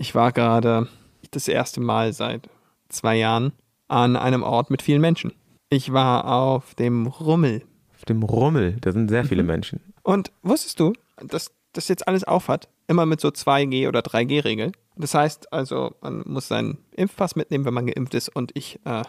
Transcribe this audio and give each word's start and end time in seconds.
Ich 0.00 0.14
war 0.14 0.32
gerade 0.32 0.88
das 1.30 1.46
erste 1.46 1.78
Mal 1.82 2.14
seit 2.14 2.48
zwei 2.88 3.16
Jahren 3.16 3.52
an 3.86 4.16
einem 4.16 4.42
Ort 4.42 4.70
mit 4.70 4.80
vielen 4.80 5.02
Menschen. 5.02 5.34
Ich 5.68 5.92
war 5.92 6.24
auf 6.24 6.74
dem 6.74 7.06
Rummel. 7.06 7.64
Auf 7.94 8.06
dem 8.06 8.22
Rummel, 8.22 8.78
da 8.80 8.92
sind 8.92 9.10
sehr 9.10 9.26
viele 9.26 9.42
Menschen. 9.42 9.80
Und 10.02 10.32
wusstest 10.42 10.80
du, 10.80 10.94
dass 11.22 11.50
das 11.74 11.88
jetzt 11.88 12.08
alles 12.08 12.24
aufhat? 12.24 12.70
Immer 12.88 13.04
mit 13.04 13.20
so 13.20 13.28
2G 13.28 13.88
oder 13.88 14.00
3G-Regel. 14.00 14.72
Das 14.96 15.12
heißt 15.12 15.52
also, 15.52 15.94
man 16.00 16.22
muss 16.24 16.48
seinen 16.48 16.78
Impfpass 16.96 17.36
mitnehmen, 17.36 17.66
wenn 17.66 17.74
man 17.74 17.86
geimpft 17.86 18.14
ist. 18.14 18.34
Und 18.34 18.52
ich 18.56 18.80
äh, 18.86 19.02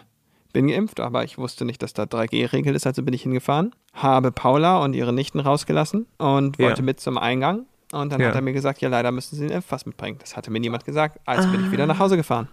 bin 0.52 0.68
geimpft, 0.68 1.00
aber 1.00 1.24
ich 1.24 1.38
wusste 1.38 1.64
nicht, 1.64 1.80
dass 1.82 1.94
da 1.94 2.02
3G-Regel 2.02 2.74
ist, 2.74 2.86
also 2.86 3.02
bin 3.02 3.14
ich 3.14 3.22
hingefahren. 3.22 3.74
Habe 3.94 4.30
Paula 4.30 4.84
und 4.84 4.92
ihre 4.92 5.14
Nichten 5.14 5.40
rausgelassen 5.40 6.04
und 6.18 6.58
Ja. 6.58 6.66
wollte 6.66 6.82
mit 6.82 7.00
zum 7.00 7.16
Eingang. 7.16 7.64
Und 7.92 8.10
dann 8.12 8.20
Ja. 8.20 8.28
hat 8.28 8.34
er 8.34 8.42
mir 8.42 8.52
gesagt, 8.52 8.80
ja, 8.80 8.88
leider 8.88 9.12
müssen 9.12 9.36
Sie 9.36 9.46
den 9.46 9.54
Impfpass 9.56 9.86
mitbringen. 9.86 10.18
Das 10.20 10.36
hatte 10.36 10.50
mir 10.50 10.58
niemand 10.60 10.84
gesagt. 10.84 11.20
Also 11.26 11.48
bin 11.50 11.64
ich 11.66 11.70
wieder 11.70 11.86
nach 11.86 11.98
Hause 12.00 12.16
gefahren. 12.16 12.48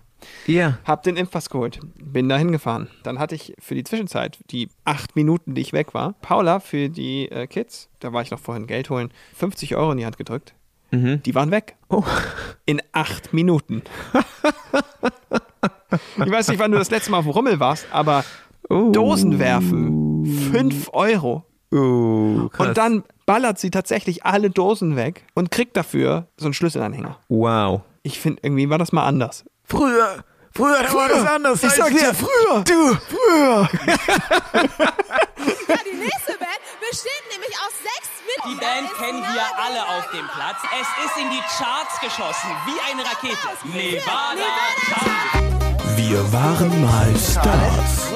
Ja. 0.47 0.77
Hab 0.85 1.03
den 1.03 1.15
Impfpass 1.15 1.49
geholt, 1.49 1.79
bin 1.95 2.27
da 2.27 2.37
hingefahren. 2.37 2.89
Dann 3.03 3.19
hatte 3.19 3.35
ich 3.35 3.53
für 3.57 3.73
die 3.73 3.85
Zwischenzeit, 3.85 4.37
die 4.51 4.67
acht 4.83 5.15
Minuten, 5.15 5.55
die 5.55 5.61
ich 5.61 5.71
weg 5.71 5.93
war, 5.93 6.11
Paula 6.21 6.59
für 6.59 6.89
die 6.89 7.31
äh, 7.31 7.47
Kids, 7.47 7.87
da 7.99 8.11
war 8.11 8.21
ich 8.21 8.29
noch 8.29 8.39
vorhin 8.39 8.67
Geld 8.67 8.89
holen, 8.89 9.11
50 9.35 9.77
Euro 9.77 9.93
in 9.93 9.97
die 9.97 10.05
Hand 10.05 10.17
gedrückt. 10.17 10.53
Mhm. 10.91 11.23
Die 11.23 11.35
waren 11.35 11.51
weg. 11.51 11.77
Oh. 11.87 12.03
In 12.65 12.81
acht 12.91 13.31
Minuten. 13.31 13.81
ich 16.17 16.31
weiß 16.31 16.49
nicht, 16.49 16.59
wann 16.59 16.71
du 16.71 16.77
das 16.77 16.91
letzte 16.91 17.11
Mal 17.11 17.19
auf 17.19 17.25
dem 17.25 17.31
Rummel 17.31 17.59
warst, 17.59 17.87
aber 17.91 18.23
Oh. 18.71 18.91
Dosen 18.91 19.39
werfen, 19.39 20.25
5 20.51 20.89
Euro. 20.93 21.43
Krass. 21.71 22.67
Und 22.67 22.77
dann 22.77 23.03
ballert 23.25 23.59
sie 23.59 23.69
tatsächlich 23.69 24.25
alle 24.25 24.49
Dosen 24.49 24.95
weg 24.95 25.23
und 25.35 25.51
kriegt 25.51 25.77
dafür 25.77 26.27
so 26.37 26.45
einen 26.45 26.53
Schlüsselanhänger. 26.53 27.17
Wow. 27.29 27.81
Ich 28.01 28.19
finde, 28.19 28.39
irgendwie 28.43 28.69
war 28.69 28.77
das 28.79 28.91
mal 28.91 29.05
anders. 29.05 29.45
Früher, 29.65 30.23
früher, 30.51 30.81
da 30.81 30.93
war 30.93 31.09
das 31.09 31.25
anders. 31.27 31.63
Ich 31.63 31.71
sag 31.71 31.89
dir, 31.89 32.13
früher. 32.13 32.63
Du, 32.63 32.97
früher. 33.07 33.69
Ja, 35.69 35.75
die 35.85 35.95
nächste 35.97 36.33
Band 36.39 36.59
besteht 36.89 37.23
nämlich 37.31 37.55
aus 37.63 37.73
sechs 37.81 38.09
Die 38.43 38.49
Mitgliedern. 38.49 38.85
Band 38.87 38.97
kennen 38.97 39.21
wir 39.21 39.45
alle 39.63 39.81
auf 39.97 40.09
dem 40.11 40.25
Platz. 40.27 40.57
Es 40.81 41.05
ist 41.05 41.17
in 41.21 41.29
die 41.29 41.41
Charts 41.41 41.99
geschossen, 42.01 42.49
wie 42.65 42.79
eine 42.91 43.03
Rakete. 43.05 43.47
Nevada, 43.71 44.49
Town. 44.89 45.95
Wir 45.95 46.33
waren 46.33 46.81
mal 46.81 47.15
Stars. 47.17 48.09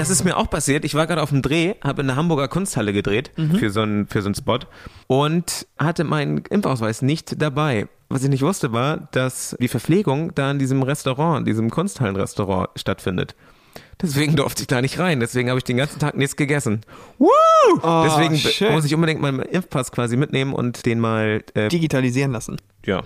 Das 0.00 0.10
ist 0.10 0.24
mir 0.24 0.36
auch 0.36 0.48
passiert. 0.48 0.84
Ich 0.84 0.94
war 0.94 1.06
gerade 1.06 1.22
auf 1.22 1.28
dem 1.30 1.42
Dreh, 1.42 1.74
habe 1.84 2.00
in 2.00 2.06
der 2.08 2.16
Hamburger 2.16 2.48
Kunsthalle 2.48 2.92
gedreht 2.92 3.30
für 3.58 3.70
so 3.70 3.80
einen 3.82 4.06
für 4.06 4.22
so 4.22 4.28
einen 4.28 4.34
Spot 4.34 4.58
und 5.06 5.66
hatte 5.78 6.04
meinen 6.04 6.38
Impfausweis 6.48 7.02
nicht 7.02 7.40
dabei. 7.40 7.86
Was 8.08 8.24
ich 8.24 8.30
nicht 8.30 8.42
wusste, 8.42 8.72
war, 8.72 9.08
dass 9.12 9.56
die 9.60 9.68
Verpflegung 9.68 10.34
da 10.34 10.50
in 10.50 10.58
diesem 10.58 10.82
Restaurant, 10.82 11.46
diesem 11.46 11.70
Kunsthallenrestaurant 11.70 12.70
stattfindet. 12.76 13.36
Deswegen 14.02 14.34
durfte 14.34 14.62
ich 14.62 14.66
da 14.66 14.80
nicht 14.80 14.98
rein. 14.98 15.20
Deswegen 15.20 15.48
habe 15.50 15.58
ich 15.58 15.64
den 15.64 15.76
ganzen 15.76 15.98
Tag 16.00 16.16
nichts 16.16 16.34
gegessen. 16.34 16.80
Woo! 17.18 17.28
Deswegen 18.04 18.30
be- 18.32 18.38
schön. 18.38 18.72
muss 18.72 18.84
ich 18.86 18.94
unbedingt 18.94 19.20
meinen 19.20 19.40
Impfpass 19.42 19.92
quasi 19.92 20.16
mitnehmen 20.16 20.54
und 20.54 20.86
den 20.86 20.98
mal, 20.98 21.44
äh, 21.54 21.68
Digitalisieren 21.68 22.32
lassen. 22.32 22.56
ja. 22.84 23.02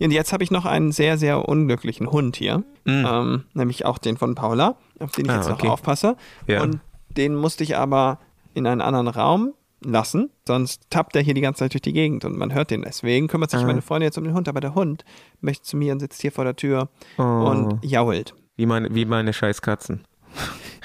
Und 0.00 0.10
jetzt 0.12 0.32
habe 0.32 0.42
ich 0.42 0.50
noch 0.50 0.64
einen 0.64 0.92
sehr, 0.92 1.18
sehr 1.18 1.48
unglücklichen 1.48 2.10
Hund 2.10 2.36
hier. 2.36 2.64
Ähm, 2.86 3.44
nämlich 3.54 3.84
auch 3.84 3.98
den 3.98 4.16
von 4.16 4.34
Paula, 4.34 4.76
auf 4.98 5.12
den 5.12 5.26
ich. 5.26 5.30
Ah, 5.30 5.36
jetzt 5.36 5.50
okay. 5.50 5.66
noch 5.66 5.74
aufpasse. 5.74 6.16
Ja. 6.46 6.62
Und 6.62 6.80
den 7.16 7.34
musste 7.34 7.62
ich 7.64 7.76
aber 7.76 8.18
in 8.54 8.66
einen 8.66 8.80
anderen 8.80 9.08
Raum 9.08 9.52
lassen, 9.84 10.30
sonst 10.46 10.82
tappt 10.90 11.16
er 11.16 11.22
hier 11.22 11.34
die 11.34 11.40
ganze 11.40 11.60
Zeit 11.60 11.72
durch 11.74 11.82
die 11.82 11.92
Gegend 11.92 12.24
und 12.24 12.36
man 12.36 12.52
hört 12.54 12.70
den. 12.70 12.82
Deswegen 12.82 13.28
kümmert 13.28 13.52
Ah. 13.54 13.58
sich 13.58 13.66
meine 13.66 13.82
Freundin 13.82 14.06
jetzt 14.08 14.18
um 14.18 14.24
den 14.24 14.34
Hund, 14.34 14.48
aber 14.48 14.60
der 14.60 14.74
Hund 14.74 15.04
möchte 15.40 15.64
zu 15.64 15.76
mir 15.76 15.92
und 15.92 16.00
sitzt 16.00 16.20
hier 16.20 16.32
vor 16.32 16.44
der 16.44 16.56
Tür 16.56 16.88
Oh. 17.18 17.22
und 17.22 17.84
jault. 17.84 18.34
Wie 18.56 18.66
meine, 18.66 18.94
wie 18.94 19.04
meine 19.06 19.32
scheiß 19.32 19.62
Katzen. 19.62 20.04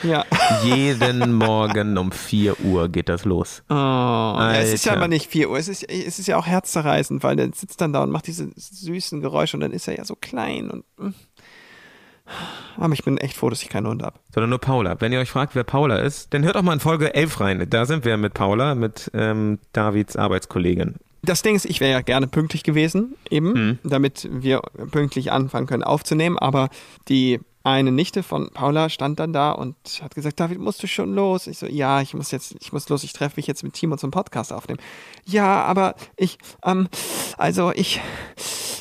Ja. 0.04 0.26
Jeden 0.64 1.34
Morgen 1.34 1.98
um 1.98 2.12
4 2.12 2.60
Uhr 2.66 2.90
geht 2.90 3.10
das 3.10 3.26
los. 3.26 3.64
Oh, 3.70 3.74
ja, 3.74 4.56
es 4.56 4.74
ist 4.74 4.86
ja 4.86 4.94
aber 4.94 5.08
nicht 5.08 5.30
4 5.32 5.50
Uhr. 5.50 5.58
Es 5.58 5.68
ist, 5.68 5.84
es 5.90 6.20
ist 6.20 6.28
ja 6.28 6.38
auch 6.38 6.46
herzzerreißend, 6.48 7.24
weil 7.24 7.36
der 7.36 7.50
sitzt 7.54 7.80
dann 7.82 7.94
da 7.94 8.04
und 8.04 8.12
macht 8.12 8.28
diese 8.28 8.50
süßen 8.56 9.22
Geräusche 9.22 9.58
und 9.58 9.62
dann 9.62 9.72
ist 9.72 9.88
er 9.88 9.98
ja 9.98 10.06
so 10.06 10.16
klein 10.16 10.70
und. 10.70 10.84
mm. 10.98 11.14
Aber 12.78 12.94
ich 12.94 13.04
bin 13.04 13.18
echt 13.20 13.38
froh, 13.38 13.50
dass 13.52 13.62
ich 13.62 13.70
keinen 13.70 13.88
Hund 13.88 14.02
habe. 14.02 14.18
sondern 14.34 14.50
nur 14.50 14.60
Paula. 14.60 15.00
Wenn 15.00 15.14
ihr 15.14 15.20
euch 15.20 15.30
fragt, 15.30 15.54
wer 15.56 15.64
Paula 15.64 15.98
ist, 15.98 16.34
dann 16.34 16.44
hört 16.44 16.58
auch 16.58 16.64
mal 16.64 16.74
in 16.74 16.80
Folge 16.80 17.14
11 17.14 17.40
rein. 17.40 17.68
Da 17.70 17.86
sind 17.86 18.04
wir 18.04 18.18
mit 18.18 18.34
Paula, 18.34 18.74
mit 18.74 19.12
ähm, 19.14 19.60
Davids 19.74 20.16
Arbeitskollegin. 20.16 20.96
Das 21.22 21.42
Ding 21.44 21.56
ist, 21.56 21.66
ich 21.66 21.80
wäre 21.82 21.92
ja 21.92 22.02
gerne 22.02 22.28
pünktlich 22.28 22.64
gewesen, 22.64 23.16
eben, 23.30 23.54
Mhm. 23.54 23.80
damit 23.84 24.28
wir 24.32 24.62
pünktlich 24.92 25.32
anfangen 25.32 25.68
können 25.68 25.84
aufzunehmen. 25.84 26.38
Aber 26.40 26.70
die 27.08 27.40
eine 27.66 27.92
Nichte 27.92 28.22
von 28.22 28.52
Paula 28.52 28.90
stand 28.90 29.20
dann 29.20 29.34
da 29.34 29.52
und 29.52 29.76
hat 30.04 30.14
gesagt, 30.14 30.40
David, 30.40 30.60
musst 30.60 30.84
du 30.84 30.88
schon 30.88 31.16
los? 31.16 31.48
Ich 31.48 31.58
so, 31.58 31.66
ja, 31.66 32.00
ich 32.00 32.14
muss 32.14 32.30
jetzt, 32.30 32.56
ich 32.62 32.72
muss 32.72 32.88
los, 32.90 33.04
ich 33.04 33.12
treffe 33.12 33.38
mich 33.38 33.48
jetzt 33.48 33.64
mit 33.64 33.74
Timo 33.74 33.98
zum 33.98 34.12
Podcast 34.12 34.54
aufnehmen. 34.54 34.80
Ja, 35.26 35.64
aber 35.64 35.96
ich, 36.16 36.38
ähm, 36.64 36.88
also 37.38 37.72
ich, 37.72 38.02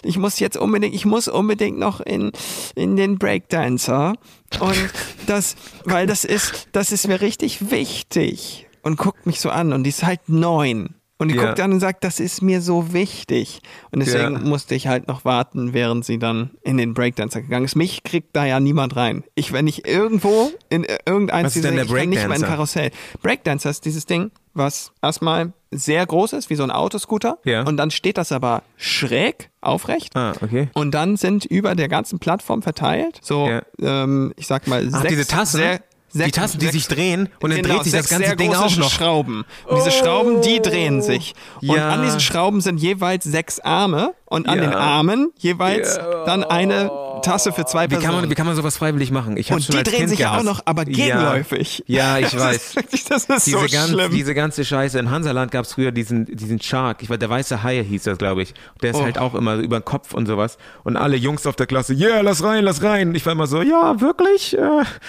ich 0.03 0.19
muss 0.19 0.39
jetzt 0.39 0.59
unbedingt, 0.59 0.95
ich 0.95 1.07
muss 1.07 1.29
unbedingt 1.29 1.79
noch 1.79 2.01
in, 2.01 2.33
in 2.75 2.97
den 2.97 3.19
Breakdancer. 3.19 4.17
Und 4.61 4.91
das, 5.27 5.57
weil 5.85 6.07
das 6.07 6.27
ist, 6.27 6.69
das 6.73 6.93
ist 6.93 7.09
mir 7.09 7.23
richtig 7.23 7.71
wichtig. 7.71 8.69
Und 8.83 8.99
guckt 8.99 9.25
mich 9.25 9.41
so 9.41 9.49
an 9.49 9.73
und 9.73 9.85
die 9.85 9.91
ist 9.91 10.05
halt 10.05 10.29
neun. 10.29 10.95
Und 11.17 11.29
die 11.29 11.37
Ja. 11.37 11.47
guckt 11.47 11.61
an 11.61 11.73
und 11.73 11.79
sagt, 11.79 12.03
das 12.03 12.19
ist 12.19 12.43
mir 12.43 12.61
so 12.61 12.93
wichtig. 12.93 13.61
Und 13.93 14.01
deswegen 14.01 14.33
Ja. 14.35 14.39
musste 14.41 14.75
ich 14.75 14.89
halt 14.89 15.07
noch 15.07 15.25
warten, 15.25 15.73
während 15.73 16.05
sie 16.05 16.19
dann 16.19 16.51
in 16.63 16.77
den 16.77 16.93
Breakdancer 16.93 17.41
gegangen 17.41 17.65
ist. 17.65 17.77
Mich 17.77 18.03
kriegt 18.03 18.35
da 18.35 18.45
ja 18.45 18.59
niemand 18.59 18.97
rein. 18.97 19.23
Ich, 19.37 19.53
wenn 19.53 19.69
ich 19.69 19.87
irgendwo 19.87 20.51
in 20.71 20.85
irgendeins 21.07 21.47
Was 21.47 21.57
ist 21.57 21.65
denn 21.65 21.77
der 21.77 21.85
ich 21.85 21.91
kann 21.95 22.09
nicht 22.09 22.17
mal 22.17 22.23
in 22.23 22.29
Breakdancer? 22.41 22.47
Karussell. 22.49 22.91
Breakdancer 23.23 23.71
ist 23.71 23.85
dieses 23.85 24.07
Ding, 24.07 24.33
was 24.55 24.91
erstmal 25.03 25.53
sehr 25.71 26.05
groß 26.05 26.33
ist, 26.33 26.51
wie 26.51 26.57
so 26.57 26.65
ein 26.65 26.73
Autoscooter. 26.73 27.39
Ja. 27.45 27.63
Und 27.63 27.77
dann 27.77 27.93
steht 27.93 28.19
das 28.19 28.33
aber 28.33 28.63
schräg, 28.77 29.51
aufrecht. 29.61 30.17
Ah, 30.17 30.33
okay. 30.43 30.69
Und 30.75 30.93
dann 30.93 31.17
sind 31.17 31.45
über 31.45 31.77
der 31.77 31.89
ganzen 31.89 32.19
Plattform 32.19 32.63
verteilt, 32.63 33.21
so, 33.23 33.49
ähm, 33.81 34.33
ich 34.37 34.49
sag 34.49 34.67
mal, 34.67 34.89
Ach, 34.93 35.03
sechs, 35.03 35.09
diese 35.15 35.27
Tassen? 35.29 35.57
sehr, 35.59 35.81
Die 36.15 36.19
sechs- 36.19 36.53
die 36.53 36.61
sechs- 36.61 36.73
sich 36.73 36.89
drehen 36.89 37.29
und 37.41 37.51
dann 37.51 37.61
Genau, 37.63 37.75
dreht 37.75 37.85
sich 37.85 37.93
das 37.93 38.09
ganze 38.09 38.37
Ding 38.37 38.55
auch 38.55 38.75
noch. 38.77 38.91
Schrauben. 38.91 39.45
Und 39.67 39.77
diese 39.79 39.91
Schrauben, 39.91 40.41
die 40.43 40.61
drehen 40.63 41.03
sich. 41.03 41.35
Und 41.61 41.77
Ja. 41.77 41.91
an 41.91 42.03
diesen 42.03 42.21
Schrauben 42.21 42.61
sind 42.61 42.79
jeweils 42.81 43.25
sechs 43.25 43.59
Arme 43.61 44.15
und 44.35 44.49
an 44.49 44.59
Ja. 44.59 44.65
den 44.65 44.75
Armen 44.75 45.31
jeweils 45.39 45.99
dann 46.27 46.45
eine 46.45 46.91
Tasse 47.23 47.53
für 47.53 47.65
zwei 47.65 47.85
Wie 47.85 47.89
Personen. 47.89 48.05
kann, 48.13 48.21
man, 48.21 48.31
wie 48.31 48.35
kann 48.35 48.45
man 48.47 48.55
sowas 48.55 48.77
freiwillig 48.77 49.11
machen? 49.11 49.39
Ich 49.39 49.51
und 49.51 49.67
die 49.73 49.83
drehen 49.83 49.97
kind 50.01 50.09
sich 50.11 50.19
ja 50.19 50.37
auch 50.37 50.43
noch, 50.43 50.61
aber 50.67 50.85
gegenläufig. 50.85 51.83
Ja, 51.87 52.19
ja 52.19 52.27
ich 52.27 52.33
Das 52.35 52.43
weiß. 52.43 52.75
ist 52.93 53.11
das 53.11 53.25
ist 53.25 53.47
Diese, 53.47 53.59
so 53.61 53.67
ganz, 53.67 53.89
schlimm. 53.91 54.13
diese 54.13 54.35
ganze 54.35 54.63
Scheiße. 54.63 54.99
In 54.99 55.11
Hansaland 55.11 55.51
gab 55.51 55.65
es 55.65 55.73
früher 55.73 55.91
diesen, 55.91 56.27
diesen 56.27 56.61
Shark. 56.61 57.03
Ich 57.03 57.09
weiß, 57.09 57.19
der 57.19 57.31
weiße 57.31 57.63
Hai 57.63 57.83
hieß 57.83 58.03
das, 58.03 58.19
glaube 58.19 58.43
ich. 58.43 58.53
Der 58.83 58.91
ist 58.91 58.97
Oh. 58.97 59.05
halt 59.05 59.17
auch 59.17 59.35
immer 59.35 59.55
über 59.55 59.81
den 59.81 59.87
Kopf 59.87 60.13
und 60.13 60.27
sowas. 60.27 60.59
Und 60.83 60.99
alle 60.99 61.17
Jungs 61.17 61.47
auf 61.47 61.57
der 61.57 61.67
Klasse, 61.67 61.95
yeah, 61.95 62.21
lass 62.21 62.43
rein, 62.45 62.63
lass 62.65 62.83
rein. 62.83 63.15
Ich 63.15 63.25
war 63.25 63.33
immer 63.33 63.47
so, 63.47 63.63
ja, 63.63 63.99
wirklich? 64.03 64.59
Äh, 64.59 64.61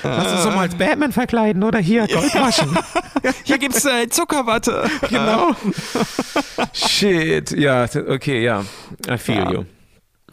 lass 0.03 0.31
uns 0.31 0.43
doch 0.43 0.55
mal 0.55 0.61
als 0.61 0.75
Batman 0.75 1.11
verkleiden 1.11 1.63
oder 1.63 1.79
hier, 1.79 2.07
Goldmaschen. 2.07 2.77
Hier 3.43 3.57
gibt's 3.57 3.83
äh, 3.85 4.07
Zuckerwatte. 4.07 4.83
genau. 5.09 5.49
Shit. 6.73 7.51
Ja, 7.51 7.85
okay, 8.07 8.43
ja. 8.43 8.63
I 9.15 9.17
feel 9.17 9.35
Ja. 9.37 9.51
you. 9.51 9.63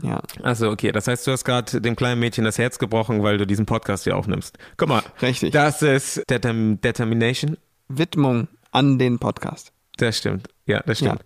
Ja, 0.02 0.20
Also 0.42 0.70
okay, 0.70 0.90
das 0.90 1.06
heißt, 1.06 1.26
du 1.26 1.32
hast 1.32 1.44
gerade 1.44 1.80
dem 1.80 1.94
kleinen 1.96 2.18
Mädchen 2.18 2.44
das 2.44 2.58
Herz 2.58 2.78
gebrochen, 2.78 3.22
weil 3.22 3.38
du 3.38 3.46
diesen 3.46 3.66
Podcast 3.66 4.04
hier 4.04 4.16
aufnimmst. 4.16 4.58
Guck 4.76 4.88
mal. 4.88 5.02
Richtig. 5.20 5.52
Das 5.52 5.82
ist 5.82 6.22
Determ 6.28 6.80
Determination. 6.80 7.56
Widmung 7.88 8.48
an 8.72 8.98
den 8.98 9.18
Podcast. 9.18 9.70
Das 9.98 10.18
stimmt. 10.18 10.48
Ja, 10.66 10.80
das 10.86 10.98
stimmt. 10.98 11.22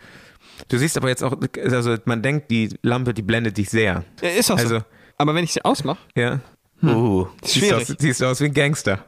Du 0.69 0.79
siehst 0.79 0.97
aber 0.97 1.09
jetzt 1.09 1.23
auch, 1.23 1.37
also 1.63 1.97
man 2.07 2.23
denkt, 2.23 2.51
die 2.51 2.71
Lampe, 2.83 3.15
die 3.15 3.23
blendet 3.23 3.57
dich 3.57 3.71
sehr. 3.71 4.05
Ja, 4.21 4.29
Ist 4.31 4.51
auch 4.51 4.57
Also- 4.59 4.79
so. 4.81 4.85
Aber 5.17 5.35
wenn 5.35 5.45
ich 5.45 5.53
sie 5.53 5.65
ausmache, 5.65 5.99
Ja. 6.15 6.41
Uh, 6.83 7.27
siehst, 7.43 7.73
aus, 7.73 7.87
siehst 7.99 8.21
du 8.21 8.27
aus 8.27 8.41
wie 8.41 8.47
ein 8.47 8.53
Gangster. 8.53 9.07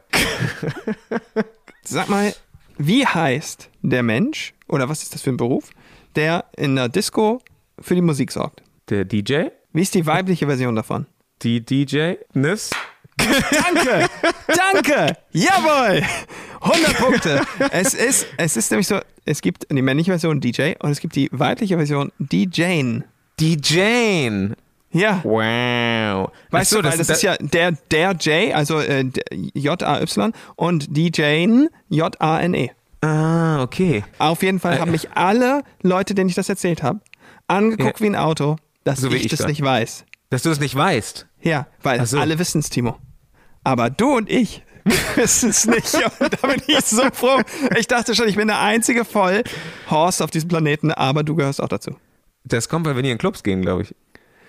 Sag 1.83 2.09
mal, 2.09 2.33
wie 2.77 3.05
heißt 3.05 3.69
der 3.81 4.03
Mensch, 4.03 4.53
oder 4.67 4.89
was 4.89 5.03
ist 5.03 5.13
das 5.13 5.21
für 5.21 5.29
ein 5.29 5.37
Beruf, 5.37 5.69
der 6.15 6.45
in 6.57 6.75
der 6.75 6.89
Disco 6.89 7.41
für 7.81 7.95
die 7.95 8.01
Musik 8.01 8.31
sorgt? 8.31 8.63
Der 8.89 9.05
DJ? 9.05 9.45
Wie 9.73 9.81
ist 9.81 9.93
die 9.93 10.05
weibliche 10.05 10.45
Version 10.45 10.75
davon? 10.75 11.05
Die 11.41 11.63
DJ? 11.63 12.13
Nis? 12.33 12.71
Danke! 13.17 14.09
Danke! 14.47 15.17
Jawohl! 15.31 16.03
100 16.61 16.97
Punkte. 16.97 17.41
Es 17.71 17.93
ist, 17.93 18.27
es 18.37 18.57
ist 18.57 18.71
nämlich 18.71 18.87
so, 18.87 18.99
es 19.25 19.41
gibt 19.41 19.67
die 19.69 19.81
männliche 19.81 20.11
Version 20.11 20.39
DJ 20.41 20.73
und 20.79 20.91
es 20.91 20.99
gibt 20.99 21.15
die 21.15 21.29
weibliche 21.31 21.77
Version 21.77 22.11
DJane. 22.19 23.05
Die 23.39 23.57
Jane. 23.63 24.55
Ja. 24.91 25.21
Wow. 25.23 26.31
Weißt 26.49 26.71
so, 26.71 26.81
du, 26.81 26.89
weil 26.89 26.97
das, 26.97 27.09
ist 27.09 27.21
ja 27.21 27.37
der, 27.37 27.73
der 27.91 28.11
J, 28.13 28.53
also 28.55 28.79
äh, 28.79 29.05
J-A-Y 29.53 30.33
und 30.55 30.97
die 30.97 31.11
Jane 31.13 31.69
J-A-N-E. 31.89 32.71
Ah, 33.01 33.61
okay. 33.61 34.03
Auf 34.17 34.43
jeden 34.43 34.59
Fall 34.59 34.79
haben 34.79 34.91
mich 34.91 35.11
alle 35.11 35.63
Leute, 35.81 36.15
denen 36.15 36.29
ich 36.29 36.35
das 36.35 36.49
erzählt 36.49 36.83
habe, 36.83 36.99
angeguckt 37.49 37.99
Ja. 37.99 38.03
wie 38.05 38.09
ein 38.09 38.15
Auto, 38.15 38.55
dass 38.83 38.99
So 39.01 39.09
ich, 39.09 39.25
ich 39.25 39.27
das 39.31 39.39
grad. 39.39 39.49
nicht 39.49 39.61
weiß. 39.61 40.05
Dass 40.29 40.43
du 40.43 40.49
es 40.51 40.59
nicht 40.59 40.75
weißt. 40.75 41.27
Ja, 41.41 41.67
weil 41.83 42.05
so. 42.05 42.19
alle 42.19 42.37
wissen 42.39 42.59
es, 42.59 42.69
Timo. 42.69 42.97
Aber 43.63 43.89
du 43.89 44.15
und 44.17 44.29
ich 44.29 44.63
wissen 45.15 45.49
es 45.49 45.65
nicht. 45.65 45.93
Und 46.19 46.33
da 46.41 46.47
bin 46.47 46.61
ich 46.67 46.79
so 46.85 47.03
froh. 47.13 47.41
Ich 47.77 47.87
dachte 47.87 48.15
schon, 48.15 48.27
ich 48.27 48.35
bin 48.35 48.47
der 48.47 48.59
einzige 48.61 49.05
Vollhorst 49.05 50.21
auf 50.21 50.31
diesem 50.31 50.49
Planeten, 50.49 50.91
aber 50.91 51.23
du 51.23 51.35
gehörst 51.35 51.61
auch 51.61 51.67
dazu. 51.67 51.95
Das 52.43 52.69
kommt, 52.69 52.85
weil 52.85 52.95
wir 52.95 53.03
nie 53.03 53.11
in 53.11 53.17
Clubs 53.17 53.43
gehen, 53.43 53.61
glaube 53.61 53.81
ich. 53.83 53.95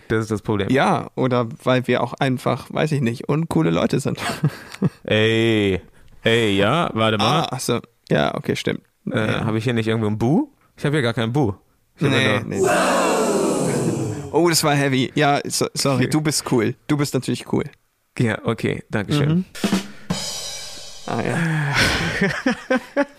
Das 0.09 0.23
ist 0.23 0.31
das 0.31 0.43
Problem. 0.43 0.69
Ja, 0.71 1.11
oder 1.15 1.49
weil 1.65 1.87
wir 1.87 2.03
auch 2.03 2.15
einfach, 2.15 2.67
weiß 2.73 2.93
ich 2.93 3.01
nicht, 3.01 3.29
uncoole 3.29 3.71
Leute 3.71 4.01
sind. 4.01 4.19
Ey, 5.05 5.81
ey, 6.23 6.57
ja, 6.57 6.91
warte 6.95 7.19
mal. 7.19 7.43
Ah, 7.43 7.49
achso. 7.53 7.81
Ja, 8.11 8.35
okay, 8.35 8.57
stimmt. 8.57 8.81
Äh, 9.11 9.19
ja. 9.33 9.45
Habe 9.45 9.59
ich 9.59 9.65
hier 9.65 9.73
nicht 9.73 9.87
irgendwo 9.87 10.09
ein 10.09 10.19
Bu? 10.19 10.49
Ich 10.77 10.85
habe 10.85 10.97
hier 10.97 11.03
gar 11.03 11.15
keinen 11.15 11.33
Bu. 11.33 11.55
Hab 12.01 12.09
Nee, 12.11 12.41
nee. 12.47 12.63
Oh, 14.33 14.49
das 14.49 14.63
war 14.65 14.75
heavy. 14.75 15.11
Ja, 15.15 15.41
so, 15.45 15.67
sorry, 15.75 16.09
du 16.09 16.21
bist 16.21 16.45
cool. 16.53 16.75
Du 16.87 16.97
bist 16.97 17.15
natürlich 17.15 17.53
cool. 17.53 17.65
Ja, 18.19 18.39
okay, 18.45 18.83
Dankeschön. 18.91 19.29
Mhm. 19.29 19.45
Ah, 21.07 21.23
ja. 21.23 21.37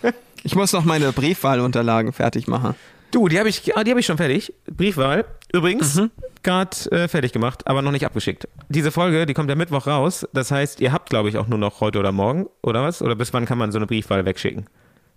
ich 0.42 0.54
muss 0.54 0.72
noch 0.72 0.84
meine 0.84 1.12
Briefwahlunterlagen 1.12 2.12
fertig 2.12 2.46
machen. 2.48 2.74
Du, 3.10 3.28
die 3.28 3.38
habe 3.38 3.50
ich, 3.50 3.76
ah, 3.76 3.84
die 3.84 3.90
habe 3.90 4.00
ich 4.00 4.06
schon 4.06 4.16
fertig. 4.16 4.54
Briefwahl. 4.74 5.26
Übrigens, 5.52 5.96
Mhm. 5.96 6.10
gerade 6.42 6.74
äh, 6.92 7.08
fertig 7.08 7.32
gemacht, 7.32 7.66
aber 7.66 7.82
noch 7.82 7.92
nicht 7.92 8.06
abgeschickt. 8.06 8.48
Diese 8.70 8.90
Folge, 8.90 9.26
die 9.26 9.34
kommt 9.34 9.50
ja 9.50 9.54
Mittwoch 9.56 9.86
raus. 9.86 10.26
Das 10.32 10.50
heißt, 10.50 10.80
ihr 10.80 10.92
habt, 10.92 11.10
glaube 11.10 11.28
ich, 11.28 11.36
auch 11.36 11.46
nur 11.46 11.58
noch 11.58 11.80
heute 11.80 11.98
oder 11.98 12.10
morgen, 12.12 12.46
oder 12.62 12.82
was? 12.82 13.02
Oder 13.02 13.14
bis 13.14 13.34
wann 13.34 13.44
kann 13.44 13.58
man 13.58 13.70
so 13.70 13.78
eine 13.78 13.86
Briefwahl 13.86 14.24
wegschicken? 14.24 14.64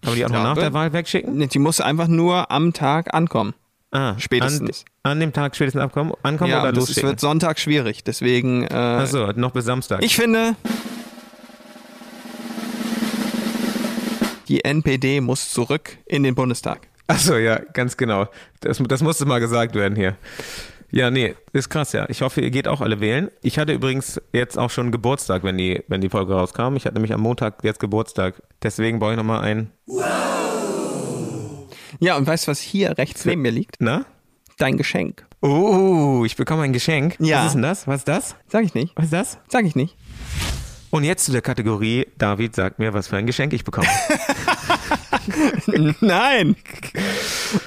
Kann 0.01 0.11
man 0.11 0.15
die 0.15 0.25
auch 0.25 0.29
noch 0.29 0.43
nach 0.43 0.55
der 0.55 0.73
Wahl 0.73 0.93
wegschicken? 0.93 1.37
Nee, 1.37 1.47
die 1.47 1.59
muss 1.59 1.81
einfach 1.81 2.07
nur 2.07 2.51
am 2.51 2.73
Tag 2.73 3.13
ankommen. 3.13 3.53
Ah, 3.91 4.15
Spätestens. 4.17 4.83
An, 5.03 5.13
an 5.13 5.19
dem 5.21 5.31
Tag 5.33 5.55
spätestens 5.55 5.81
abkommen, 5.81 6.11
ankommen 6.21 6.51
ja, 6.51 6.61
oder 6.61 6.73
das 6.73 6.87
losschicken? 6.89 7.09
wird 7.09 7.19
Sonntag 7.19 7.59
schwierig. 7.59 8.03
Deswegen, 8.03 8.63
äh, 8.63 8.73
Achso, 8.73 9.31
noch 9.35 9.51
bis 9.51 9.65
Samstag. 9.65 10.03
ich 10.03 10.15
finde, 10.15 10.55
die 14.47 14.63
NPD 14.65 15.21
muss 15.21 15.51
zurück 15.51 15.97
in 16.05 16.23
den 16.23 16.35
Bundestag. 16.35 16.87
Achso, 17.07 17.37
ja, 17.37 17.59
ganz 17.73 17.97
genau. 17.97 18.27
Das, 18.61 18.79
das 18.85 19.01
musste 19.01 19.25
mal 19.25 19.39
gesagt 19.39 19.75
werden 19.75 19.95
hier. 19.95 20.15
Ja, 20.91 21.11
nee, 21.11 21.35
ist 21.51 21.69
krass, 21.69 21.93
ja. 21.93 22.05
Ich 22.09 22.21
hoffe, 22.21 22.41
ihr 22.41 22.51
geht 22.51 22.67
auch 22.67 22.81
alle 22.81 22.99
wählen. 22.99 23.29
Ich 23.41 23.57
hatte 23.59 23.73
übrigens 23.73 24.21
jetzt 24.33 24.57
auch 24.57 24.69
schon 24.69 24.91
Geburtstag, 24.91 25.43
wenn 25.43 25.57
die, 25.57 25.83
wenn 25.87 26.01
die 26.01 26.09
Folge 26.09 26.33
rauskam. 26.33 26.75
Ich 26.75 26.85
hatte 26.85 26.95
nämlich 26.95 27.13
am 27.13 27.21
Montag 27.21 27.63
jetzt 27.63 27.79
Geburtstag. 27.79 28.41
Deswegen 28.63 28.99
brauche 28.99 29.11
ich 29.11 29.17
nochmal 29.17 29.41
ein. 29.41 29.71
Ja, 31.99 32.17
und 32.17 32.27
weißt 32.27 32.47
du, 32.47 32.51
was 32.51 32.59
hier 32.59 32.97
rechts 32.97 33.25
neben 33.25 33.41
mir 33.41 33.51
liegt? 33.51 33.77
Na? 33.79 34.05
Dein 34.57 34.77
Geschenk. 34.77 35.25
Oh, 35.41 36.23
ich 36.25 36.35
bekomme 36.35 36.63
ein 36.63 36.73
Geschenk. 36.73 37.17
Ja. 37.19 37.39
Was 37.39 37.47
ist 37.47 37.53
denn 37.53 37.61
das? 37.61 37.87
Was 37.87 37.97
ist 37.97 38.07
das? 38.07 38.35
Sag 38.47 38.63
ich 38.63 38.73
nicht. 38.73 38.93
Was 38.95 39.05
ist 39.05 39.13
das? 39.13 39.37
Sag 39.49 39.65
ich 39.65 39.75
nicht. 39.75 39.95
Und 40.91 41.03
jetzt 41.03 41.25
zu 41.25 41.33
der 41.33 41.41
Kategorie, 41.41 42.07
David 42.17 42.55
sagt 42.55 42.79
mir, 42.79 42.93
was 42.93 43.07
für 43.07 43.17
ein 43.17 43.25
Geschenk 43.25 43.51
ich 43.53 43.65
bekomme. 43.65 43.87
Nein. 46.01 46.55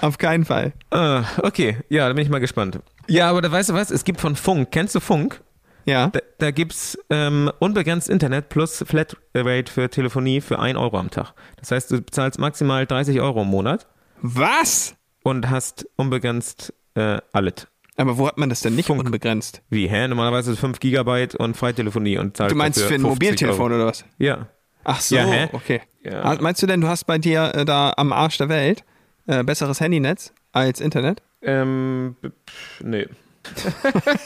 Auf 0.00 0.19
keinen 0.19 0.44
Fall. 0.44 0.72
ah, 0.90 1.25
okay, 1.43 1.76
ja, 1.88 2.08
da 2.08 2.14
bin 2.14 2.22
ich 2.22 2.31
mal 2.31 2.38
gespannt. 2.40 2.81
Ja, 3.08 3.31
aber 3.31 3.40
da 3.43 3.50
weißt 3.50 3.70
du 3.70 3.75
was? 3.75 3.90
Es 3.90 4.05
gibt 4.05 4.20
von 4.20 4.37
Funk, 4.37 4.70
kennst 4.70 4.94
du 4.94 5.00
Funk? 5.00 5.40
Ja. 5.87 6.08
Da, 6.08 6.20
da 6.38 6.50
gibt 6.50 6.72
es 6.72 6.99
ähm, 7.08 7.50
unbegrenzt 7.60 8.08
Internet 8.10 8.50
plus 8.50 8.84
Flatrate 8.87 9.72
für 9.72 9.88
Telefonie 9.88 10.40
für 10.43 10.58
1 10.58 10.78
Euro 10.78 10.99
am 10.99 11.10
Tag. 11.10 11.32
Das 11.56 11.70
heißt, 11.70 11.90
du 11.90 12.02
bezahlst 12.02 12.38
maximal 12.38 12.87
30 12.87 13.20
Euro 13.22 13.40
im 13.43 13.49
Monat 13.49 13.87
Was? 14.20 14.94
und 15.22 15.49
hast 15.49 15.87
unbegrenzt 15.96 16.75
äh, 16.94 17.19
alles. 17.32 17.69
Aber 17.96 18.19
wo 18.19 18.28
hat 18.28 18.37
man 18.38 18.49
das 18.50 18.60
denn 18.60 18.76
nicht 18.76 18.87
Funk. 18.87 19.02
unbegrenzt? 19.02 19.62
Wie, 19.70 19.88
hä? 19.88 20.06
Normalerweise 20.06 20.55
5 20.56 20.78
Gigabyte 20.78 21.34
und 21.34 21.56
Freitelefonie 21.56 22.19
und 22.19 22.37
zahlst 22.37 22.52
Du 22.52 22.56
meinst 22.58 22.78
für 22.81 22.94
ein 22.94 23.00
50 23.00 23.08
Mobiltelefon 23.08 23.72
Euro. 23.72 23.82
oder 23.82 23.87
was? 23.87 24.05
Ja. 24.19 24.49
Ach 24.90 25.00
so, 25.02 25.17
Ja, 25.17 25.49
okay. 25.52 25.82
Ja. 26.02 26.23
Ah, 26.23 26.38
Meinst 26.40 26.62
du 26.62 26.67
denn, 26.67 26.81
du 26.81 26.88
hast 26.88 27.05
bei 27.05 27.19
dir 27.19 27.52
äh, 27.55 27.64
da 27.67 27.93
am 27.96 28.11
Arsch 28.12 28.38
der 28.38 28.49
Welt 28.49 28.85
äh, 29.26 29.44
besseres 29.44 29.81
Handynetz 29.81 30.32
als 30.52 30.81
Internet? 30.81 31.20
Ähm, 31.43 32.17
pff, 32.23 32.81
nee. 32.82 33.06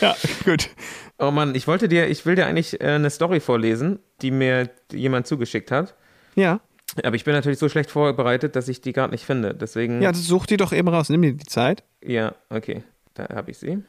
Ja, 0.00 0.14
gut. 0.44 0.68
Oh 1.18 1.30
Mann, 1.30 1.54
ich 1.54 1.66
wollte 1.66 1.88
dir, 1.88 2.08
ich 2.08 2.24
will 2.26 2.34
dir 2.34 2.46
eigentlich 2.46 2.80
äh, 2.80 2.84
eine 2.86 3.10
Story 3.10 3.40
vorlesen, 3.40 3.98
die 4.22 4.30
mir 4.30 4.70
jemand 4.92 5.26
zugeschickt 5.26 5.70
hat. 5.70 5.94
Ja. 6.34 6.60
Aber 7.02 7.16
ich 7.16 7.24
bin 7.24 7.34
natürlich 7.34 7.58
so 7.58 7.68
schlecht 7.68 7.90
vorbereitet, 7.90 8.56
dass 8.56 8.68
ich 8.68 8.80
die 8.80 8.92
gerade 8.92 9.12
nicht 9.12 9.24
finde. 9.24 9.54
Deswegen. 9.54 10.02
Ja, 10.02 10.12
such 10.14 10.46
die 10.46 10.56
doch 10.56 10.72
eben 10.72 10.88
raus. 10.88 11.08
Nimm 11.08 11.22
dir 11.22 11.32
die 11.34 11.46
Zeit. 11.46 11.82
Ja, 12.04 12.34
okay. 12.48 12.82
Da 13.14 13.28
habe 13.34 13.50
ich 13.50 13.58
sie. 13.58 13.82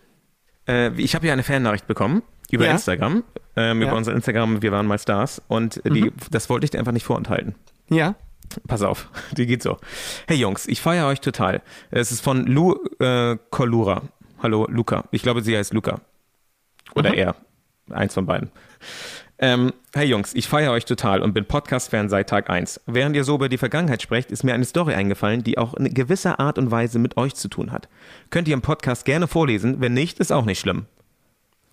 Äh, 0.68 0.92
ich 1.00 1.16
habe 1.16 1.26
hier 1.26 1.34
eine 1.34 1.44
Fannachricht 1.44 1.88
bekommen 1.88 2.22
über 2.50 2.66
Ja. 2.66 2.72
Instagram, 2.72 3.24
ähm, 3.56 3.82
Ja. 3.82 3.88
über 3.88 3.98
unser 3.98 4.14
Instagram, 4.14 4.62
wir 4.62 4.72
waren 4.72 4.86
mal 4.88 5.00
Stars 5.00 5.42
und 5.48 5.82
die, 5.86 6.04
Mhm. 6.04 6.14
das 6.32 6.50
wollte 6.50 6.66
ich 6.66 6.72
dir 6.72 6.80
einfach 6.80 6.92
nicht 6.92 7.06
vorenthalten. 7.06 7.56
Ja. 7.90 8.16
Pass 8.68 8.82
auf, 8.82 9.10
die 9.38 9.46
geht 9.46 9.64
so. 9.64 9.78
Hey 10.28 10.38
Jungs, 10.38 10.68
ich 10.68 10.82
feiere 10.82 11.08
euch 11.08 11.22
total. 11.22 11.62
Es 11.90 12.12
ist 12.12 12.22
von 12.22 12.46
Lu 12.46 12.76
äh, 13.00 13.38
Kolura. 13.50 14.04
Hallo, 14.44 14.68
Luca. 14.70 15.06
Ich 15.12 15.22
glaube, 15.22 15.42
sie 15.42 15.56
heißt 15.56 15.74
Luca. 15.74 16.02
Oder 16.96 17.14
er. 17.14 17.36
Eins 17.90 18.14
von 18.14 18.26
beiden. 18.26 18.52
Ähm, 19.44 19.74
hey 19.96 20.06
Jungs, 20.06 20.36
ich 20.36 20.48
feiere 20.48 20.72
euch 20.72 20.86
total 20.86 21.24
und 21.24 21.34
bin 21.34 21.46
Podcast-Fan 21.46 22.10
seit 22.10 22.30
Tag 22.30 22.50
1. 22.52 22.82
Während 22.86 23.16
ihr 23.16 23.24
so 23.24 23.34
über 23.34 23.50
die 23.50 23.58
Vergangenheit 23.58 24.02
sprecht, 24.04 24.30
ist 24.30 24.44
mir 24.44 24.54
eine 24.54 24.66
Story 24.66 24.94
eingefallen, 24.94 25.44
die 25.44 25.58
auch 25.58 25.74
in 25.74 25.92
gewisser 25.96 26.40
Art 26.40 26.60
und 26.60 26.70
Weise 26.70 27.00
mit 27.00 27.18
euch 27.18 27.34
zu 27.34 27.48
tun 27.48 27.72
hat. 27.72 27.90
Könnt 28.30 28.48
ihr 28.48 28.54
im 28.54 28.62
Podcast 28.62 29.04
gerne 29.04 29.28
vorlesen, 29.28 29.82
wenn 29.82 29.94
nicht, 29.96 30.20
ist 30.20 30.32
auch 30.32 30.46
nicht 30.46 30.60
schlimm. 30.60 30.86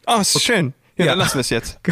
Oh, 0.07 0.19
ist 0.19 0.41
schön. 0.43 0.73
Ja, 0.97 1.05
Ja. 1.05 1.11
dann 1.13 1.19
lassen 1.19 1.35
wir 1.35 1.41
es 1.43 1.51
jetzt. 1.51 1.79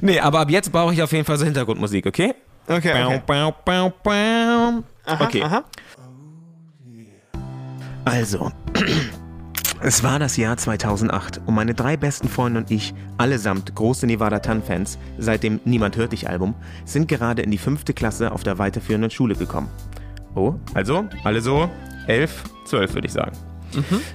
Nee, 0.00 0.20
aber 0.20 0.40
ab 0.40 0.50
jetzt 0.50 0.70
brauche 0.70 0.92
ich 0.92 1.02
auf 1.02 1.10
jeden 1.10 1.24
Fall 1.24 1.38
so 1.38 1.44
Hintergrundmusik, 1.44 2.06
okay? 2.06 2.34
Okay, 2.68 3.02
okay. 3.02 3.22
Bau, 3.26 3.50
bau, 3.64 3.90
bau, 4.04 4.82
bau. 5.04 5.14
okay. 5.24 5.42
aha. 5.42 5.64
Also, 8.04 8.52
es 9.80 10.02
war 10.02 10.18
das 10.18 10.36
Jahr 10.36 10.56
2008 10.56 11.40
und 11.46 11.54
meine 11.54 11.74
drei 11.74 11.96
besten 11.96 12.28
Freunde 12.28 12.60
und 12.60 12.70
ich, 12.70 12.94
allesamt 13.18 13.74
große 13.74 14.06
Nevada 14.06 14.38
Tan-Fans, 14.38 14.98
seit 15.18 15.42
dem 15.42 15.60
Niemand 15.64 15.96
hört 15.96 16.12
dich 16.12 16.28
Album, 16.28 16.54
sind 16.84 17.08
gerade 17.08 17.42
in 17.42 17.50
die 17.50 17.58
fünfte 17.58 17.92
Klasse 17.92 18.32
auf 18.32 18.42
der 18.42 18.58
weiterführenden 18.58 19.10
Schule 19.10 19.34
gekommen. 19.34 19.68
Oh, 20.34 20.54
also, 20.74 21.06
alle 21.24 21.40
so 21.40 21.70
elf, 22.06 22.44
zwölf 22.64 22.94
würde 22.94 23.06
ich 23.06 23.12
sagen. 23.12 23.32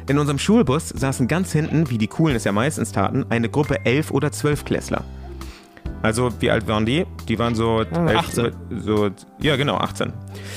In 0.08 0.18
unserem 0.18 0.40
Schulbus 0.40 0.90
saßen 0.90 1.28
ganz 1.28 1.52
hinten, 1.52 1.90
wie 1.90 1.98
die 1.98 2.08
Coolen 2.08 2.36
es 2.36 2.46
ja 2.46 2.52
meistens 2.52 2.92
taten, 2.92 3.26
eine 3.30 3.50
Gruppe 3.50 3.86
elf 3.86 4.12
oder 4.12 4.32
zwölf 4.32 4.66
Klässler. 4.66 5.04
Also, 6.02 6.30
wie 6.40 6.50
alt 6.50 6.68
waren 6.68 6.86
die? 6.86 7.06
Die 7.28 7.38
waren 7.38 7.54
so, 7.54 7.82
elf, 7.82 8.18
18. 8.18 8.52
so 8.80 9.12
ja 9.40 9.56
genau, 9.56 9.78
18. 9.78 10.12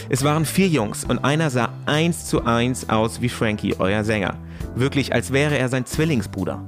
Es 0.09 0.25
waren 0.25 0.47
vier 0.47 0.69
Jungs 0.69 1.05
und 1.05 1.23
einer 1.23 1.51
sah 1.51 1.69
eins 1.85 2.25
zu 2.27 2.45
eins 2.45 2.89
aus 2.89 3.21
wie 3.21 3.29
Frankie, 3.29 3.75
euer 3.79 4.05
Sänger. 4.05 4.37
Wirklich, 4.75 5.13
als 5.15 5.33
wäre 5.33 5.57
er 5.59 5.69
sein 5.69 5.87
Zwillingsbruder. 5.87 6.63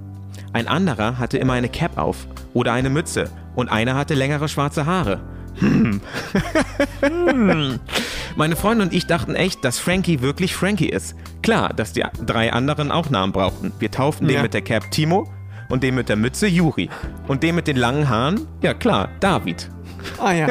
Ein 0.53 0.69
anderer 0.69 1.19
hatte 1.19 1.39
immer 1.39 1.55
eine 1.55 1.69
Cap 1.69 1.99
auf 1.99 2.27
oder 2.55 2.73
eine 2.73 2.91
Mütze 2.91 3.31
und 3.55 3.69
einer 3.69 3.95
hatte 3.95 4.15
längere 4.15 4.49
schwarze 4.49 4.87
Haare. 4.87 5.21
Hm. 5.59 6.01
Meine 8.37 8.57
Freunde 8.57 8.85
und 8.85 8.93
ich 8.93 9.07
dachten 9.07 9.35
echt, 9.35 9.65
dass 9.65 9.79
Frankie 9.79 10.21
wirklich 10.21 10.55
Frankie 10.55 10.89
ist. 10.89 11.15
Klar, 11.43 11.73
dass 11.73 11.93
die 11.93 12.05
drei 12.25 12.53
anderen 12.53 12.91
auch 12.91 13.09
Namen 13.11 13.33
brauchten. 13.33 13.73
Wir 13.79 13.91
tauften 13.91 14.27
den 14.29 14.37
Ja. 14.37 14.43
mit 14.43 14.55
der 14.55 14.63
Cap 14.63 14.91
Timo 14.91 15.29
und 15.69 15.83
den 15.83 15.95
mit 15.95 16.09
der 16.09 16.17
Mütze 16.17 16.47
Juri. 16.47 16.89
Und 17.27 17.43
den 17.43 17.55
mit 17.55 17.67
den 17.67 17.77
langen 17.77 18.09
Haaren, 18.09 18.47
ja 18.63 18.75
klar, 18.75 19.09
David. 19.21 19.71
Ah 20.19 20.33
ja. 20.33 20.49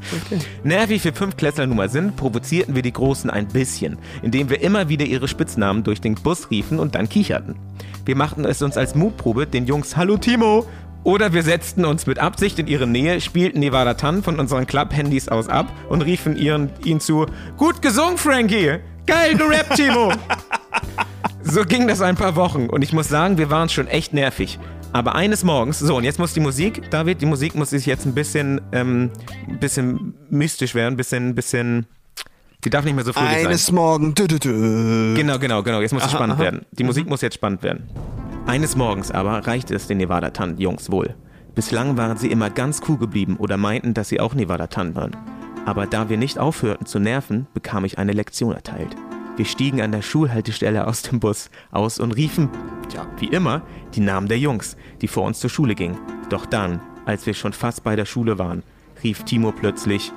Nervig 0.64 1.02
für 1.02 1.12
Fünftklässler 1.12 1.66
Nummer 1.66 1.88
sind, 1.88 2.16
provozierten 2.16 2.74
wir 2.74 2.82
die 2.82 2.92
Großen 2.92 3.30
ein 3.30 3.48
bisschen, 3.48 3.98
indem 4.22 4.50
wir 4.50 4.60
immer 4.60 4.88
wieder 4.88 5.04
ihre 5.04 5.28
Spitznamen 5.28 5.84
durch 5.84 6.00
den 6.00 6.14
Bus 6.14 6.50
riefen 6.50 6.78
und 6.78 6.94
dann 6.94 7.08
kicherten. 7.08 7.56
Wir 8.04 8.16
machten 8.16 8.44
es 8.44 8.62
uns 8.62 8.76
als 8.76 8.94
Mutprobe, 8.94 9.46
den 9.46 9.66
Jungs 9.66 9.96
Hallo 9.96 10.16
Timo! 10.16 10.66
Oder 11.04 11.34
wir 11.34 11.42
setzten 11.42 11.84
uns 11.84 12.06
mit 12.06 12.18
Absicht 12.18 12.58
in 12.58 12.66
ihre 12.66 12.86
Nähe, 12.86 13.20
spielten 13.20 13.60
Nevada 13.60 13.92
Tan 13.92 14.22
von 14.22 14.40
unseren 14.40 14.66
Club-Handys 14.66 15.28
aus 15.28 15.50
ab 15.50 15.70
und 15.90 16.00
riefen 16.00 16.34
ihren, 16.36 16.70
ihnen 16.82 17.00
zu 17.00 17.26
Gut 17.58 17.82
gesungen, 17.82 18.16
Frankie! 18.16 18.78
Geil 19.06 19.36
gerappt, 19.36 19.76
Timo! 19.76 20.12
So 21.46 21.62
ging 21.62 21.86
das 21.86 22.00
ein 22.00 22.16
paar 22.16 22.36
Wochen 22.36 22.70
und 22.70 22.82
ich 22.82 22.94
muss 22.94 23.08
sagen, 23.08 23.36
wir 23.36 23.50
waren 23.50 23.68
schon 23.68 23.86
echt 23.86 24.14
nervig. 24.14 24.58
Aber 24.94 25.16
eines 25.16 25.42
Morgens, 25.42 25.80
so 25.80 25.96
und 25.96 26.04
jetzt 26.04 26.20
muss 26.20 26.34
die 26.34 26.40
Musik, 26.40 26.88
David, 26.88 27.20
die 27.20 27.26
Musik 27.26 27.56
muss 27.56 27.70
sich 27.70 27.84
jetzt 27.84 28.06
ein 28.06 28.14
bisschen, 28.14 28.60
ähm, 28.70 29.10
bisschen 29.58 30.14
mystisch 30.30 30.76
werden, 30.76 30.94
ein 30.94 30.96
bisschen, 30.96 31.30
ein 31.30 31.34
bisschen 31.34 31.86
Die 32.64 32.70
darf 32.70 32.84
nicht 32.84 32.94
mehr 32.94 33.04
so 33.04 33.12
fröhlich 33.12 33.38
sein. 33.38 33.46
Eines 33.48 33.72
Morgen. 33.72 34.14
Dü, 34.14 34.28
dü, 34.28 34.38
dü. 34.38 35.14
Genau, 35.16 35.40
genau, 35.40 35.64
genau. 35.64 35.80
Jetzt 35.80 35.92
muss 35.92 36.04
es 36.04 36.12
spannend 36.12 36.34
aha. 36.34 36.42
Mhm. 36.42 36.44
werden. 36.44 36.66
Die 36.70 36.84
Musik 36.84 37.08
muss 37.08 37.22
jetzt 37.22 37.34
spannend 37.34 37.64
werden. 37.64 37.88
Eines 38.46 38.76
Morgens 38.76 39.10
aber 39.10 39.44
reichte 39.44 39.74
es 39.74 39.88
den 39.88 39.98
Nevada-Tan-Jungs 39.98 40.92
wohl. 40.92 41.16
Bislang 41.56 41.96
waren 41.96 42.16
sie 42.16 42.30
immer 42.30 42.48
ganz 42.50 42.80
cool 42.88 42.96
geblieben 42.96 43.36
oder 43.38 43.56
meinten, 43.56 43.94
dass 43.94 44.10
sie 44.10 44.20
auch 44.20 44.34
Nevada-Tan 44.34 44.94
waren. 44.94 45.16
Aber 45.66 45.86
da 45.86 46.08
wir 46.08 46.18
nicht 46.18 46.38
aufhörten 46.38 46.86
zu 46.86 47.00
nerven, 47.00 47.48
bekam 47.52 47.84
ich 47.84 47.98
eine 47.98 48.12
Lektion 48.12 48.54
erteilt. 48.54 48.94
Wir 49.36 49.44
stiegen 49.44 49.80
an 49.80 49.90
der 49.90 50.02
Schulhaltestelle 50.02 50.86
aus 50.86 51.02
dem 51.02 51.18
Bus 51.18 51.50
aus 51.72 51.98
und 51.98 52.12
riefen, 52.12 52.50
ja, 52.94 53.06
wie 53.18 53.26
immer, 53.26 53.62
die 53.94 54.00
Namen 54.00 54.28
der 54.28 54.38
Jungs, 54.38 54.76
die 55.00 55.08
vor 55.08 55.24
uns 55.24 55.40
zur 55.40 55.50
Schule 55.50 55.74
gingen. 55.74 55.98
Doch 56.30 56.46
dann, 56.46 56.80
als 57.04 57.26
wir 57.26 57.34
schon 57.34 57.52
fast 57.52 57.82
bei 57.82 57.96
der 57.96 58.04
Schule 58.04 58.38
waren, 58.38 58.62
rief 59.02 59.24
Timo 59.24 59.50
plötzlich, 59.50 60.12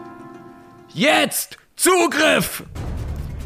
Jetzt! 0.93 1.57
Zugriff! 1.75 2.63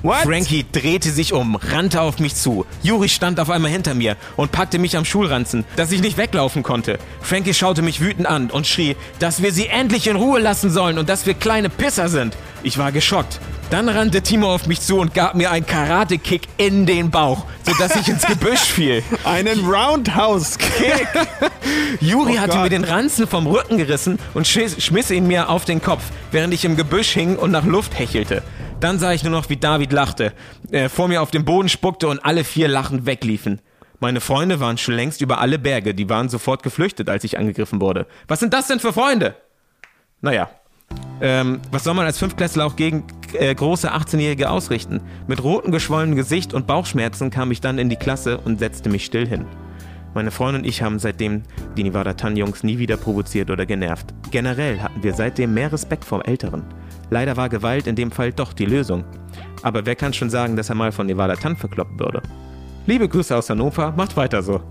What? 0.04 0.22
Frankie 0.24 0.66
drehte 0.72 1.12
sich 1.12 1.32
um, 1.34 1.56
rannte 1.56 2.02
auf 2.02 2.20
mich 2.20 2.34
zu. 2.36 2.66
Juri 2.82 3.08
stand 3.08 3.40
auf 3.40 3.50
einmal 3.52 3.70
hinter 3.70 3.94
mir 3.94 4.16
und 4.36 4.52
packte 4.52 4.80
mich 4.80 4.98
am 4.98 5.06
Schulranzen, 5.06 5.64
dass 5.76 5.92
ich 5.92 6.02
nicht 6.02 6.18
weglaufen 6.18 6.64
konnte. 6.64 6.98
Frankie 7.22 7.54
schaute 7.54 7.84
mich 7.84 8.02
wütend 8.02 8.26
an 8.26 8.50
und 8.50 8.66
schrie, 8.66 8.96
dass 9.20 9.44
wir 9.44 9.52
sie 9.52 9.68
endlich 9.68 10.08
in 10.08 10.16
Ruhe 10.16 10.40
lassen 10.40 10.72
sollen 10.72 10.98
und 10.98 11.08
dass 11.08 11.26
wir 11.28 11.36
kleine 11.36 11.70
Pisser 11.70 12.10
sind. 12.10 12.36
Ich 12.64 12.78
war 12.80 12.92
geschockt. 12.92 13.40
Dann 13.70 13.88
rannte 13.88 14.22
Timo 14.22 14.54
auf 14.54 14.68
mich 14.68 14.82
zu 14.82 14.98
und 15.00 15.14
gab 15.14 15.36
mir 15.36 15.50
einen 15.52 15.66
Karate-Kick 15.66 16.42
in 16.58 16.86
den 16.86 17.10
Bauch, 17.10 17.46
sodass 17.66 17.96
ich 17.96 18.10
ins 18.10 18.26
Gebüsch 18.26 18.60
fiel. 18.60 19.02
Einen 19.24 19.66
Roundhouse-Kick. 19.66 21.08
Juri 22.02 22.34
Oh 22.36 22.40
hatte 22.40 22.54
Gott. 22.54 22.64
mir 22.64 22.70
den 22.70 22.84
Ranzen 22.84 23.28
vom 23.28 23.48
Rücken 23.48 23.78
gerissen 23.78 24.20
und 24.34 24.46
schmiss 24.48 25.10
ihn 25.12 25.26
mir 25.28 25.48
auf 25.50 25.64
den 25.64 25.82
Kopf, 25.82 26.04
während 26.32 26.54
ich 26.54 26.66
im 26.66 26.76
Gebüsch 26.76 27.12
hing 27.12 27.38
und 27.38 27.52
nach 27.52 27.64
Luft 27.64 27.98
hechelte. 27.98 28.44
Dann 28.82 28.98
sah 28.98 29.14
ich 29.14 29.24
nur 29.24 29.32
noch, 29.32 29.48
wie 29.50 29.58
David 29.58 29.94
lachte, 29.94 30.34
äh, 30.72 30.90
vor 30.90 31.08
mir 31.08 31.22
auf 31.22 31.30
den 31.30 31.46
Boden 31.46 31.70
spuckte 31.70 32.08
und 32.08 32.26
alle 32.26 32.44
vier 32.44 32.68
lachend 32.68 33.06
wegliefen. 33.06 33.62
Meine 34.00 34.22
Freunde 34.22 34.60
waren 34.60 34.80
schon 34.80 34.96
längst 34.96 35.22
über 35.22 35.40
alle 35.40 35.60
Berge, 35.60 35.94
die 35.94 36.10
waren 36.10 36.30
sofort 36.30 36.64
geflüchtet, 36.64 37.08
als 37.08 37.24
ich 37.24 37.38
angegriffen 37.38 37.80
wurde. 37.80 38.08
Was 38.28 38.40
sind 38.40 38.56
das 38.56 38.68
denn 38.68 38.80
für 38.80 38.92
Freunde? 38.92 39.36
Naja, 40.22 40.50
ähm, 41.22 41.62
was 41.70 41.84
soll 41.84 41.94
man 41.94 42.08
als 42.08 42.18
Fünftklässler 42.18 42.66
auch 42.66 42.76
gegen 42.76 43.04
äh, 43.34 43.54
große 43.54 43.94
18-Jährige 43.94 44.50
ausrichten? 44.50 45.00
Mit 45.28 45.44
rotem 45.44 45.72
geschwollenem 45.72 46.16
Gesicht 46.16 46.52
und 46.56 46.66
Bauchschmerzen 46.66 47.30
kam 47.30 47.52
ich 47.52 47.62
dann 47.62 47.78
in 47.78 47.90
die 47.90 47.96
Klasse 47.98 48.40
und 48.40 48.58
setzte 48.58 48.90
mich 48.90 49.06
still 49.06 49.28
hin. 49.28 49.46
Meine 50.16 50.32
Freundin 50.32 50.64
und 50.64 50.68
ich 50.68 50.82
haben 50.82 50.98
seitdem 50.98 51.44
die 51.78 51.84
Nevada 51.84 52.14
Tan-Jungs 52.14 52.64
nie 52.64 52.80
wieder 52.80 52.98
provoziert 52.98 53.52
oder 53.52 53.68
genervt. 53.68 54.08
Generell 54.32 54.80
hatten 54.80 55.04
wir 55.04 55.14
seitdem 55.14 55.54
mehr 55.54 55.72
Respekt 55.72 56.04
vor 56.04 56.28
Älteren. 56.28 56.66
Leider 57.12 57.38
war 57.38 57.50
Gewalt 57.50 57.86
in 57.88 57.96
dem 57.96 58.10
Fall 58.10 58.32
doch 58.32 58.54
die 58.54 58.66
Lösung. 58.66 59.04
Aber 59.62 59.86
wer 59.86 59.96
kann 59.96 60.14
schon 60.14 60.30
sagen, 60.30 60.56
dass 60.56 60.70
er 60.70 60.76
mal 60.76 60.92
von 60.92 61.06
Nevada 61.06 61.36
Tan 61.36 61.56
verkloppt 61.58 62.00
würde? 62.00 62.22
Liebe 62.88 63.08
Grüße 63.08 63.36
aus 63.36 63.50
Hannover, 63.50 63.92
macht 63.96 64.16
weiter 64.18 64.42
so. 64.42 64.62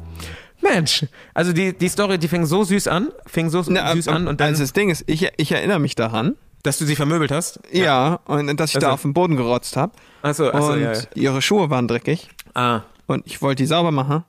Mensch, 0.62 1.06
also 1.32 1.52
die, 1.52 1.76
die 1.76 1.88
Story, 1.88 2.18
die 2.18 2.28
fing 2.28 2.44
so 2.47 2.64
süß 2.64 2.88
an, 2.88 3.09
fing 3.26 3.49
so 3.50 3.62
Na, 3.68 3.92
süß 3.92 4.09
an 4.09 4.26
und 4.26 4.40
dann, 4.40 4.49
also 4.49 4.62
das 4.62 4.73
Ding 4.73 4.90
ist, 4.90 5.04
ich, 5.06 5.28
ich 5.37 5.52
erinnere 5.52 5.78
mich 5.78 5.94
daran. 5.94 6.35
dass 6.62 6.76
du 6.78 6.85
sie 6.85 6.97
vermöbelt 6.97 7.30
hast? 7.30 7.61
Ja, 7.73 8.20
und 8.26 8.59
dass 8.61 8.70
ich 8.75 8.78
da 8.80 8.88
Also- 8.88 8.94
auf 8.94 9.02
den 9.02 9.14
Boden 9.14 9.37
gerotzt 9.37 9.76
habe. 9.76 9.92
Achso, 10.23 10.49
achso, 10.50 10.73
und 10.73 10.80
ja. 10.82 10.92
ja. 10.92 11.00
ihre 11.14 11.40
Schuhe 11.40 11.70
waren 11.70 11.88
dreckig. 11.88 12.28
Ah, 12.54 12.80
Und 13.06 13.26
ich 13.26 13.40
wollte 13.40 13.62
die 13.62 13.66
sauber 13.66 13.90
machen. 13.90 14.25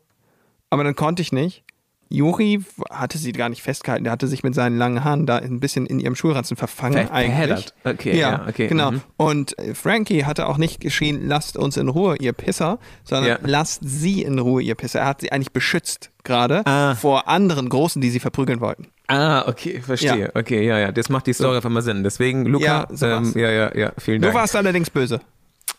Aber 0.70 0.84
dann 0.86 0.96
konnte 0.96 1.22
ich 1.22 1.32
nicht. 1.34 1.64
Juri 2.12 2.60
hatte 2.90 3.18
sie 3.18 3.32
gar 3.32 3.50
nicht 3.50 3.62
festgehalten. 3.62 4.04
Der 4.04 4.12
hatte 4.14 4.28
sich 4.28 4.44
mit 4.44 4.54
seinen 4.54 4.78
langen 4.78 5.04
Haaren 5.04 5.26
da 5.26 5.38
ein 5.38 5.60
bisschen 5.60 5.86
in 5.86 6.00
ihrem 6.00 6.16
Schulranzen 6.16 6.58
verfangen 6.58 7.08
Ver- 7.08 7.14
eigentlich. 7.14 7.68
Okay, 7.84 8.18
ja, 8.20 8.46
okay, 8.48 8.68
Genau. 8.68 8.92
mhm. 8.92 9.02
Und 9.18 9.58
äh, 9.58 9.74
Frankie 9.74 10.26
hatte 10.26 10.48
auch 10.48 10.58
nicht 10.58 10.80
geschrien, 10.82 11.28
lasst 11.28 11.58
uns 11.58 11.78
in 11.78 11.88
Ruhe, 11.88 12.18
ihr 12.20 12.34
Pisser, 12.34 12.80
sondern 13.04 13.30
Ja. 13.30 13.40
lasst 13.44 13.82
sie 13.84 14.22
in 14.24 14.38
Ruhe, 14.40 14.62
ihr 14.62 14.76
Pisser. 14.76 15.00
Er 15.00 15.06
hat 15.08 15.22
sie 15.22 15.32
eigentlich 15.32 15.52
beschützt 15.54 16.12
gerade 16.24 16.66
Ah. 16.66 16.96
vor 16.96 17.28
anderen 17.28 17.70
Großen, 17.70 18.02
die 18.02 18.10
sie 18.10 18.20
verprügeln 18.20 18.60
wollten. 18.62 18.88
ah, 19.08 19.48
okay, 19.48 19.82
verstehe. 19.82 20.20
Ja. 20.20 20.30
Okay, 20.36 20.66
ja, 20.66 20.80
ja, 20.80 20.92
das 20.92 21.10
macht 21.10 21.28
die 21.28 21.34
Story 21.34 21.58
auf 21.58 21.66
einmal 21.66 21.82
Sinn. 21.82 22.04
Deswegen, 22.04 22.46
Luca, 22.46 22.66
Ja, 22.66 22.88
so 22.92 23.06
ähm, 23.08 23.34
ja, 23.36 23.50
ja, 23.52 23.76
ja, 23.78 23.92
vielen 23.98 24.22
Du 24.22 24.28
Dank. 24.28 24.36
warst 24.36 24.56
allerdings 24.56 24.90
böse. 24.90 25.20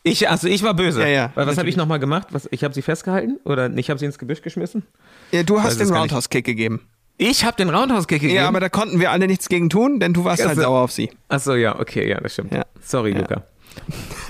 ich, 0.02 0.28
also 0.28 0.48
ich 0.48 0.62
war 0.62 0.74
böse. 0.74 1.00
Ja, 1.02 1.06
ja, 1.08 1.32
Weil 1.34 1.46
was 1.46 1.56
habe 1.58 1.68
ich 1.68 1.76
nochmal 1.76 1.98
gemacht? 1.98 2.28
Was, 2.32 2.48
ich 2.50 2.64
habe 2.64 2.74
sie 2.74 2.82
festgehalten 2.82 3.38
oder 3.44 3.70
ich 3.76 3.88
habe 3.88 3.98
sie 3.98 4.04
ins 4.06 4.18
Gebüsch 4.18 4.42
geschmissen? 4.42 4.82
Ja, 5.32 5.42
du 5.42 5.62
hast 5.62 5.80
es 5.80 5.88
den. 5.88 5.96
Roundhouse-Kick 5.96 6.44
gegeben. 6.44 6.80
Ich 7.18 7.44
habe 7.44 7.56
den 7.56 7.70
Roundhouse-Kick 7.70 8.20
gegeben. 8.20 8.36
Ja, 8.36 8.48
aber 8.48 8.60
da 8.60 8.68
konnten 8.68 8.98
wir 9.00 9.10
alle 9.10 9.26
nichts 9.26 9.48
gegen 9.48 9.70
tun, 9.70 10.00
denn 10.00 10.12
du 10.12 10.24
warst 10.24 10.40
halt 10.40 10.50
Also- 10.50 10.62
sauer 10.62 10.80
auf 10.80 10.92
sie. 10.92 11.10
Achso, 11.28 11.54
ja, 11.54 11.78
okay, 11.78 12.08
ja, 12.08 12.20
das 12.20 12.32
stimmt. 12.34 12.52
Ja. 12.52 12.64
Sorry, 12.80 13.12
Ja. 13.12 13.18
Luca. 13.18 13.42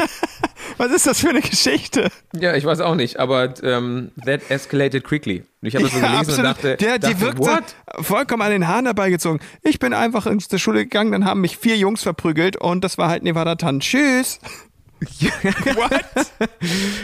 Was 0.79 0.91
ist 0.91 1.07
das 1.07 1.21
für 1.21 1.29
eine 1.31 1.41
Geschichte? 1.43 2.09
Ja, 2.35 2.55
ich 2.55 2.65
weiß 2.65 2.81
auch 2.81 2.95
nicht, 2.95 3.19
aber 3.19 3.53
ähm, 3.63 4.11
that 4.25 4.41
escalated 4.51 5.05
quickly. 5.05 5.45
Ich 5.61 5.75
habe 5.75 5.85
das 5.85 5.93
so 5.93 5.99
Ja, 6.01 6.13
gelesen 6.23 6.39
und 6.39 6.45
dachte, 6.45 6.77
Der, 6.77 6.95
die 6.99 7.01
dachte 7.09 7.21
wirkte 7.21 7.41
what? 7.43 8.05
vollkommen 8.05 8.43
an 8.43 8.51
den 8.51 8.67
Haaren 8.69 8.87
herbeigezogen. 8.87 9.41
Ich 9.63 9.79
bin 9.79 9.93
einfach 9.93 10.27
in 10.27 10.39
die 10.39 10.59
Schule 10.59 10.85
gegangen, 10.85 11.13
dann 11.13 11.25
haben 11.25 11.41
mich 11.41 11.59
vier 11.59 11.77
Jungs 11.77 12.03
verprügelt 12.03 12.57
und 12.57 12.83
das 12.85 12.99
war 12.99 13.09
halt 13.11 13.23
Nevada 13.23 13.55
Tan. 13.57 13.81
Tschüss. 13.81 14.41
What? 15.01 16.05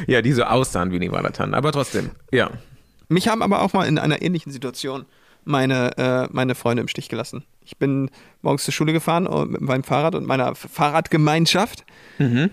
Ja, 0.07 0.23
die 0.23 0.33
so 0.33 0.45
aussahen 0.45 0.91
wie 0.93 0.99
Nevada 0.99 1.31
Tan, 1.31 1.55
aber 1.55 1.73
trotzdem, 1.73 2.11
ja. 2.33 2.51
Mich 3.09 3.29
haben 3.29 3.43
aber 3.43 3.63
auch 3.63 3.73
mal 3.73 3.87
in 3.87 3.99
einer 3.99 4.23
ähnlichen 4.23 4.53
Situation 4.53 5.07
meine, 5.45 5.97
äh, 5.97 6.29
meine 6.31 6.55
Freunde 6.55 6.83
im 6.83 6.89
Stich 6.89 7.09
gelassen. 7.09 7.43
Ich 7.65 7.79
bin 7.79 8.11
morgens 8.43 8.65
zur 8.65 8.75
Schule 8.75 8.93
gefahren 8.93 9.27
äh, 9.27 9.47
mit 9.47 9.61
meinem 9.63 9.83
Fahrrad 9.83 10.15
und 10.15 10.27
meiner 10.27 10.55
Fahrradgemeinschaft. 10.55 11.85
Mhm. 12.19 12.51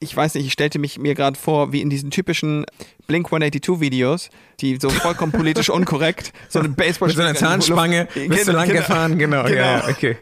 Ich 0.00 0.16
weiß 0.16 0.34
nicht, 0.34 0.46
ich 0.46 0.52
stellte 0.52 0.78
mich 0.78 0.98
mir 0.98 1.14
gerade 1.14 1.38
vor, 1.38 1.72
wie 1.72 1.82
in 1.82 1.90
diesen 1.90 2.10
typischen 2.10 2.64
Blink 3.06 3.26
182 3.26 3.80
Videos, 3.80 4.30
die 4.60 4.78
so 4.80 4.88
vollkommen 4.88 5.32
politisch 5.32 5.68
unkorrekt, 5.70 6.32
so 6.48 6.58
eine 6.58 6.70
Baseball 6.70 7.08
Mit 7.08 7.16
so 7.16 7.22
einer 7.22 7.34
Zahnspange 7.34 8.08
bist 8.14 8.48
du 8.48 8.52
lang 8.52 8.68
gefahren, 8.68 9.18
genau, 9.18 9.46
ja, 9.46 9.78
ja, 9.78 9.88
okay. 9.88 10.16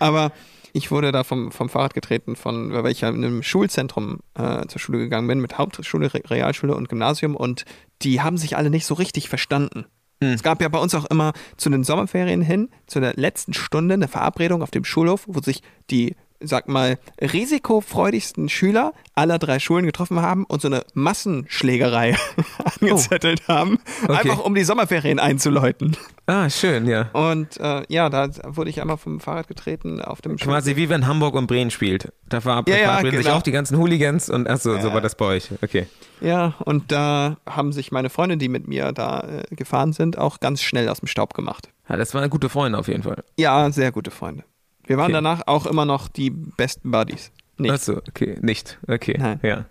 Aber 0.00 0.32
ich 0.74 0.90
wurde 0.90 1.12
da 1.12 1.24
vom, 1.24 1.52
vom 1.52 1.70
Fahrrad 1.70 1.94
getreten, 1.94 2.36
von, 2.36 2.72
weil 2.72 2.92
ich 2.92 3.00
ja 3.00 3.08
in 3.08 3.24
einem 3.24 3.42
Schulzentrum 3.42 4.18
äh, 4.34 4.66
zur 4.66 4.80
Schule 4.80 4.98
gegangen 4.98 5.28
bin, 5.28 5.40
mit 5.40 5.56
Hauptschule, 5.56 6.12
Re- 6.12 6.22
Realschule 6.28 6.74
und 6.74 6.88
Gymnasium 6.90 7.36
und 7.36 7.64
die 8.02 8.20
haben 8.20 8.36
sich 8.36 8.56
alle 8.56 8.70
nicht 8.70 8.84
so 8.84 8.94
richtig 8.94 9.28
verstanden. 9.28 9.86
Es 10.20 10.42
gab 10.42 10.62
ja 10.62 10.68
bei 10.68 10.78
uns 10.78 10.94
auch 10.94 11.04
immer 11.06 11.32
zu 11.56 11.70
den 11.70 11.84
Sommerferien 11.84 12.40
hin, 12.40 12.70
zu 12.86 12.98
der 12.98 13.14
letzten 13.14 13.52
Stunde, 13.52 13.94
eine 13.94 14.08
Verabredung 14.08 14.62
auf 14.62 14.70
dem 14.70 14.84
Schulhof, 14.84 15.24
wo 15.26 15.40
sich 15.40 15.62
die, 15.90 16.16
sag 16.40 16.68
mal, 16.68 16.98
risikofreudigsten 17.20 18.48
Schüler 18.48 18.92
aller 19.14 19.38
drei 19.38 19.58
Schulen 19.58 19.86
getroffen 19.86 20.20
haben 20.20 20.44
und 20.44 20.60
so 20.60 20.68
eine 20.68 20.84
Massenschlägerei 20.94 22.16
angezettelt 22.80 23.46
haben, 23.48 23.78
einfach 24.08 24.40
um 24.44 24.54
die 24.54 24.64
Sommerferien 24.64 25.18
einzuläuten. 25.18 25.96
Ah, 26.26 26.48
schön, 26.50 26.86
ja. 26.86 27.10
Und 27.12 27.58
äh, 27.60 27.82
ja, 27.88 28.08
da 28.08 28.28
wurde 28.44 28.70
ich 28.70 28.80
einmal 28.80 28.96
vom 28.96 29.20
Fahrrad 29.20 29.46
getreten 29.48 30.00
auf 30.00 30.22
dem 30.22 30.36
Quasi 30.36 30.76
wie 30.76 30.88
wenn 30.88 31.06
Hamburg 31.06 31.34
und 31.34 31.46
Bremen 31.46 31.70
spielt. 31.70 32.12
Da 32.28 32.40
verab 32.40 32.68
Ja, 32.68 32.76
ja, 32.76 32.84
verabreden 32.84 33.16
sich 33.18 33.26
genau. 33.26 33.38
auch 33.38 33.42
die 33.42 33.52
ganzen 33.52 33.78
Hooligans 33.78 34.30
und 34.30 34.48
achso, 34.48 34.78
so 34.80 34.92
war 34.92 35.00
das 35.00 35.14
bei 35.16 35.26
euch. 35.26 35.50
Okay. 35.62 35.86
Ja, 36.20 36.54
und 36.64 36.90
da 36.92 37.36
haben 37.46 37.72
sich 37.72 37.92
meine 37.92 38.08
Freunde, 38.08 38.36
die 38.36 38.48
mit 38.48 38.66
mir 38.66 38.92
da 38.92 39.20
äh, 39.20 39.54
gefahren 39.54 39.92
sind, 39.92 40.16
auch 40.16 40.40
ganz 40.40 40.62
schnell 40.62 40.88
aus 40.88 41.00
dem 41.00 41.08
Staub 41.08 41.34
gemacht. 41.34 41.68
Ja, 41.88 41.96
das 41.96 42.14
waren 42.14 42.28
gute 42.30 42.48
Freunde 42.48 42.78
auf 42.78 42.88
jeden 42.88 43.02
Fall. 43.02 43.22
Ja, 43.36 43.70
sehr 43.70 43.92
gute 43.92 44.10
Freunde. 44.10 44.44
Wir 44.86 44.96
waren 44.96 45.06
Okay. 45.06 45.12
danach 45.14 45.42
auch 45.46 45.66
immer 45.66 45.84
noch 45.84 46.08
die 46.08 46.30
besten 46.30 46.90
Buddies. 46.90 47.32
Nicht. 47.56 47.70
Achso, 47.72 47.98
okay, 48.08 48.38
nicht. 48.42 48.78
Okay. 48.88 49.16
Nein. 49.18 49.40
Ja. 49.42 49.64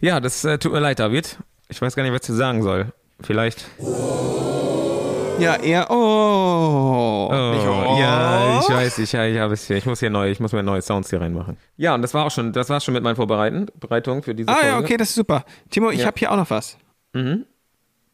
Ja, 0.00 0.20
das 0.20 0.44
äh, 0.44 0.58
tut 0.58 0.72
mir 0.72 0.80
leid, 0.80 0.98
David. 0.98 1.38
Ich 1.68 1.80
weiß 1.80 1.94
gar 1.96 2.02
nicht, 2.02 2.12
was 2.12 2.28
ich 2.28 2.34
sagen 2.34 2.62
soll. 2.62 2.92
Vielleicht. 3.20 3.66
Ja, 5.38 5.56
eher 5.56 5.90
oh. 5.90 7.28
Oh, 7.32 7.52
Nicht 7.54 7.66
oh. 7.66 7.96
Ja, 7.98 8.60
ich 8.60 8.68
weiß, 8.68 8.98
ich, 8.98 9.14
ich 9.14 9.38
habe 9.38 9.54
es 9.54 9.66
hier. 9.66 9.76
Ich 9.78 9.86
muss 9.86 10.00
hier 10.00 10.10
neu, 10.10 10.30
ich 10.30 10.38
muss 10.40 10.52
mir 10.52 10.62
neue 10.62 10.82
Sounds 10.82 11.08
hier 11.10 11.20
reinmachen. 11.20 11.56
Ja, 11.76 11.94
und 11.94 12.02
das 12.02 12.12
war 12.12 12.26
auch 12.26 12.30
schon, 12.30 12.52
das 12.52 12.68
war 12.68 12.80
schon 12.80 12.92
mit 12.94 13.02
meinen 13.02 13.16
Vorbereiten, 13.16 13.66
Bereitungen 13.80 14.22
für 14.22 14.34
diese 14.34 14.48
Ah 14.50 14.54
Folge. 14.56 14.68
ja, 14.68 14.78
okay, 14.78 14.96
das 14.98 15.08
ist 15.10 15.14
super. 15.14 15.44
Timo, 15.70 15.90
ich 15.90 16.00
Ja. 16.00 16.06
habe 16.06 16.18
hier 16.18 16.30
auch 16.32 16.36
noch 16.36 16.50
was. 16.50 16.76
Mhm. 17.14 17.46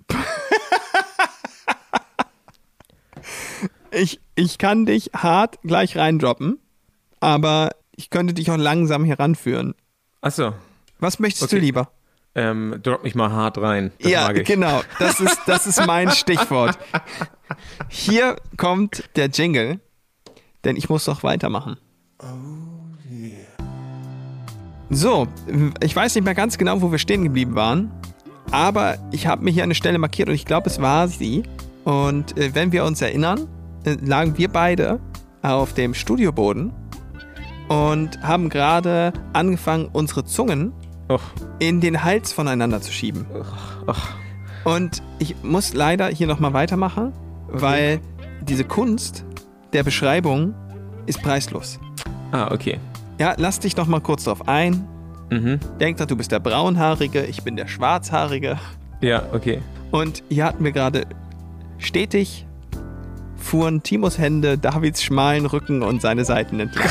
ich, 3.97 4.21
ich 4.35 4.59
kann 4.59 4.87
dich 4.87 5.11
hart 5.15 5.59
gleich 5.63 5.97
reindroppen, 5.97 6.59
aber 7.21 7.71
ich 7.97 8.11
könnte 8.11 8.35
dich 8.35 8.51
auch 8.51 8.57
langsam 8.57 9.05
heranführen. 9.05 9.75
Achso. 10.21 10.53
Was 10.99 11.19
möchtest 11.19 11.45
Okay. 11.45 11.57
du 11.57 11.61
lieber? 11.63 11.91
Ähm, 12.35 12.79
drop 12.83 13.03
mich 13.03 13.15
mal 13.15 13.31
hart 13.33 13.57
rein. 13.59 13.93
Das 14.01 14.11
ja, 14.13 14.27
mag 14.27 14.37
ich. 14.39 14.47
genau. 14.47 14.83
Das 14.99 15.21
ist, 15.21 15.39
das 15.47 15.67
ist 15.67 15.87
mein 15.87 16.11
Stichwort. 16.13 16.79
Hier 17.89 18.37
kommt 18.59 19.05
der 19.17 19.29
Jingle, 19.29 19.81
denn 20.65 20.77
ich 20.77 20.89
muss 20.91 21.05
doch 21.07 21.23
weitermachen. 21.23 21.79
So, 24.91 25.27
ich 25.83 25.97
weiß 25.97 26.15
nicht 26.15 26.25
mehr 26.25 26.35
ganz 26.35 26.59
genau, 26.59 26.81
wo 26.81 26.93
wir 26.93 26.99
stehen 26.99 27.25
geblieben 27.25 27.55
waren, 27.55 27.91
aber 28.51 28.99
ich 29.13 29.27
habe 29.27 29.43
mir 29.43 29.51
hier 29.51 29.65
eine 29.65 29.75
Stelle 29.75 29.99
markiert 29.99 30.29
und 30.29 30.35
ich 30.35 30.45
glaube, 30.45 30.69
es 30.69 30.81
war 30.81 31.09
sie. 31.09 31.43
Und 31.85 32.37
äh, 32.39 32.55
wenn 32.55 32.71
wir 32.73 32.85
uns 32.85 33.01
erinnern, 33.03 33.49
lagen 33.87 34.37
wir 34.37 34.49
beide 34.49 35.01
auf 35.43 35.73
dem 35.75 35.95
Studioboden 35.95 36.73
und 37.69 38.21
haben 38.23 38.49
gerade 38.49 39.13
angefangen, 39.33 39.89
unsere 39.93 40.25
Zungen 40.25 40.73
Och, 41.09 41.23
in 41.59 41.81
den 41.81 42.03
Hals 42.03 42.33
voneinander 42.33 42.81
zu 42.81 42.93
schieben. 42.93 43.27
ach. 43.87 44.15
Und 44.65 45.03
ich 45.21 45.37
muss 45.45 45.75
leider 45.75 46.09
hier 46.09 46.27
nochmal 46.27 46.53
weitermachen, 46.53 47.13
weil 47.49 48.01
diese 48.43 48.65
Kunst 48.65 49.25
der 49.73 49.85
Beschreibung 49.85 50.55
ist 51.07 51.23
preislos. 51.23 51.79
Ah, 52.33 52.51
okay. 52.53 52.81
Ja, 53.21 53.35
lass 53.39 53.61
dich 53.61 53.77
noch 53.77 53.87
mal 53.87 54.01
kurz 54.01 54.25
drauf 54.25 54.49
ein. 54.49 54.87
Mhm. 55.31 55.61
Denk 55.79 55.99
doch, 55.99 56.07
du 56.07 56.17
bist 56.17 56.33
der 56.33 56.41
Braunhaarige, 56.41 57.25
ich 57.25 57.45
bin 57.45 57.55
der 57.57 57.69
Schwarzhaarige. 57.69 58.59
Ja, 59.01 59.23
okay. 59.33 59.61
Und 59.93 60.23
hier 60.29 60.45
hatten 60.47 60.65
wir 60.65 60.73
gerade 60.73 61.07
stetig 61.79 62.46
fuhren 63.47 63.83
Timos 63.83 64.19
Hände 64.19 64.59
Davids 64.59 65.03
schmalen 65.03 65.47
Rücken 65.47 65.83
und 65.83 66.03
seine 66.03 66.25
Seiten 66.25 66.59
entlang. 66.61 66.89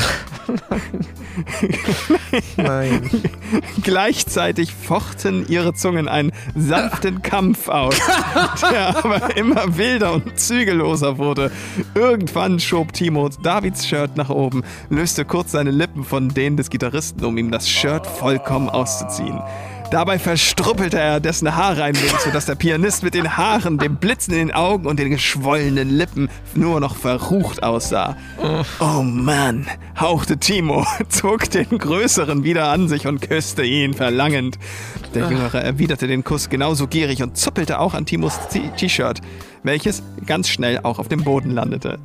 Nein. 2.56 3.10
Gleichzeitig 3.82 4.72
fochten 4.72 5.46
ihre 5.48 5.74
Zungen 5.74 6.08
einen 6.08 6.32
sanften 6.54 7.22
Kampf 7.22 7.68
aus, 7.68 7.94
der 8.70 9.04
aber 9.04 9.36
immer 9.36 9.76
wilder 9.76 10.14
und 10.14 10.38
zügelloser 10.38 11.18
wurde. 11.18 11.52
Irgendwann 11.94 12.58
schob 12.58 12.92
Timo 12.92 13.28
Davids 13.28 13.86
Shirt 13.86 14.16
nach 14.16 14.30
oben, 14.30 14.62
löste 14.88 15.24
kurz 15.24 15.52
seine 15.52 15.70
Lippen 15.70 16.04
von 16.04 16.30
denen 16.30 16.56
des 16.56 16.70
Gitarristen, 16.70 17.24
um 17.24 17.36
ihm 17.36 17.50
das 17.50 17.68
Shirt 17.68 18.06
vollkommen 18.06 18.70
auszuziehen. 18.70 19.40
Dabei 19.90 20.18
verstruppelte 20.18 20.98
er 20.98 21.20
dessen 21.20 21.54
Haare 21.54 21.84
ein 21.84 21.96
wenig, 21.96 22.18
sodass 22.18 22.46
der 22.46 22.56
Pianist 22.56 23.04
mit 23.04 23.14
den 23.14 23.36
Haaren, 23.36 23.78
dem 23.78 23.96
Blitzen 23.96 24.32
in 24.32 24.48
den 24.48 24.52
Augen 24.52 24.86
und 24.86 24.98
den 24.98 25.10
geschwollenen 25.10 25.90
Lippen 25.90 26.28
nur 26.54 26.80
noch 26.80 26.96
verrucht 26.96 27.62
aussah. 27.62 28.16
Oh 28.80 29.02
Mann, 29.02 29.66
hauchte 29.98 30.38
Timo, 30.38 30.84
zog 31.08 31.50
den 31.50 31.78
Größeren 31.78 32.42
wieder 32.42 32.68
an 32.68 32.88
sich 32.88 33.06
und 33.06 33.20
küsste 33.22 33.62
ihn 33.62 33.94
verlangend. 33.94 34.58
Der 35.14 35.28
Jüngere 35.30 35.62
erwiderte 35.62 36.08
den 36.08 36.24
Kuss 36.24 36.48
genauso 36.50 36.88
gierig 36.88 37.22
und 37.22 37.36
zuppelte 37.36 37.78
auch 37.78 37.94
an 37.94 38.06
Timos 38.06 38.38
T-Shirt, 38.76 39.20
welches 39.62 40.02
ganz 40.26 40.48
schnell 40.48 40.80
auch 40.82 40.98
auf 40.98 41.08
dem 41.08 41.22
Boden 41.22 41.52
landete. 41.52 41.98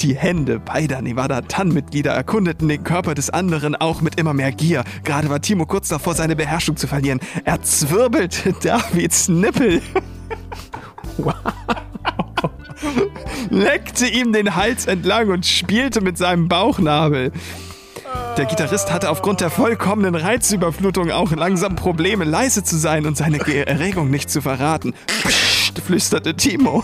Die 0.00 0.16
Hände 0.16 0.58
beider 0.58 1.02
Nevada-Tan-Mitglieder 1.02 2.12
erkundeten 2.12 2.68
den 2.68 2.84
Körper 2.84 3.14
des 3.14 3.28
anderen 3.28 3.76
auch 3.76 4.00
mit 4.00 4.18
immer 4.18 4.32
mehr 4.32 4.50
Gier. 4.50 4.82
Gerade 5.04 5.28
war 5.28 5.42
Timo 5.42 5.66
kurz 5.66 5.88
davor, 5.88 6.14
seine 6.14 6.36
Beherrschung 6.36 6.78
zu 6.78 6.86
verlieren. 6.86 7.20
Er 7.44 7.60
zwirbelte 7.62 8.52
Davids 8.62 9.28
Nippel. 9.28 9.82
Leckte 13.50 14.06
ihm 14.06 14.32
den 14.32 14.56
Hals 14.56 14.86
entlang 14.86 15.28
und 15.28 15.44
spielte 15.44 16.00
mit 16.00 16.16
seinem 16.16 16.48
Bauchnabel. 16.48 17.32
Der 18.38 18.46
Gitarrist 18.46 18.90
hatte 18.90 19.10
aufgrund 19.10 19.42
der 19.42 19.50
vollkommenen 19.50 20.14
Reizüberflutung 20.14 21.10
auch 21.10 21.32
langsam 21.32 21.76
Probleme, 21.76 22.24
leise 22.24 22.64
zu 22.64 22.78
sein 22.78 23.04
und 23.04 23.18
seine 23.18 23.38
Erregung 23.40 24.10
nicht 24.10 24.30
zu 24.30 24.40
verraten. 24.40 24.94
Psst, 25.24 25.78
flüsterte 25.80 26.34
Timo. 26.34 26.82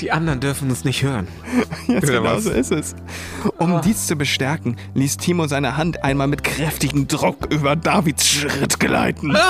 Die 0.00 0.12
anderen 0.12 0.40
dürfen 0.40 0.68
uns 0.70 0.84
nicht 0.84 1.02
hören. 1.02 1.28
Ja, 1.88 1.98
Oder 1.98 2.06
genau 2.08 2.24
was? 2.24 2.42
so 2.44 2.50
ist 2.50 2.72
es. 2.72 2.96
Um 3.58 3.80
dies 3.80 4.08
zu 4.08 4.16
bestärken, 4.16 4.76
ließ 4.94 5.18
Timo 5.18 5.46
seine 5.46 5.76
Hand 5.76 6.02
einmal 6.02 6.26
mit 6.26 6.42
kräftigem 6.42 7.06
Druck 7.06 7.46
über 7.52 7.76
Davids 7.76 8.26
Schritt 8.28 8.80
gleiten. 8.80 9.36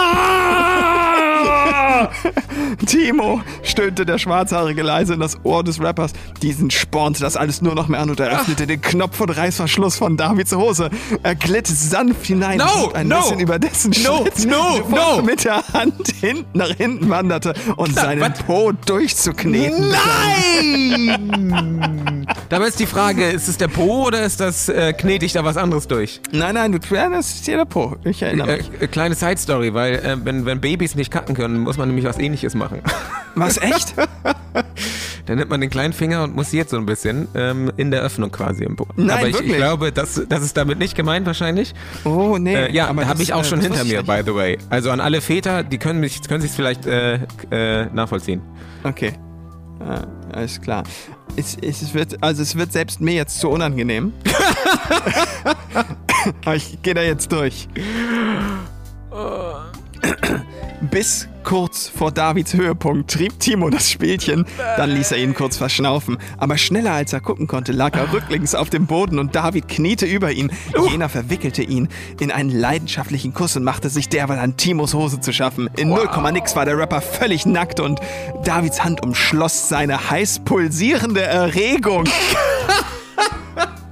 Timo, 2.87 3.41
stöhnte 3.63 4.07
der 4.07 4.19
Schwarzhaarige 4.19 4.83
leise 4.83 5.15
in 5.15 5.21
das 5.21 5.37
Ohr 5.45 5.65
des 5.65 5.81
Rappers. 5.81 6.13
Diesen 6.43 6.71
spornte 6.71 7.21
das 7.21 7.37
alles 7.37 7.63
nur 7.63 7.75
noch 7.75 7.89
mehr 7.89 8.01
an 8.01 8.11
und 8.11 8.21
er 8.21 8.41
öffnete 8.41 8.67
den 8.67 8.81
Knopf 8.81 9.21
und 9.21 9.31
Reißverschluss 9.31 9.97
von 9.97 10.17
Davids 10.17 10.55
Hose. 10.55 10.91
Er 11.23 11.35
glitt 11.35 11.67
sanft 11.67 12.27
hinein 12.27 12.59
No, 12.59 12.87
und 12.87 12.95
ein 12.95 13.09
no, 13.09 13.21
bisschen 13.21 13.41
über 13.41 13.59
dessen 13.59 13.91
no, 14.05 14.23
Schritt, 14.23 14.47
no, 14.47 14.79
no. 14.89 15.23
mit 15.23 15.45
der 15.45 15.63
Hand 15.73 16.09
hinten 16.21 16.59
nach 16.59 16.71
hinten 16.71 17.09
wanderte 17.09 17.55
und 17.77 17.95
seinen 17.95 18.21
was? 18.21 18.43
Po 18.45 18.73
durchzukneten. 18.73 19.91
Nein! 19.91 22.27
Dabei 22.49 22.69
ist 22.69 22.79
die 22.79 22.87
Frage, 22.87 23.29
ist 23.31 23.49
es 23.49 23.57
der 23.59 23.69
Po 23.69 24.07
oder 24.07 24.25
ist 24.25 24.41
das, 24.41 24.69
äh, 24.69 24.93
knete 24.93 25.27
ich 25.27 25.33
da 25.33 25.45
was 25.45 25.57
anderes 25.57 25.89
durch? 25.89 26.21
Nein, 26.33 26.55
nein, 26.55 26.73
du, 26.73 26.79
das 26.79 27.35
ist 27.35 27.45
hier 27.45 27.57
der 27.57 27.65
Po. 27.65 27.97
Ich 28.05 28.23
erinnere 28.23 28.55
Äh, 28.55 28.57
mich. 28.59 28.71
äh, 28.81 28.87
kleine 28.87 29.15
Side 29.15 29.39
Story, 29.39 29.75
weil 29.75 29.95
äh, 29.97 30.17
wenn, 30.25 30.47
wenn 30.47 30.61
Babys 30.61 30.95
nicht 30.95 31.11
kacken 31.11 31.35
können, 31.35 31.55
muss 31.60 31.76
man 31.76 31.88
nämlich 31.88 32.04
was 32.04 32.19
ähnliches 32.19 32.54
machen. 32.54 32.80
Was, 33.38 33.58
echt? 33.58 33.95
Dann 35.26 35.36
nimmt 35.36 35.50
man 35.50 35.60
den 35.60 35.69
kleinen 35.69 35.92
Finger 35.92 36.23
und 36.25 36.34
mussiert 36.34 36.71
so 36.71 36.78
ein 36.78 36.86
bisschen 36.86 37.28
ähm, 37.34 37.71
in 37.76 37.90
der 37.90 38.00
Öffnung 38.00 38.32
quasi 38.32 38.64
im 38.64 38.76
Po. 38.76 38.86
Nein, 38.97 39.10
Aber 39.10 39.28
ich, 39.28 39.38
ich 39.40 39.56
glaube, 39.56 39.92
das, 39.92 40.23
das 40.26 40.42
ist 40.42 40.56
damit 40.56 40.78
nicht 40.78 40.95
gemeint 40.95 41.26
wahrscheinlich. 41.26 41.75
Oh, 42.04 42.38
nee. 42.38 42.54
Äh, 42.54 42.73
ja, 42.73 42.86
aber 42.88 43.06
habe 43.06 43.23
ich 43.23 43.34
auch 43.34 43.42
äh, 43.42 43.45
schon 43.45 43.60
hinter 43.60 43.84
mir, 43.84 44.02
by 44.02 44.23
the 44.25 44.34
way. 44.34 44.56
Also 44.71 44.90
an 44.90 45.00
alle 45.00 45.21
Väter, 45.21 45.64
die 45.64 45.76
können 45.76 46.00
mich 46.00 46.23
können 46.23 46.40
sich 46.40 46.52
vielleicht 46.52 46.86
äh, 46.86 47.19
äh, 47.50 47.86
nachvollziehen. 47.92 48.40
Okay. 48.84 49.12
Ah, 49.80 50.06
alles 50.32 50.58
klar. 50.60 50.84
Es, 51.36 51.56
es 51.60 51.92
wird, 51.92 52.23
also 52.23 52.40
es 52.42 52.56
wird 52.56 52.73
selbst 52.73 53.02
mir 53.02 53.14
jetzt 53.14 53.38
zu 53.38 53.50
unangenehm. 53.50 54.14
Aber 56.45 56.56
ich 56.56 56.80
gehe 56.80 56.95
da 56.95 57.02
jetzt 57.02 57.30
durch. 57.30 57.69
Bis 60.80 61.28
kurz 61.43 61.89
vor 61.89 62.12
Davids 62.12 62.52
Höhepunkt 62.52 63.10
trieb 63.10 63.39
Timo 63.41 63.71
das 63.71 63.91
Spielchen, 63.91 64.45
dann 64.76 64.91
ließ 64.91 65.12
er 65.12 65.19
ihn 65.19 65.32
kurz 65.34 65.56
verschnaufen. 65.56 66.19
Aber 66.39 66.58
schneller 66.58 66.93
als 66.93 67.12
er 67.12 67.21
gucken 67.21 67.47
konnte, 67.47 67.73
lag 67.73 67.97
er 67.97 68.12
rücklings 68.12 68.54
auf 68.54 68.69
dem 68.69 68.86
Boden 68.86 69.19
und 69.19 69.34
David 69.34 69.69
kniete 69.69 70.06
über 70.06 70.32
ihn. 70.32 70.52
Jener 70.91 71.08
verwickelte 71.08 71.62
ihn 71.62 71.89
in 72.21 72.30
einen 72.30 72.50
leidenschaftlichen 72.50 73.32
Kuss 73.32 73.56
und 73.56 73.65
machte 73.65 73.89
sich 73.89 74.08
derweil 74.08 74.39
an 74.39 74.56
Timos 74.56 74.93
Hose 74.93 75.21
zu 75.21 75.32
schaffen. 75.32 75.71
In 75.76 75.89
0, 75.89 76.08
nix 76.32 76.56
war 76.56 76.65
der 76.65 76.76
Rapper 76.76 77.00
völlig 77.00 77.47
nackt 77.47 77.80
und 77.80 78.00
Davids 78.45 78.84
Hand 78.84 79.02
umschloss 79.02 79.69
seine 79.69 80.10
heiß 80.10 80.41
pulsierende 80.45 81.23
Erregung. 81.23 82.04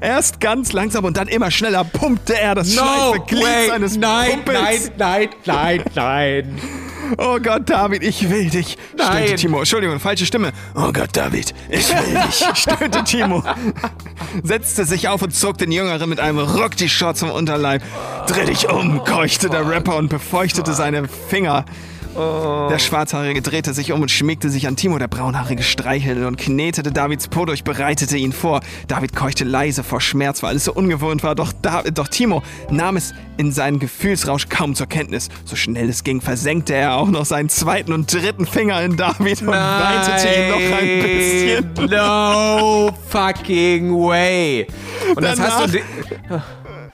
Erst 0.00 0.40
ganz 0.40 0.72
langsam 0.72 1.04
und 1.04 1.16
dann 1.16 1.28
immer 1.28 1.50
schneller 1.50 1.84
pumpte 1.84 2.38
er 2.38 2.54
das 2.54 2.72
steife 2.72 3.20
Glied 3.26 3.44
seines 3.68 3.98
Pumpels. 3.98 4.90
nein, 4.98 5.28
nein, 5.44 5.82
nein. 5.94 6.58
Oh 7.16 7.38
Gott, 7.42 7.70
David, 7.70 8.02
ich 8.02 8.28
will 8.28 8.50
dich, 8.50 8.76
Nein. 8.94 9.22
stöhnte 9.24 9.34
Timo. 9.36 9.58
Entschuldigung, 9.60 9.98
falsche 9.98 10.26
Stimme. 10.26 10.52
Oh 10.74 10.92
Gott, 10.92 11.08
David, 11.14 11.54
ich 11.70 11.88
will 11.88 12.20
dich, 12.26 12.44
stöhnte 12.54 13.02
Timo. 13.04 13.42
Setzte 14.42 14.84
sich 14.84 15.08
auf 15.08 15.22
und 15.22 15.34
zog 15.34 15.56
den 15.56 15.72
Jüngeren 15.72 16.06
mit 16.10 16.20
einem 16.20 16.38
Ruck 16.38 16.76
die 16.76 16.88
Shorts 16.88 17.20
vom 17.20 17.30
Unterleib. 17.30 17.82
Dreh 18.26 18.44
dich 18.44 18.68
um, 18.68 19.02
keuchte 19.04 19.48
der 19.48 19.66
Rapper 19.66 19.96
und 19.96 20.10
befeuchtete 20.10 20.74
seine 20.74 21.08
Finger. 21.08 21.64
Der 22.18 22.78
Schwarzhaarige 22.78 23.42
drehte 23.42 23.72
sich 23.72 23.92
um 23.92 24.02
und 24.02 24.10
schmiegte 24.10 24.50
sich 24.50 24.66
an 24.66 24.76
Timo. 24.76 24.98
Der 24.98 25.08
Braunhaarige 25.08 25.62
streichelte 25.62 26.26
und 26.26 26.36
knetete 26.36 26.90
Davids 26.92 27.28
Po 27.28 27.44
durch, 27.44 27.62
bereitete 27.64 28.16
ihn 28.16 28.32
vor. 28.32 28.60
David 28.88 29.14
keuchte 29.14 29.44
leise 29.44 29.84
vor 29.84 30.00
Schmerz, 30.00 30.42
weil 30.42 30.50
alles 30.50 30.64
so 30.64 30.72
ungewohnt 30.72 31.22
war. 31.22 31.34
Doch, 31.34 31.52
David, 31.62 31.96
doch 31.98 32.08
Timo 32.08 32.42
nahm 32.70 32.96
es 32.96 33.14
in 33.36 33.52
seinen 33.52 33.78
Gefühlsrausch 33.78 34.48
kaum 34.48 34.74
zur 34.74 34.88
Kenntnis. 34.88 35.28
So 35.44 35.54
schnell 35.54 35.88
es 35.88 36.02
ging, 36.02 36.20
versenkte 36.20 36.74
er 36.74 36.96
auch 36.96 37.08
noch 37.08 37.24
seinen 37.24 37.48
zweiten 37.48 37.92
und 37.92 38.12
dritten 38.12 38.46
Finger 38.46 38.82
in 38.82 38.96
David 38.96 39.42
und 39.42 39.48
weitete 39.48 40.28
ihn 40.28 40.50
noch 40.50 40.78
ein 40.78 41.02
bisschen. 41.02 41.88
No 41.90 42.90
fucking 43.08 43.92
way. 43.94 44.66
Und 45.14 45.22
das 45.22 45.38
hast 45.40 45.72
du 45.74 45.78
Danach- 46.28 46.44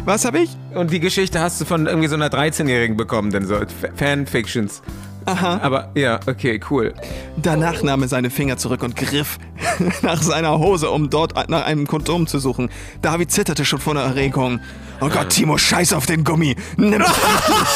Was 0.04 0.24
habe 0.26 0.40
ich? 0.40 0.50
und 0.74 0.90
die 0.90 1.00
Geschichte 1.00 1.40
hast 1.40 1.60
du 1.60 1.64
von 1.64 1.86
irgendwie 1.86 2.08
so 2.08 2.14
einer 2.14 2.28
13-Jährigen 2.28 2.96
bekommen, 2.96 3.30
denn 3.30 3.46
so 3.46 3.56
Fanfictions. 3.96 4.82
Aha. 5.26 5.60
Aber 5.62 5.90
ja, 5.94 6.20
okay, 6.26 6.60
cool. 6.70 6.94
Danach 7.36 7.82
nahm 7.82 8.02
er 8.02 8.08
seine 8.08 8.30
Finger 8.30 8.56
zurück 8.56 8.82
und 8.82 8.96
griff 8.96 9.38
nach 10.02 10.22
seiner 10.22 10.58
Hose, 10.58 10.90
um 10.90 11.10
dort 11.10 11.48
nach 11.48 11.64
einem 11.64 11.86
Kondom 11.86 12.26
zu 12.26 12.38
suchen. 12.38 12.70
David 13.02 13.30
zitterte 13.30 13.64
schon 13.64 13.80
vor 13.80 13.94
der 13.94 14.04
Erregung. 14.04 14.60
Oh 15.00 15.08
Gott, 15.08 15.30
Timo, 15.30 15.58
scheiß 15.58 15.92
auf 15.92 16.06
den 16.06 16.24
Gummi. 16.24 16.56
Nimm 16.76 17.00
es 17.00 17.08
endlich. 17.08 17.68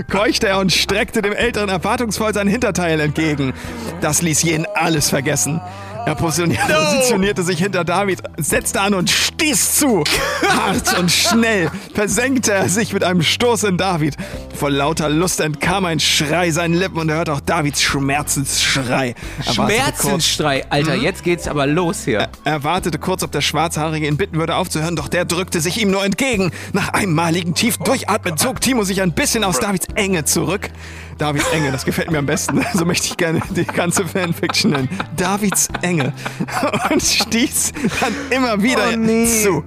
Keuchte 0.10 0.48
er 0.48 0.58
und 0.58 0.72
streckte 0.72 1.22
dem 1.22 1.32
Älteren 1.32 1.68
erwartungsvoll 1.68 2.34
sein 2.34 2.48
Hinterteil 2.48 2.98
entgegen. 3.00 3.52
Das 4.00 4.22
ließ 4.22 4.42
jeden 4.42 4.66
alles 4.74 5.08
vergessen. 5.08 5.60
Er 6.06 6.14
positionierte, 6.14 6.72
positionierte 6.72 7.42
sich 7.42 7.58
hinter 7.58 7.84
David, 7.84 8.20
setzte 8.38 8.80
an 8.80 8.94
und 8.94 9.10
stieß 9.10 9.76
zu. 9.76 10.02
Hart 10.48 10.98
und 10.98 11.10
schnell 11.10 11.70
versenkte 11.94 12.52
er 12.52 12.68
sich 12.68 12.92
mit 12.92 13.04
einem 13.04 13.22
Stoß 13.22 13.64
in 13.64 13.76
David. 13.76 14.16
Vor 14.54 14.70
lauter 14.70 15.08
Lust 15.08 15.40
entkam 15.40 15.84
ein 15.84 16.00
Schrei 16.00 16.50
seinen 16.50 16.74
Lippen 16.74 16.98
und 16.98 17.08
er 17.08 17.16
hörte 17.16 17.32
auch 17.32 17.40
Davids 17.40 17.82
Schmerzensschrei. 17.82 19.14
Er 19.46 19.52
Schmerzensschrei. 19.52 20.64
Alter, 20.70 20.94
jetzt 20.94 21.22
geht's 21.22 21.48
aber 21.48 21.66
los 21.66 22.04
hier. 22.04 22.28
Er 22.44 22.64
wartete 22.64 22.98
kurz, 22.98 23.22
ob 23.22 23.32
der 23.32 23.40
Schwarzhaarige 23.40 24.06
ihn 24.06 24.16
bitten 24.16 24.38
würde 24.38 24.56
aufzuhören, 24.56 24.96
doch 24.96 25.08
der 25.08 25.24
drückte 25.24 25.60
sich 25.60 25.80
ihm 25.80 25.90
nur 25.90 26.04
entgegen. 26.04 26.50
Nach 26.72 26.90
einmaligen 26.92 27.54
tiefen 27.54 27.84
Durchatmen 27.84 28.36
zog 28.36 28.60
Timo 28.60 28.84
sich 28.84 29.02
ein 29.02 29.12
bisschen 29.12 29.44
aus 29.44 29.60
Davids 29.60 29.86
Enge 29.94 30.24
zurück. 30.24 30.70
Davids 31.18 31.46
Enge, 31.52 31.70
das 31.70 31.84
gefällt 31.84 32.10
mir 32.10 32.18
am 32.18 32.26
besten. 32.26 32.64
So 32.74 32.86
möchte 32.86 33.08
ich 33.08 33.16
gerne 33.16 33.42
die 33.50 33.66
ganze 33.66 34.06
Fanfiction 34.06 34.70
nennen. 34.70 34.88
Davids 35.16 35.68
Enge. 35.82 35.89
Und 36.90 37.02
stieß 37.02 37.72
dann 38.00 38.14
immer 38.30 38.62
wieder 38.62 38.90
zu. 38.92 39.64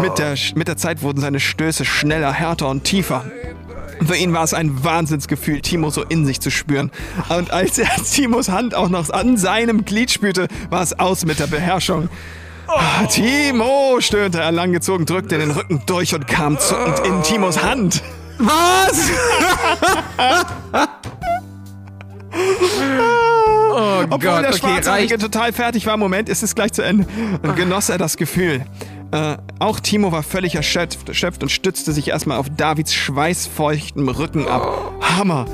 Mit, 0.00 0.18
der, 0.18 0.34
mit 0.54 0.68
der 0.68 0.76
Zeit 0.76 1.02
wurden 1.02 1.20
seine 1.20 1.40
Stöße 1.40 1.84
schneller, 1.84 2.32
härter 2.32 2.68
und 2.68 2.84
tiefer. 2.84 3.24
Für 4.06 4.16
ihn 4.16 4.32
war 4.32 4.44
es 4.44 4.54
ein 4.54 4.82
Wahnsinnsgefühl, 4.82 5.60
Timo 5.60 5.90
so 5.90 6.02
in 6.02 6.24
sich 6.24 6.40
zu 6.40 6.50
spüren. 6.50 6.90
Und 7.28 7.50
als 7.50 7.78
er 7.78 7.90
Timos 8.10 8.48
Hand 8.48 8.74
auch 8.74 8.88
noch 8.88 9.10
an 9.10 9.36
seinem 9.36 9.84
Glied 9.84 10.10
spürte, 10.10 10.48
war 10.70 10.82
es 10.82 10.98
aus 10.98 11.26
mit 11.26 11.38
der 11.38 11.46
Beherrschung. 11.46 12.08
Ah, 12.66 13.04
Timo, 13.06 14.00
stöhnte 14.00 14.40
er 14.40 14.52
langgezogen, 14.52 15.04
drückte 15.04 15.38
den 15.38 15.50
Rücken 15.50 15.82
durch 15.86 16.14
und 16.14 16.26
kam 16.28 16.58
zuckend 16.58 17.00
in 17.00 17.22
Timos 17.22 17.62
Hand. 17.62 18.02
Was? 18.38 19.10
oh 24.04 24.14
Obwohl 24.14 24.30
Gott, 24.30 24.42
der 24.42 24.50
okay, 24.50 24.58
Schwarzhaarige 24.58 25.14
reicht. 25.14 25.22
total 25.22 25.52
fertig 25.52 25.86
war, 25.86 25.96
Moment, 25.96 26.28
ist 26.28 26.42
es 26.42 26.54
gleich 26.54 26.72
zu 26.72 26.82
Ende, 26.82 27.06
und 27.42 27.56
genoss 27.56 27.88
er 27.88 27.98
das 27.98 28.16
Gefühl. 28.16 28.64
Äh, 29.12 29.36
auch 29.58 29.80
Timo 29.80 30.12
war 30.12 30.22
völlig 30.22 30.54
erschöpft, 30.54 31.08
erschöpft 31.08 31.42
und 31.42 31.48
stützte 31.48 31.92
sich 31.92 32.08
erstmal 32.08 32.38
auf 32.38 32.46
Davids 32.56 32.94
schweißfeuchtem 32.94 34.08
Rücken 34.08 34.46
ab. 34.46 34.92
Hammer, 35.00 35.46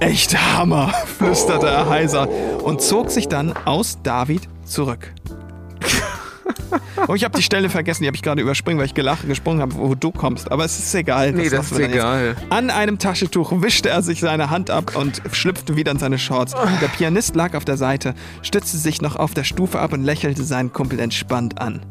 echt 0.00 0.36
Hammer, 0.56 0.88
flüsterte 1.18 1.66
er 1.66 1.88
heiser 1.90 2.28
und 2.62 2.80
zog 2.80 3.10
sich 3.10 3.28
dann 3.28 3.52
aus 3.66 3.98
David 4.02 4.48
zurück. 4.64 5.12
Oh, 7.08 7.14
ich 7.14 7.24
habe 7.24 7.36
die 7.36 7.42
Stelle 7.42 7.68
vergessen, 7.68 8.02
die 8.02 8.06
habe 8.06 8.16
ich 8.16 8.22
gerade 8.22 8.40
überspringen, 8.40 8.78
weil 8.78 8.86
ich 8.86 8.94
gelacht, 8.94 9.26
gesprungen 9.26 9.60
habe, 9.60 9.74
wo 9.74 9.94
du 9.94 10.12
kommst. 10.12 10.52
Aber 10.52 10.64
es 10.64 10.78
ist 10.78 10.94
egal. 10.94 11.32
Nee, 11.32 11.44
das 11.44 11.70
lassen 11.70 11.80
ist 11.82 11.88
egal. 11.90 12.36
Jetzt. 12.38 12.52
An 12.52 12.70
einem 12.70 12.98
Taschentuch 12.98 13.60
wischte 13.60 13.88
er 13.88 14.02
sich 14.02 14.20
seine 14.20 14.50
Hand 14.50 14.70
ab 14.70 14.94
und 14.94 15.20
schlüpfte 15.32 15.76
wieder 15.76 15.90
in 15.90 15.98
seine 15.98 16.18
Shorts. 16.18 16.54
Der 16.80 16.88
Pianist 16.88 17.34
lag 17.34 17.54
auf 17.54 17.64
der 17.64 17.76
Seite, 17.76 18.14
stützte 18.42 18.78
sich 18.78 19.02
noch 19.02 19.16
auf 19.16 19.34
der 19.34 19.44
Stufe 19.44 19.80
ab 19.80 19.92
und 19.92 20.04
lächelte 20.04 20.44
seinen 20.44 20.72
Kumpel 20.72 21.00
entspannt 21.00 21.60
an. 21.60 21.82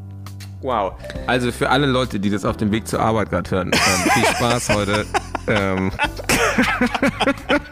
Wow. 0.62 0.94
Also 1.28 1.52
für 1.52 1.70
alle 1.70 1.88
Leute, 1.88 2.20
die 2.20 2.30
das 2.30 2.46
auf 2.46 2.58
dem 2.58 2.72
Weg 2.72 2.88
zur 2.88 3.00
Arbeit 3.00 3.32
gerade 3.32 3.50
hören, 3.52 3.72
ähm, 3.74 4.12
viel 4.12 4.26
Spaß 4.26 4.70
heute. 4.70 5.06
ähm, 5.48 5.92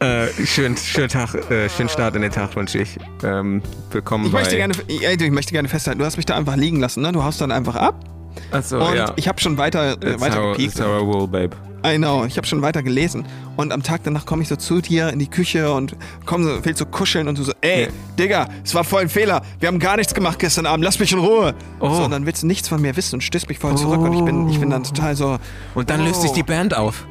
äh, 0.00 0.28
schönen, 0.46 0.76
schönen 0.76 1.08
Tag, 1.08 1.34
äh, 1.50 1.68
schönen 1.68 1.88
Start 1.88 2.16
in 2.16 2.22
den 2.22 2.32
Tag 2.32 2.56
wünsche 2.56 2.78
ich. 2.78 2.96
Ähm, 3.22 3.62
willkommen 3.90 4.26
Ich 4.26 4.32
bei... 4.32 4.40
möchte, 4.40 4.56
gerne, 4.56 4.74
ich 4.88 5.30
möchte 5.30 5.52
gerne 5.52 5.68
festhalten, 5.68 5.98
du 6.00 6.04
hast 6.04 6.16
mich 6.16 6.26
da 6.26 6.36
einfach 6.36 6.56
liegen 6.56 6.80
lassen, 6.80 7.02
ne? 7.02 7.12
Du 7.12 7.22
haust 7.22 7.40
dann 7.40 7.52
einfach 7.52 7.76
ab 7.76 8.04
Achso, 8.52 8.78
und 8.86 8.96
ja. 8.96 9.12
ich 9.16 9.28
habe 9.28 9.40
schon 9.40 9.58
weiter, 9.58 9.92
äh, 10.02 10.20
weiter 10.20 10.42
our, 10.42 10.52
gepiekt. 10.52 10.80
our 10.80 11.00
rule, 11.00 11.26
babe. 11.28 11.50
I 11.84 11.96
know, 11.96 12.24
ich 12.26 12.36
habe 12.36 12.46
schon 12.46 12.60
weiter 12.60 12.82
gelesen. 12.82 13.24
Und 13.56 13.72
am 13.72 13.82
Tag 13.82 14.02
danach 14.04 14.26
komme 14.26 14.42
ich 14.42 14.48
so 14.48 14.56
zu 14.56 14.80
dir 14.82 15.08
in 15.10 15.18
die 15.18 15.28
Küche 15.28 15.72
und 15.72 15.96
komm 16.26 16.44
so, 16.44 16.62
willst 16.62 16.78
so 16.78 16.84
kuscheln 16.86 17.26
und 17.26 17.38
du 17.38 17.42
so, 17.42 17.52
ey, 17.62 17.88
Digga, 18.18 18.48
es 18.62 18.74
war 18.74 18.84
voll 18.84 19.02
ein 19.02 19.08
Fehler. 19.08 19.40
Wir 19.60 19.68
haben 19.68 19.78
gar 19.78 19.96
nichts 19.96 20.12
gemacht 20.14 20.38
gestern 20.38 20.66
Abend, 20.66 20.84
lass 20.84 20.98
mich 20.98 21.12
in 21.12 21.18
Ruhe. 21.18 21.54
Oh. 21.80 21.94
So, 21.94 22.04
und 22.04 22.10
dann 22.10 22.26
willst 22.26 22.42
du 22.42 22.46
nichts 22.46 22.68
von 22.68 22.80
mir 22.82 22.96
wissen 22.96 23.16
und 23.16 23.22
stößt 23.22 23.48
mich 23.48 23.58
voll 23.58 23.76
zurück 23.76 24.00
und 24.00 24.12
ich 24.12 24.22
bin, 24.22 24.48
ich 24.50 24.60
bin 24.60 24.68
dann 24.70 24.84
total 24.84 25.16
so, 25.16 25.38
Und 25.74 25.88
dann 25.90 26.04
löst 26.04 26.20
sich 26.22 26.30
Oh. 26.30 26.34
die 26.34 26.42
Band 26.42 26.76
auf. 26.76 27.06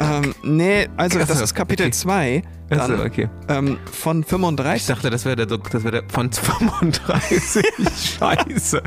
Ähm, 0.00 0.34
nee, 0.42 0.88
also 0.96 1.18
das 1.18 1.30
Achso, 1.30 1.44
ist 1.44 1.54
Kapitel 1.54 1.86
okay. 1.86 1.92
2 1.92 2.42
dann, 2.70 2.80
Achso, 2.80 3.04
okay. 3.04 3.28
ähm, 3.48 3.78
von 3.90 4.20
Ich 4.20 4.26
35. 4.28 4.86
dachte, 4.86 5.10
das 5.10 5.24
wäre 5.24 5.36
der, 5.36 5.46
das 5.46 5.84
wäre 5.84 5.90
der 6.02 6.02
von 6.08 6.32
35. 6.32 7.64
Scheiße. 8.18 8.82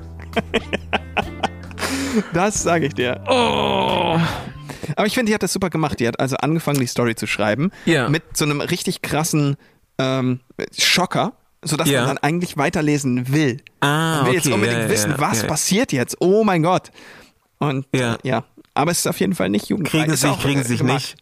Das 2.33 2.61
sage 2.63 2.87
ich 2.87 2.93
dir. 2.93 3.21
Oh. 3.27 4.17
Aber 4.95 5.05
ich 5.07 5.13
finde, 5.13 5.29
die 5.29 5.33
hat 5.33 5.43
das 5.43 5.53
super 5.53 5.69
gemacht. 5.69 5.99
Die 5.99 6.07
hat 6.07 6.19
also 6.19 6.35
angefangen, 6.37 6.79
die 6.79 6.87
Story 6.87 7.15
zu 7.15 7.27
schreiben. 7.27 7.71
Ja. 7.85 8.09
Mit 8.09 8.37
so 8.37 8.45
einem 8.45 8.61
richtig 8.61 9.01
krassen 9.01 9.55
ähm, 9.97 10.39
Schocker, 10.77 11.33
sodass 11.63 11.89
Ja. 11.89 12.01
man 12.01 12.15
dann 12.15 12.17
eigentlich 12.19 12.57
weiterlesen 12.57 13.31
will. 13.33 13.61
Ah, 13.79 14.17
Man 14.17 14.25
will 14.27 14.33
jetzt 14.35 14.45
okay, 14.45 14.55
unbedingt 14.55 14.81
ja, 14.83 14.89
wissen, 14.89 15.13
was 15.17 15.45
passiert 15.45 15.91
jetzt. 15.91 16.17
Oh 16.19 16.43
mein 16.43 16.63
Gott. 16.63 16.91
Und 17.59 17.85
Ja. 17.95 18.17
ja. 18.23 18.43
Aber 18.73 18.91
es 18.91 18.99
ist 18.99 19.07
auf 19.07 19.19
jeden 19.19 19.35
Fall 19.35 19.49
nicht 19.49 19.69
jugendfrei. 19.69 19.99
Kriegen 19.99 20.15
sie 20.15 20.27
sich, 20.27 20.39
kriegen 20.39 20.59
äh, 20.59 20.63
sie 20.63 20.69
sich 20.69 20.79
gemacht. 20.79 20.95
nicht. 20.95 21.15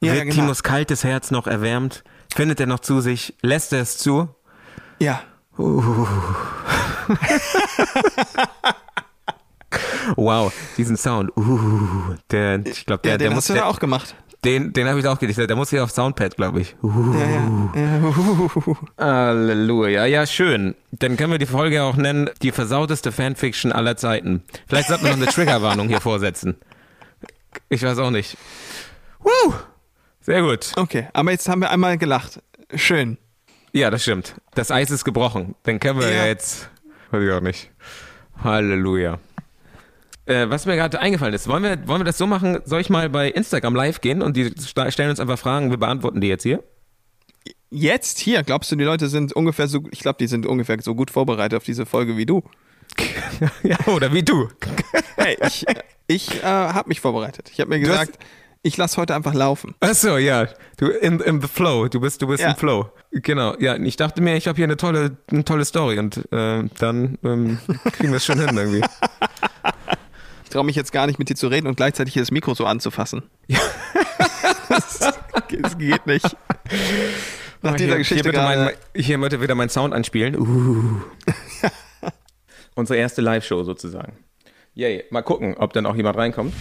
Ja, 0.00 0.12
Wird 0.12 0.18
ja, 0.18 0.24
genau. 0.24 0.34
Timos 0.34 0.62
kaltes 0.62 1.04
Herz 1.04 1.30
noch 1.30 1.46
erwärmt? 1.46 2.04
Findet 2.34 2.60
er 2.60 2.66
noch 2.66 2.80
zu 2.80 3.00
sich? 3.00 3.34
Lässt 3.42 3.72
er 3.72 3.80
es 3.82 3.98
zu? 3.98 4.28
Ja. 4.98 5.22
Wow, 10.16 10.52
diesen 10.76 10.96
Sound. 10.96 11.36
Uh, 11.36 12.14
der, 12.30 12.64
ich 12.64 12.86
glaube, 12.86 13.02
der, 13.02 13.12
ja, 13.12 13.18
der 13.18 13.30
muss, 13.32 13.46
du 13.46 13.54
der, 13.54 13.66
auch 13.66 13.78
gemacht. 13.78 14.14
den, 14.44 14.72
den 14.72 14.88
habe 14.88 15.00
ich 15.00 15.06
auch 15.06 15.18
gedichtet. 15.18 15.50
Der 15.50 15.56
muss 15.56 15.70
hier 15.70 15.82
auf 15.82 15.90
Soundpad, 15.90 16.36
glaube 16.36 16.60
ich. 16.60 16.76
Uh, 16.82 17.14
Ja, 17.14 17.26
ja. 17.28 17.72
ja. 17.74 18.74
Halleluja. 19.04 20.06
Ja, 20.06 20.26
schön. 20.26 20.74
Dann 20.92 21.16
können 21.16 21.32
wir 21.32 21.38
die 21.38 21.46
Folge 21.46 21.82
auch 21.82 21.96
nennen, 21.96 22.30
die 22.42 22.52
versauteste 22.52 23.12
Fanfiction 23.12 23.72
aller 23.72 23.96
Zeiten. 23.96 24.42
Vielleicht 24.68 24.88
sollten 24.88 25.04
wir 25.04 25.10
noch 25.10 25.18
eine 25.22 25.26
Triggerwarnung 25.32 25.88
hier 25.88 26.00
vorsetzen. 26.00 26.56
Ich 27.68 27.82
weiß 27.82 27.98
auch 27.98 28.10
nicht. 28.10 28.36
Woo! 29.20 29.54
Sehr 30.20 30.42
gut. 30.42 30.72
Okay, 30.76 31.08
aber 31.12 31.30
jetzt 31.30 31.48
haben 31.48 31.60
wir 31.60 31.70
einmal 31.70 31.98
gelacht. 31.98 32.40
Schön. 32.74 33.18
Ja, 33.72 33.90
das 33.90 34.02
stimmt. 34.02 34.34
Das 34.54 34.70
Eis 34.70 34.90
ist 34.90 35.04
gebrochen. 35.04 35.54
Dann 35.64 35.78
können 35.80 36.00
wir 36.00 36.08
ja, 36.10 36.18
Ja. 36.18 36.26
jetzt. 36.26 36.68
Weiß 37.10 37.22
ich 37.22 37.30
auch 37.30 37.40
nicht. 37.40 37.70
Halleluja. 38.42 39.18
Äh, 40.24 40.50
was 40.50 40.66
mir 40.66 40.74
gerade 40.76 40.98
eingefallen 40.98 41.34
ist, 41.34 41.46
wollen 41.46 41.62
wir, 41.62 41.86
wollen 41.86 42.00
wir 42.00 42.04
das 42.04 42.18
so 42.18 42.26
machen? 42.26 42.58
Soll 42.64 42.80
ich 42.80 42.90
mal 42.90 43.08
bei 43.08 43.28
Instagram 43.30 43.76
live 43.76 44.00
gehen 44.00 44.22
und 44.22 44.36
die 44.36 44.52
stellen 44.88 45.10
uns 45.10 45.20
einfach 45.20 45.38
Fragen, 45.38 45.70
wir 45.70 45.76
beantworten 45.76 46.20
die 46.20 46.26
jetzt 46.26 46.42
hier? 46.42 46.64
Jetzt 47.70 48.18
hier, 48.18 48.42
glaubst 48.42 48.72
du, 48.72 48.76
die 48.76 48.84
Leute 48.84 49.08
sind 49.08 49.32
ungefähr 49.32 49.68
so, 49.68 49.84
ich 49.92 50.00
glaube, 50.00 50.18
die 50.18 50.26
sind 50.26 50.46
ungefähr 50.46 50.76
so 50.80 50.94
gut 50.96 51.10
vorbereitet 51.12 51.56
auf 51.56 51.64
diese 51.64 51.86
Folge 51.86 52.16
wie 52.16 52.26
du. 52.26 52.42
ja, 53.62 53.76
oder 53.86 54.12
wie 54.12 54.22
du. 54.22 54.48
Hey, 55.16 55.36
ich, 55.46 55.64
ich 56.06 56.42
äh, 56.42 56.46
habe 56.46 56.88
mich 56.88 57.00
vorbereitet. 57.00 57.50
Ich 57.52 57.60
habe 57.60 57.70
mir 57.70 57.80
gesagt, 57.80 58.18
ich 58.62 58.76
lasse 58.76 58.96
heute 58.96 59.14
einfach 59.14 59.34
laufen. 59.34 59.74
Achso, 59.80 60.16
ja. 60.16 60.48
Du 60.76 60.88
in, 60.88 61.20
in 61.20 61.40
the 61.40 61.48
flow. 61.48 61.88
Du 61.88 62.00
bist, 62.00 62.20
du 62.22 62.26
bist 62.26 62.42
Ja. 62.42 62.50
im 62.50 62.56
Flow. 62.56 62.90
Genau. 63.12 63.54
Ja, 63.58 63.76
ich 63.76 63.96
dachte 63.96 64.20
mir, 64.20 64.36
ich 64.36 64.48
habe 64.48 64.56
hier 64.56 64.64
eine 64.64 64.76
tolle, 64.76 65.16
eine 65.30 65.44
tolle 65.44 65.64
Story 65.64 65.98
und 65.98 66.16
äh, 66.32 66.64
dann 66.78 67.18
ähm, 67.22 67.58
kriegen 67.92 68.10
wir 68.10 68.16
es 68.16 68.24
schon 68.24 68.38
hin 68.40 68.56
irgendwie. 68.56 68.82
Ich 70.44 70.50
traue 70.50 70.64
mich 70.64 70.76
jetzt 70.76 70.92
gar 70.92 71.08
nicht 71.08 71.18
mit 71.18 71.28
dir 71.28 71.34
zu 71.34 71.48
reden 71.48 71.66
und 71.66 71.76
gleichzeitig 71.76 72.14
hier 72.14 72.22
das 72.22 72.30
Mikro 72.30 72.54
so 72.54 72.66
anzufassen. 72.66 73.24
das, 74.68 75.00
das 75.00 75.76
geht 75.76 76.06
nicht. 76.06 76.36
Nach 77.62 77.74
dieser 77.74 77.88
hier, 77.88 77.98
Geschichte 77.98 78.30
hier 78.30 78.32
bitte, 78.32 78.42
mein, 78.44 78.70
hier 78.94 79.20
bitte 79.20 79.40
wieder 79.40 79.56
mein 79.56 79.68
Sound 79.68 79.92
anspielen. 79.92 80.38
Uh. 80.38 81.02
Unsere 82.76 82.98
erste 82.98 83.22
Live-Show 83.22 83.64
sozusagen. 83.64 84.18
Yay. 84.74 85.04
Mal 85.08 85.22
gucken, 85.22 85.56
ob 85.56 85.72
dann 85.72 85.86
auch 85.86 85.96
jemand 85.96 86.18
reinkommt. 86.18 86.52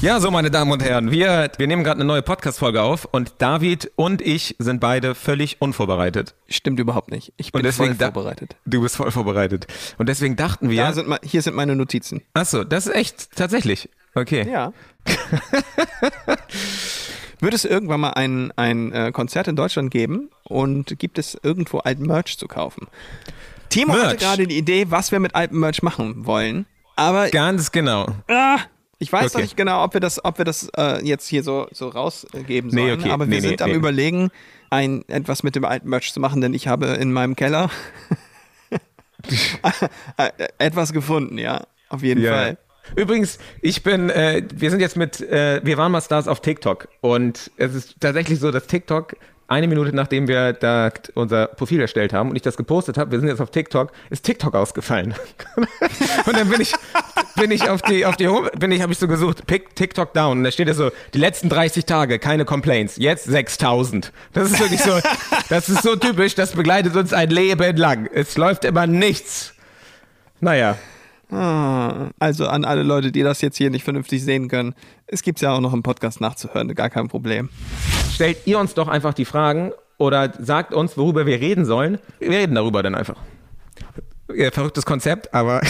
Ja, 0.00 0.20
so 0.20 0.30
meine 0.30 0.52
Damen 0.52 0.70
und 0.70 0.84
Herren, 0.84 1.10
wir, 1.10 1.50
wir 1.56 1.66
nehmen 1.66 1.82
gerade 1.82 1.96
eine 1.98 2.04
neue 2.04 2.22
Podcast-Folge 2.22 2.80
auf 2.80 3.08
und 3.10 3.34
David 3.38 3.90
und 3.96 4.22
ich 4.22 4.54
sind 4.60 4.80
beide 4.80 5.16
völlig 5.16 5.60
unvorbereitet. 5.60 6.36
Stimmt 6.48 6.78
überhaupt 6.78 7.10
nicht. 7.10 7.32
Ich 7.36 7.50
bin 7.50 7.64
voll 7.72 7.92
vorbereitet. 7.94 8.54
Du 8.64 8.82
bist 8.82 8.94
voll 8.96 9.10
vorbereitet. 9.10 9.66
Und 9.98 10.08
deswegen 10.08 10.36
dachten 10.36 10.70
wir. 10.70 10.84
Da 10.84 10.92
sind, 10.92 11.12
hier 11.24 11.42
sind 11.42 11.56
meine 11.56 11.74
Notizen. 11.74 12.22
Achso, 12.34 12.62
das 12.62 12.86
ist 12.86 12.94
echt 12.94 13.34
tatsächlich. 13.34 13.88
Okay. 14.14 14.48
Ja. 14.48 14.72
Wird 17.40 17.54
es 17.54 17.64
irgendwann 17.64 18.00
mal 18.00 18.10
ein, 18.10 18.52
ein 18.54 18.92
äh, 18.92 19.10
Konzert 19.10 19.48
in 19.48 19.56
Deutschland 19.56 19.90
geben 19.90 20.30
und 20.44 20.96
gibt 21.00 21.18
es 21.18 21.36
irgendwo 21.42 21.78
alten 21.78 22.06
Merch 22.06 22.38
zu 22.38 22.46
kaufen? 22.46 22.86
Timo 23.74 23.92
hatte 23.94 24.06
Merch. 24.06 24.18
gerade 24.18 24.46
die 24.46 24.56
Idee, 24.58 24.86
was 24.90 25.12
wir 25.12 25.20
mit 25.20 25.34
altem 25.34 25.60
Merch 25.60 25.82
machen 25.82 26.24
wollen. 26.26 26.66
Aber 26.96 27.28
Ganz 27.30 27.72
genau. 27.72 28.06
ah, 28.28 28.58
ich 28.98 29.12
weiß 29.12 29.24
noch 29.24 29.30
Okay. 29.34 29.42
nicht 29.42 29.56
genau, 29.56 29.82
ob 29.84 29.94
wir 29.94 30.00
das, 30.00 30.24
ob 30.24 30.38
wir 30.38 30.44
das 30.44 30.68
äh, 30.76 31.04
jetzt 31.04 31.26
hier 31.28 31.42
so, 31.42 31.66
so 31.72 31.88
rausgeben 31.88 32.70
Nee, 32.70 32.88
sollen. 32.88 33.00
okay. 33.00 33.10
Aber 33.10 33.26
wir 33.28 33.36
Nee, 33.36 33.42
nee, 33.42 33.48
sind 33.48 33.62
am 33.62 33.70
nee. 33.70 33.76
überlegen, 33.76 34.30
ein, 34.70 35.04
etwas 35.08 35.42
mit 35.42 35.56
dem 35.56 35.64
alten 35.64 35.88
Merch 35.88 36.12
zu 36.12 36.20
machen, 36.20 36.40
denn 36.40 36.54
ich 36.54 36.68
habe 36.68 36.86
in 36.86 37.12
meinem 37.12 37.36
Keller 37.36 37.70
etwas 40.58 40.92
gefunden, 40.92 41.38
ja. 41.38 41.62
Auf 41.88 42.02
jeden 42.02 42.22
Ja. 42.22 42.32
Fall. 42.32 42.58
Übrigens, 42.96 43.38
ich 43.62 43.82
bin, 43.82 44.10
äh, 44.10 44.42
wir 44.54 44.70
sind 44.70 44.80
jetzt 44.80 44.96
mit, 44.96 45.18
äh, 45.22 45.60
wir 45.64 45.78
waren 45.78 45.90
mal 45.90 46.02
Stars 46.02 46.28
auf 46.28 46.40
TikTok 46.40 46.88
und 47.00 47.50
es 47.56 47.74
ist 47.74 47.94
tatsächlich 47.98 48.38
so, 48.40 48.50
dass 48.50 48.66
TikTok 48.66 49.16
eine 49.46 49.68
Minute 49.68 49.94
nachdem 49.94 50.26
wir 50.26 50.52
da 50.54 50.90
unser 51.14 51.46
Profil 51.48 51.80
erstellt 51.80 52.12
haben 52.12 52.30
und 52.30 52.36
ich 52.36 52.42
das 52.42 52.56
gepostet 52.56 52.96
habe, 52.96 53.10
wir 53.12 53.20
sind 53.20 53.28
jetzt 53.28 53.40
auf 53.40 53.50
TikTok, 53.50 53.92
ist 54.10 54.24
TikTok 54.24 54.54
ausgefallen. 54.54 55.14
und 56.26 56.36
dann 56.36 56.48
bin 56.48 56.60
ich, 56.60 56.74
bin 57.36 57.50
ich 57.50 57.68
auf 57.68 57.82
die, 57.82 58.06
auf 58.06 58.16
die, 58.16 58.28
Home- 58.28 58.50
bin 58.58 58.72
ich, 58.72 58.80
habe 58.80 58.92
ich 58.92 58.98
so 58.98 59.06
gesucht, 59.06 59.46
Pick, 59.46 59.76
TikTok 59.76 60.14
down. 60.14 60.38
Und 60.38 60.44
da 60.44 60.50
steht 60.50 60.68
ja 60.68 60.74
so, 60.74 60.90
die 61.12 61.18
letzten 61.18 61.48
30 61.48 61.84
Tage, 61.84 62.18
keine 62.18 62.44
Complaints. 62.44 62.96
Jetzt 62.96 63.24
6000. 63.24 64.12
Das 64.32 64.50
ist 64.50 64.60
wirklich 64.60 64.80
so, 64.80 64.98
das 65.50 65.68
ist 65.68 65.82
so 65.82 65.96
typisch, 65.96 66.34
das 66.34 66.52
begleitet 66.52 66.96
uns 66.96 67.12
ein 67.12 67.30
Leben 67.30 67.76
lang. 67.76 68.08
Es 68.12 68.36
läuft 68.38 68.64
immer 68.64 68.86
nichts. 68.86 69.54
Naja. 70.40 70.76
Ah, 71.30 72.08
Also 72.18 72.46
an 72.46 72.64
alle 72.64 72.82
Leute, 72.82 73.12
die 73.12 73.22
das 73.22 73.40
jetzt 73.40 73.56
hier 73.56 73.70
nicht 73.70 73.84
vernünftig 73.84 74.22
sehen 74.22 74.48
können, 74.48 74.74
es 75.06 75.22
gibt 75.22 75.40
ja 75.40 75.52
auch 75.52 75.60
noch 75.60 75.72
im 75.72 75.82
Podcast 75.82 76.20
nachzuhören, 76.20 76.74
gar 76.74 76.90
kein 76.90 77.08
Problem. 77.08 77.48
Stellt 78.12 78.38
ihr 78.46 78.58
uns 78.58 78.74
doch 78.74 78.88
einfach 78.88 79.14
die 79.14 79.24
Fragen 79.24 79.72
oder 79.98 80.32
sagt 80.38 80.74
uns, 80.74 80.96
worüber 80.96 81.26
wir 81.26 81.40
reden 81.40 81.64
sollen. 81.64 81.98
Wir 82.18 82.30
reden 82.30 82.54
darüber 82.54 82.82
dann 82.82 82.94
einfach. 82.94 83.16
Ja, 84.34 84.50
verrücktes 84.50 84.86
Konzept, 84.86 85.32
aber. 85.34 85.60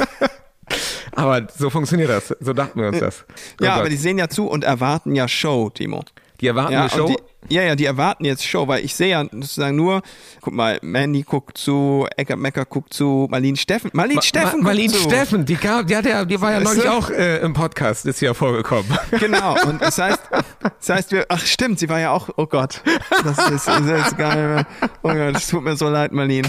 aber 1.12 1.46
so 1.56 1.70
funktioniert 1.70 2.10
das. 2.10 2.34
So 2.40 2.52
dachten 2.52 2.80
wir 2.80 2.88
uns 2.88 2.98
das. 2.98 3.24
Oh 3.60 3.64
Ja, 3.64 3.74
aber 3.76 3.88
die 3.88 3.96
sehen 3.96 4.18
ja 4.18 4.28
zu 4.28 4.46
und 4.48 4.64
erwarten 4.64 5.14
ja 5.14 5.28
Show, 5.28 5.70
Timo. 5.70 6.02
Die 6.40 6.46
erwarten 6.46 6.72
Ja, 6.72 6.80
eine 6.82 6.90
Show. 6.90 7.06
Die, 7.06 7.54
ja, 7.54 7.62
ja, 7.62 7.74
die 7.74 7.86
erwarten 7.86 8.24
jetzt 8.26 8.46
Show, 8.46 8.68
weil 8.68 8.84
ich 8.84 8.94
sehe 8.94 9.08
ja 9.08 9.24
sozusagen 9.30 9.74
nur, 9.74 10.02
guck 10.42 10.52
mal, 10.52 10.78
Mandy 10.82 11.22
guckt 11.22 11.56
zu, 11.56 12.06
Eckert 12.16 12.38
Mecker 12.38 12.64
guckt 12.66 12.92
zu, 12.92 13.26
Marlene 13.30 13.56
Steffen, 13.56 13.90
Marlene 13.94 14.16
Ma- 14.16 14.22
Steffen 14.22 14.60
Ma- 14.60 14.66
Marlene 14.66 14.92
guckt. 14.92 15.04
Steffen, 15.04 15.44
die, 15.46 15.56
kam, 15.56 15.86
die, 15.86 15.96
hat 15.96 16.04
ja, 16.06 16.24
die 16.24 16.40
war 16.40 16.52
ja 16.52 16.60
neulich 16.60 16.88
auch 16.88 17.08
äh, 17.10 17.38
im 17.38 17.54
Podcast, 17.54 18.04
ist 18.06 18.20
ja 18.20 18.34
vorgekommen. 18.34 18.86
Genau, 19.18 19.56
und 19.66 19.80
das 19.82 19.98
heißt, 19.98 20.20
das 20.78 20.88
heißt, 20.88 21.12
wir, 21.12 21.26
ach 21.28 21.44
stimmt, 21.44 21.78
sie 21.78 21.88
war 21.88 21.98
ja 22.00 22.10
auch, 22.12 22.28
oh 22.36 22.46
Gott, 22.46 22.82
das 23.24 23.38
ist, 23.50 23.66
das 23.66 24.06
ist 24.06 24.18
geil. 24.18 24.64
Oh 25.02 25.08
Gott, 25.08 25.36
es 25.36 25.48
tut 25.48 25.62
mir 25.64 25.76
so 25.76 25.88
leid, 25.88 26.12
Marlene. 26.12 26.48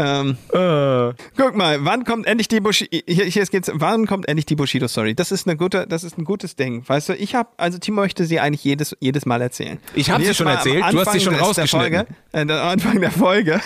Ähm, 0.00 0.36
Äh. 0.52 1.14
guck 1.36 1.54
mal, 1.54 1.84
wann 1.84 2.04
kommt 2.04 2.26
endlich 2.26 2.48
die 2.48 2.60
Bushido, 2.60 2.90
hier, 3.06 3.24
hier 3.26 3.44
geht's, 3.46 3.70
wann 3.74 4.06
kommt 4.06 4.28
endlich 4.28 4.46
die 4.46 4.56
Bushido-Story? 4.56 5.14
Das 5.14 5.30
ist 5.30 5.46
eine 5.46 5.56
gute, 5.56 5.86
das 5.86 6.04
ist 6.04 6.16
ein 6.16 6.24
gutes 6.24 6.56
Ding, 6.56 6.82
weißt 6.88 7.10
du, 7.10 7.14
ich 7.14 7.34
habe, 7.34 7.50
also 7.56 7.78
Timo 7.78 8.00
möchte 8.00 8.24
sie 8.24 8.40
eigentlich 8.40 8.64
jedes, 8.64 8.96
jedes 9.00 9.26
Mal 9.26 9.42
erzählen. 9.42 9.78
Ich 9.94 10.10
hab 10.10 10.18
Und 10.18 10.24
sie 10.24 10.34
schon 10.34 10.46
Mal 10.46 10.54
erzählt, 10.54 10.84
du 10.90 10.98
hast 11.00 11.12
sie 11.12 11.20
schon 11.20 11.34
rausgeschnitten. 11.34 12.06
Folge, 12.06 12.06
äh, 12.32 12.40
am 12.40 12.50
Anfang 12.50 13.00
der 13.00 13.10
Folge, 13.10 13.60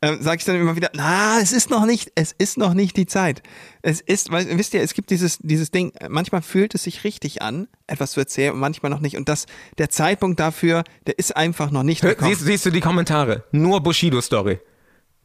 äh, 0.00 0.16
sage 0.20 0.38
ich 0.38 0.44
dann 0.44 0.56
immer 0.56 0.74
wieder, 0.74 0.90
na, 0.94 1.38
es 1.40 1.52
ist 1.52 1.70
noch 1.70 1.86
nicht, 1.86 2.10
es 2.16 2.34
ist 2.36 2.58
noch 2.58 2.74
nicht 2.74 2.96
die 2.96 3.06
Zeit. 3.06 3.42
Es 3.82 4.00
ist, 4.00 4.32
weil, 4.32 4.58
wisst 4.58 4.74
ihr, 4.74 4.82
es 4.82 4.94
gibt 4.94 5.10
dieses, 5.10 5.38
dieses 5.38 5.70
Ding, 5.70 5.92
manchmal 6.08 6.42
fühlt 6.42 6.74
es 6.74 6.82
sich 6.82 7.04
richtig 7.04 7.42
an, 7.42 7.68
etwas 7.86 8.10
zu 8.10 8.20
erzählen 8.20 8.52
und 8.52 8.58
manchmal 8.58 8.90
noch 8.90 9.00
nicht. 9.00 9.16
Und 9.16 9.28
das, 9.28 9.46
der 9.78 9.88
Zeitpunkt 9.90 10.40
dafür, 10.40 10.82
der 11.06 11.18
ist 11.20 11.36
einfach 11.36 11.70
noch 11.70 11.84
nicht 11.84 12.02
Hör-. 12.02 12.16
Siehst, 12.18 12.40
siehst 12.40 12.66
du 12.66 12.70
die 12.70 12.80
Kommentare? 12.80 13.44
Nur 13.52 13.80
Bushido-Story. 13.80 14.58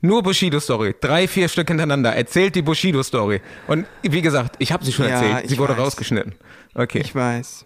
Nur 0.01 0.23
Bushido-Story. 0.23 0.95
Drei, 0.99 1.27
vier 1.27 1.47
Stück 1.47 1.67
hintereinander. 1.67 2.15
Erzählt 2.15 2.55
die 2.55 2.61
Bushido-Story. 2.61 3.41
Und 3.67 3.85
wie 4.01 4.21
gesagt, 4.21 4.55
ich 4.59 4.71
habe 4.71 4.83
sie 4.83 4.91
schon 4.91 5.05
Ja, 5.07 5.21
erzählt. 5.21 5.49
Sie 5.49 5.57
wurde 5.57 5.73
weiß. 5.73 5.79
rausgeschnitten. 5.83 6.33
Okay, 6.73 6.99
Ich 6.99 7.13
weiß. 7.13 7.65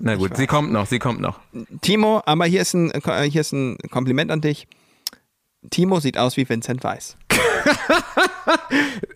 na 0.00 0.16
gut, 0.16 0.36
sie 0.36 0.46
kommt 0.46 0.72
noch, 0.72 0.86
sie 0.86 0.98
kommt 0.98 1.20
noch. 1.20 1.40
Timo, 1.82 2.22
aber 2.26 2.46
hier 2.46 2.62
ist 2.62 2.74
ein, 2.74 2.90
hier 3.30 3.40
ist 3.40 3.52
ein 3.52 3.78
Kompliment 3.90 4.30
an 4.30 4.40
dich. 4.40 4.66
Timo 5.70 6.00
sieht 6.00 6.18
aus 6.18 6.36
wie 6.36 6.48
Vincent 6.48 6.82
Weiss. 6.84 7.16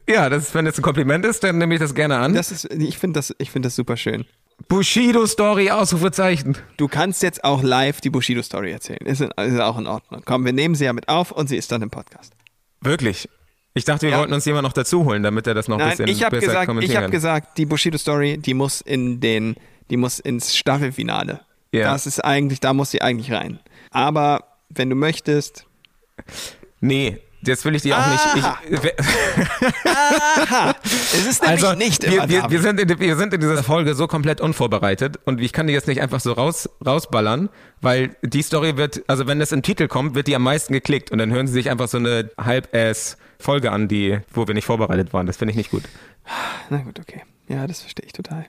Ja, 0.09 0.31
das, 0.31 0.55
wenn 0.55 0.64
das 0.64 0.79
ein 0.79 0.83
Kompliment 0.83 1.24
ist, 1.27 1.44
dann 1.44 1.59
nehme 1.59 1.74
ich 1.74 1.81
das 1.81 1.94
gerne 1.94 2.16
an. 2.18 2.33
Das 2.35 2.51
ist, 2.51 2.64
ich 2.72 2.96
finde 2.98 3.18
das, 3.18 3.35
ich 3.38 3.51
finde 3.51 3.66
das 3.66 3.77
super 3.77 3.96
schön. 3.96 4.24
Bushido-Story, 4.66 5.71
Ausrufezeichen. 5.71 6.59
Du 6.77 6.88
kannst 6.88 7.23
jetzt 7.23 7.44
auch 7.44 7.62
live 7.62 8.01
die 8.01 8.11
Bushido-Story 8.11 8.73
erzählen. 8.73 9.01
Ist, 9.07 9.21
ist 9.21 9.61
auch 9.61 9.79
in 9.79 9.87
Ordnung. 9.87 10.23
Komm, 10.25 10.44
wir 10.44 10.53
nehmen 10.53 10.75
sie 10.75 10.85
ja 10.85 10.92
mit 10.92 11.09
auf 11.09 11.31
und 11.31 11.49
sie 11.49 11.57
ist 11.57 11.71
dann 11.71 11.83
im 11.83 11.90
Podcast. 11.90 12.33
Wirklich. 12.81 13.29
Ich 13.75 13.85
dachte, 13.85 14.03
wir 14.03 14.11
Ja. 14.11 14.18
wollten 14.18 14.33
uns 14.33 14.44
jemand 14.44 14.64
noch 14.64 14.73
dazu 14.73 15.05
holen, 15.05 15.23
damit 15.23 15.47
er 15.47 15.55
das 15.55 15.68
noch 15.68 15.77
ein 15.77 15.87
Nein, 15.87 15.90
bisschen 15.97 16.09
ich 16.09 16.25
habe 16.25 16.37
besser 16.37 16.47
gesagt, 16.49 16.62
ich 16.62 16.66
kommentieren 16.66 16.97
habe 16.97 17.05
kann. 17.07 17.11
gesagt, 17.12 17.59
die 17.59 17.66
Bushido-Story, 17.66 18.38
die 18.38 18.55
muss 18.55 18.81
in 18.81 19.21
den, 19.21 19.55
die 19.90 19.97
muss 19.97 20.18
ins 20.18 20.57
Staffelfinale. 20.57 21.40
Ja. 21.73 21.92
Das 21.92 22.07
ist 22.07 22.25
eigentlich, 22.25 22.61
da 22.61 22.75
muss 22.75 22.90
sie 22.90 23.01
eigentlich 23.03 23.31
rein. 23.33 23.61
Aber 23.90 24.44
wenn 24.71 24.90
du 24.90 24.97
möchtest, 24.97 25.64
Nee, 26.81 27.18
jetzt 27.42 27.64
will 27.64 27.74
ich 27.74 27.83
die 27.83 27.94
auch 27.94 27.98
Aha. 27.98 28.59
nicht. 28.64 28.70
Ich, 28.70 28.74
es 31.14 31.27
ist 31.27 31.42
nämlich 31.42 31.64
also, 31.64 31.77
nicht 31.77 32.05
immer 32.05 32.29
wir, 32.29 32.51
wir, 32.51 32.62
sind 32.62 32.81
in, 32.81 32.98
wir 32.98 33.16
sind 33.16 33.35
in 33.35 33.40
dieser 33.40 33.62
Folge 33.62 33.94
so 33.94 34.07
komplett 34.07 34.40
unvorbereitet 34.40 35.18
und 35.24 35.40
ich 35.40 35.53
kann 35.53 35.66
die 35.66 35.72
jetzt 35.72 35.88
nicht 35.88 36.01
einfach 36.01 36.20
so 36.20 36.33
raus, 36.33 36.68
rausballern, 36.85 37.48
weil 37.81 38.16
die 38.22 38.42
Story 38.42 38.77
wird, 38.77 39.03
also 39.07 39.27
wenn 39.27 39.38
das 39.38 39.53
im 39.53 39.62
Titel 39.62 39.88
kommt, 39.88 40.14
wird 40.14 40.27
die 40.27 40.37
am 40.37 40.42
meisten 40.42 40.72
geklickt 40.72 41.11
und 41.11 41.18
dann 41.18 41.31
hören 41.31 41.46
sie 41.46 41.55
sich 41.55 41.70
einfach 41.70 41.88
so 41.88 41.98
eine 41.98 42.31
halb-ass 42.38 43.16
Folge 43.38 43.70
an, 43.70 43.88
die, 43.88 44.18
wo 44.33 44.48
wir 44.48 44.55
nicht 44.55 44.66
vorbereitet 44.66 45.12
waren. 45.12 45.27
Das 45.27 45.37
finde 45.37 45.53
ich 45.53 45.57
nicht 45.57 45.70
gut. 45.70 45.85
Na 46.70 46.79
gut, 46.79 46.98
okay. 46.98 47.22
Ja, 47.48 47.66
das 47.66 47.81
verstehe 47.81 48.05
ich 48.05 48.12
total. 48.12 48.46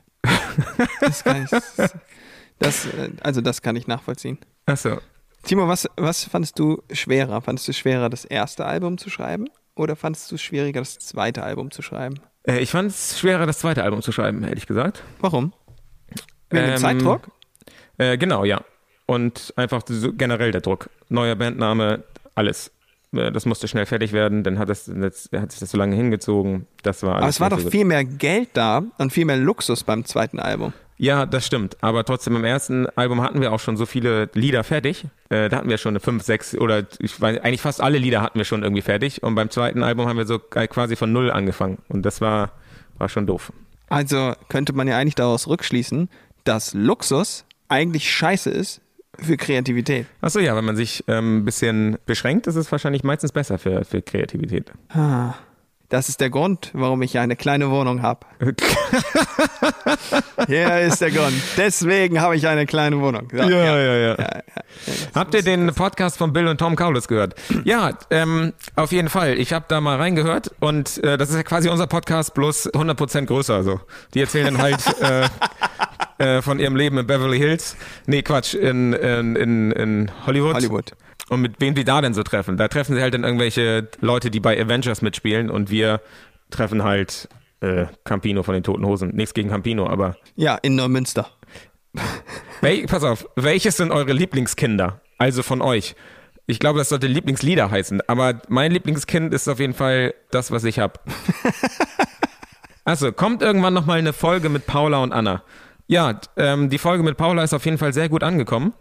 Das 1.00 1.24
kann 1.24 1.44
ich, 1.44 1.50
das, 2.60 2.86
äh, 2.86 3.10
also 3.22 3.42
das 3.42 3.62
kann 3.62 3.76
ich 3.76 3.88
nachvollziehen. 3.88 4.38
Achso. 4.66 5.00
Timo, 5.44 5.68
was, 5.68 5.88
was 5.98 6.24
fandest 6.26 6.60
du 6.60 6.82
schwerer? 6.92 7.42
Fandest 7.42 7.68
du 7.68 7.74
schwerer, 7.74 8.10
das 8.10 8.26
erste 8.26 8.66
Album 8.66 8.98
zu 8.98 9.10
schreiben? 9.10 9.48
Oder 9.76 9.96
fandest 9.96 10.30
du 10.32 10.36
es 10.36 10.42
schwieriger, 10.42 10.82
das 10.82 11.00
zweite 11.00 11.44
Album 11.44 11.72
zu 11.72 11.82
schreiben? 11.82 12.16
Äh, 12.44 12.60
ich 12.60 12.70
fand 12.72 12.90
es 12.92 13.18
schwerer, 13.20 13.46
das 13.46 13.60
zweite 13.60 13.84
Album 13.84 14.02
zu 14.02 14.12
schreiben, 14.12 14.44
ehrlich 14.44 14.68
gesagt. 14.68 15.04
Warum? 15.20 15.54
Wegen 16.50 16.66
dem 16.66 16.72
Ähm, 16.74 16.78
Zeitdruck? 16.78 17.30
Äh, 17.98 18.18
genau, 18.18 18.44
ja. 18.44 18.62
Und 19.06 19.54
einfach 19.56 19.82
so 19.88 20.14
generell 20.14 20.52
der 20.52 20.62
Druck. 20.62 20.90
Neuer 21.10 21.36
Bandname, 21.36 22.04
alles. 22.36 22.72
Äh, 23.14 23.32
Das 23.32 23.46
musste 23.46 23.68
schnell 23.68 23.86
fertig 23.86 24.14
werden, 24.14 24.44
dann 24.44 24.60
hat, 24.60 24.70
das, 24.70 24.88
jetzt, 24.88 25.32
hat 25.34 25.52
sich 25.52 25.60
das 25.60 25.72
so 25.72 25.78
lange 25.78 25.96
hingezogen. 25.96 26.68
Das 26.84 27.04
war 27.04 27.18
Aber 27.18 27.28
es 27.28 27.40
war 27.40 27.50
doch 27.50 27.60
so 27.60 27.70
viel 27.70 27.86
mehr 27.86 28.04
Geld 28.04 28.50
da 28.54 28.84
und 28.98 29.12
viel 29.12 29.26
mehr 29.26 29.38
Luxus 29.38 29.84
beim 29.84 30.06
zweiten 30.06 30.40
Album. 30.40 30.74
Ja, 31.02 31.26
das 31.26 31.46
stimmt. 31.46 31.78
Aber 31.82 32.04
trotzdem 32.04 32.36
im 32.36 32.44
ersten 32.44 32.88
Album 32.98 33.22
hatten 33.22 33.40
wir 33.40 33.54
auch 33.54 33.62
schon 33.62 33.78
so 33.78 33.86
viele 33.86 34.30
Lieder 34.34 34.66
fertig. 34.66 35.06
Äh, 35.30 35.48
da 35.48 35.58
hatten 35.58 35.70
wir 35.70 35.78
schon 35.78 35.94
eine 35.94 36.02
fünf, 36.02 36.24
sechs 36.24 36.54
oder 36.56 36.86
ich 37.00 37.20
weiß, 37.20 37.40
eigentlich 37.40 37.62
fast 37.62 37.80
alle 37.80 37.98
Lieder 37.98 38.22
hatten 38.22 38.38
wir 38.38 38.44
schon 38.44 38.64
irgendwie 38.64 38.82
fertig. 38.82 39.24
Und 39.24 39.34
beim 39.36 39.50
zweiten 39.50 39.82
Album 39.82 40.08
haben 40.08 40.18
wir 40.18 40.26
so 40.26 40.40
quasi 40.40 40.98
von 40.98 41.14
null 41.14 41.32
angefangen. 41.32 41.78
Und 41.88 42.06
das 42.06 42.20
war, 42.20 42.52
war 42.98 43.08
schon 43.08 43.26
doof. 43.28 43.54
Also 43.88 44.34
könnte 44.50 44.74
man 44.74 44.90
ja 44.90 44.98
eigentlich 44.98 45.16
daraus 45.16 45.48
rückschließen, 45.48 46.10
dass 46.44 46.74
Luxus 46.74 47.46
eigentlich 47.70 48.12
scheiße 48.12 48.50
ist 48.50 48.82
für 49.22 49.38
Kreativität. 49.38 50.08
Achso, 50.22 50.40
ja, 50.40 50.56
wenn 50.56 50.66
man 50.66 50.76
sich 50.76 51.04
ähm, 51.08 51.38
ein 51.40 51.46
bisschen 51.46 51.98
beschränkt, 52.06 52.48
ist 52.48 52.56
es 52.56 52.72
wahrscheinlich 52.72 53.04
meistens 53.04 53.32
besser 53.32 53.58
für, 53.58 53.86
für 53.86 54.02
Kreativität. 54.02 54.72
Das 55.90 56.08
ist 56.08 56.22
der 56.22 56.30
Grund, 56.30 56.70
warum 56.74 57.02
ich 57.02 57.18
eine 57.18 57.36
kleine 57.36 57.72
Wohnung 57.72 58.04
habe. 58.04 58.20
Hier 60.46 60.80
ist 60.82 61.02
der 61.02 61.10
Grund. 61.10 61.34
Deswegen 61.58 62.22
habe 62.22 62.36
ich 62.36 62.48
eine 62.48 62.68
kleine 62.68 63.00
Wohnung. 63.02 63.28
So, 63.32 63.38
ja, 63.38 63.50
ja. 63.50 63.78
ja, 63.80 63.96
ja. 63.96 64.18
Habt 65.16 65.34
ihr 65.34 65.42
den 65.42 65.74
Podcast 65.74 66.20
von 66.20 66.32
Bill 66.32 66.46
und 66.46 66.60
Tom 66.60 66.76
Kaulitz 66.76 67.08
gehört? 67.08 67.34
Ja, 67.64 67.98
ähm, 68.12 68.54
auf 68.76 68.92
jeden 68.92 69.10
Fall. 69.10 69.40
Ich 69.40 69.52
habe 69.52 69.66
da 69.68 69.82
mal 69.82 69.98
reingehört 69.98 70.52
und 70.60 71.04
äh, 71.04 71.18
das 71.18 71.32
ist 71.32 71.38
ja 71.38 71.44
quasi 71.44 71.70
unser 71.70 71.88
Podcast 71.88 72.36
bloß 72.36 72.72
100% 72.72 73.26
größer. 73.26 73.64
So. 73.64 73.80
Die 74.14 74.22
erzählen 74.22 74.54
dann 74.54 74.62
halt 74.62 74.86
äh, 75.02 75.28
äh, 76.20 76.42
von 76.42 76.60
ihrem 76.60 76.76
Leben 76.76 76.98
in 76.98 77.08
Beverly 77.08 77.38
Hills. 77.38 77.76
Nee, 78.06 78.22
Quatsch, 78.22 78.54
in, 78.54 78.94
in, 78.94 79.36
in, 79.36 79.72
in 79.72 80.12
Hollywood. 80.26 80.56
Hollywood. 80.56 80.92
Und 81.30 81.42
mit 81.42 81.60
wem 81.60 81.76
die 81.76 81.84
da 81.84 82.02
denn 82.02 82.14
so 82.14 82.24
treffen? 82.24 82.58
Da 82.58 82.68
treffen 82.68 82.96
sie 82.96 83.02
halt 83.02 83.14
dann 83.14 83.24
irgendwelche 83.24 83.88
Leute, 84.02 84.32
die 84.32 84.40
bei 84.40 84.60
Avengers 84.60 85.02
mitspielen 85.02 85.50
und 85.50 85.70
wir 85.70 86.02
treffen 86.50 86.84
halt 86.84 87.30
äh, 87.62 87.86
Campino 88.04 88.44
von 88.44 88.54
den 88.54 88.64
Toten 88.64 88.86
Hosen. 88.86 89.16
Nichts 89.16 89.34
gegen 89.34 89.50
Campino, 89.50 89.88
aber 89.88 90.16
Ja, 90.36 90.56
in 90.56 90.76
Neumünster. 90.76 91.30
Wel 92.62 92.86
pass 92.86 93.04
auf, 93.04 93.28
welches 93.36 93.78
sind 93.78 93.92
eure 93.92 94.14
Lieblingskinder? 94.14 95.02
Also 95.18 95.44
von 95.44 95.62
euch. 95.62 95.96
Ich 96.48 96.60
glaube, 96.60 96.80
das 96.80 96.90
sollte 96.90 97.06
Lieblingslieder 97.08 97.70
heißen, 97.70 98.02
aber 98.08 98.42
mein 98.48 98.72
Lieblingskind 98.72 99.34
ist 99.34 99.48
auf 99.48 99.60
jeden 99.60 99.74
Fall 99.76 100.16
das, 100.32 100.52
was 100.52 100.64
ich 100.64 100.80
habe. 100.80 101.00
Also, 102.86 103.12
kommt 103.12 103.44
irgendwann 103.44 103.76
nochmal 103.76 104.00
eine 104.00 104.14
Folge 104.14 104.50
mit 104.50 104.66
Paula 104.66 105.04
und 105.04 105.12
Anna. 105.12 105.44
Ja, 105.90 106.22
ähm, 106.38 106.70
die 106.70 106.78
Folge 106.78 107.02
mit 107.02 107.18
Paula 107.18 107.44
ist 107.44 107.56
auf 107.56 107.66
jeden 107.66 107.80
Fall 107.80 107.94
sehr 107.94 108.10
gut 108.10 108.22
angekommen. 108.24 108.74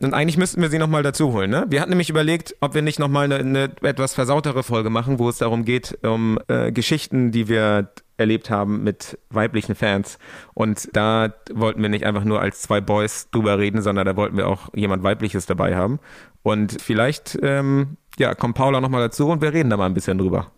Und 0.00 0.14
eigentlich 0.14 0.38
müssten 0.38 0.62
wir 0.62 0.70
sie 0.70 0.78
nochmal 0.78 1.02
dazu 1.02 1.32
holen, 1.32 1.50
ne? 1.50 1.66
Wir 1.68 1.80
hatten 1.80 1.90
nämlich 1.90 2.08
überlegt, 2.08 2.54
ob 2.60 2.74
wir 2.74 2.82
nicht 2.82 3.00
nochmal 3.00 3.24
eine, 3.24 3.38
eine 3.38 3.88
etwas 3.88 4.14
versautere 4.14 4.62
Folge 4.62 4.88
machen, 4.88 5.18
wo 5.18 5.28
es 5.28 5.38
darum 5.38 5.64
geht, 5.64 5.98
um 6.04 6.38
äh, 6.46 6.70
Geschichten, 6.70 7.32
die 7.32 7.48
wir 7.48 7.90
erlebt 8.16 8.48
haben 8.48 8.84
mit 8.84 9.18
weiblichen 9.30 9.74
Fans. 9.74 10.18
Und 10.54 10.88
da 10.92 11.34
wollten 11.52 11.82
wir 11.82 11.88
nicht 11.88 12.06
einfach 12.06 12.22
nur 12.22 12.40
als 12.40 12.62
zwei 12.62 12.80
Boys 12.80 13.28
drüber 13.32 13.58
reden, 13.58 13.82
sondern 13.82 14.06
da 14.06 14.14
wollten 14.14 14.36
wir 14.36 14.46
auch 14.46 14.72
jemand 14.72 15.02
Weibliches 15.02 15.46
dabei 15.46 15.74
haben. 15.74 15.98
Und 16.44 16.80
vielleicht, 16.80 17.36
ähm, 17.42 17.96
ja, 18.18 18.36
kommt 18.36 18.54
Paula 18.54 18.80
nochmal 18.80 19.02
dazu 19.02 19.28
und 19.28 19.42
wir 19.42 19.52
reden 19.52 19.70
da 19.70 19.76
mal 19.76 19.86
ein 19.86 19.94
bisschen 19.94 20.18
drüber. 20.18 20.52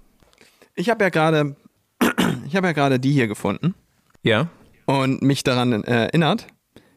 Ich 0.74 0.90
habe 0.90 1.02
ja 1.02 1.08
gerade, 1.08 1.56
ich 2.46 2.56
habe 2.56 2.66
ja 2.66 2.72
gerade 2.74 3.00
die 3.00 3.12
hier 3.12 3.26
gefunden 3.26 3.74
Ja? 4.22 4.48
Und 4.86 5.22
mich 5.22 5.42
daran 5.44 5.84
äh, 5.84 6.06
erinnert, 6.06 6.46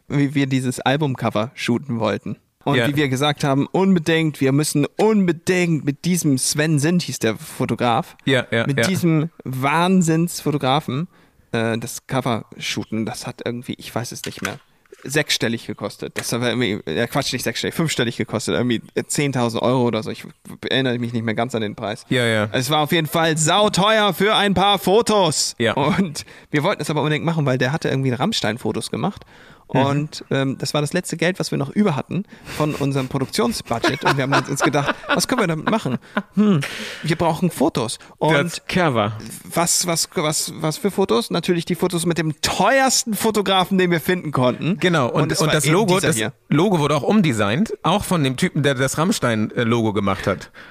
wie 0.08 0.36
wir 0.36 0.47
dieses 0.47 0.80
Albumcover 0.80 1.52
shooten 1.54 2.00
wollten. 2.00 2.38
Und 2.63 2.76
Ja. 2.76 2.88
wie 2.88 2.95
wir 2.97 3.08
gesagt 3.08 3.45
haben, 3.45 3.65
unbedingt, 3.67 4.41
wir 4.41 4.52
müssen 4.52 4.86
unbedingt 4.97 5.86
mit 5.86 6.04
diesem 6.04 6.38
Sven 6.38 6.80
Sind, 6.80 7.02
hieß 7.04 7.19
der 7.19 7.38
Fotograf, 7.38 8.17
Ja, 8.26 8.45
ja, 8.52 8.67
mit 8.67 8.86
diesem 8.88 9.30
Wahnsinnsfotografen 9.45 11.08
äh, 11.54 11.78
das 11.78 12.08
Cover 12.08 12.45
shooten. 12.58 13.06
Das 13.06 13.26
hat 13.26 13.41
irgendwie, 13.45 13.76
ich 13.78 13.93
weiß 13.93 14.12
es 14.12 14.26
nicht 14.26 14.41
mehr, 14.41 14.60
sechsstellig 15.07 15.65
gekostet. 15.65 16.17
Das 16.17 16.31
war 16.33 16.49
irgendwie, 16.49 16.79
ja 16.91 17.07
Quatsch, 17.07 17.33
nicht 17.33 17.43
sechsstellig, 17.43 17.73
fünfstellig 17.75 18.17
gekostet, 18.17 18.55
irgendwie 18.55 18.81
10.000 18.95 19.61
Euro 19.61 19.83
oder 19.83 20.03
so. 20.03 20.11
Ich 20.11 20.25
erinnere 20.69 20.97
mich 20.99 21.13
nicht 21.13 21.23
mehr 21.23 21.33
ganz 21.33 21.55
an 21.55 21.61
den 21.61 21.75
Preis. 21.75 22.05
Ja, 22.09 22.25
ja. 22.25 22.49
Es 22.51 22.69
war 22.69 22.81
auf 22.81 22.91
jeden 22.91 23.07
Fall 23.07 23.37
sauteuer 23.37 24.13
für 24.13 24.35
ein 24.35 24.53
paar 24.53 24.79
Fotos. 24.79 25.55
Ja. 25.57 25.73
Und 25.73 26.25
wir 26.51 26.63
wollten 26.63 26.81
es 26.81 26.89
aber 26.89 27.01
unbedingt 27.01 27.25
machen, 27.25 27.45
weil 27.45 27.57
der 27.57 27.71
hatte 27.71 27.89
irgendwie 27.89 28.11
Rammstein-Fotos 28.11 28.91
gemacht. 28.91 29.23
Mhm. 29.73 29.82
Und 29.82 30.25
ähm, 30.30 30.58
das 30.58 30.73
war 30.73 30.82
das 30.82 30.93
letzte 30.93 31.17
Geld, 31.17 31.39
was 31.39 31.51
wir 31.51 31.58
noch 31.58 31.69
über 31.69 31.95
hatten 31.95 32.25
von 32.45 32.75
unserem 32.75 33.08
Produktionsbudget. 33.08 34.03
Und 34.03 34.17
wir 34.17 34.23
haben 34.23 34.34
uns 34.49 34.62
gedacht, 34.62 34.95
was 35.08 35.27
können 35.27 35.41
wir 35.41 35.47
damit 35.47 35.69
machen? 35.69 35.97
Hm, 36.36 36.62
wir 37.03 37.15
brauchen 37.15 37.51
Fotos. 37.51 37.99
Und 38.17 38.62
was, 39.53 39.88
was, 39.88 40.10
was, 40.15 40.53
was 40.56 40.77
für 40.77 40.91
Fotos? 40.91 41.30
Natürlich 41.30 41.65
die 41.65 41.75
Fotos 41.75 42.06
mit 42.06 42.17
dem 42.17 42.39
teuersten 42.41 43.13
Fotografen, 43.13 43.77
den 43.77 43.91
wir 43.91 43.99
finden 44.01 44.32
konnten. 44.32 44.77
Genau, 44.80 45.08
und, 45.10 45.32
und, 45.32 45.39
war 45.39 45.47
das 45.47 45.65
Logo, 45.65 45.99
das 45.99 46.15
hier. 46.15 46.34
Logo 46.49 46.80
wurde 46.80 46.95
auch 46.95 47.03
umdesignt, 47.03 47.73
auch 47.84 48.03
von 48.03 48.23
dem 48.23 48.38
Typen, 48.38 48.63
der 48.63 48.75
das 48.75 48.97
Rammstein-Logo 48.97 49.93
gemacht 49.93 50.27
hat. 50.27 50.51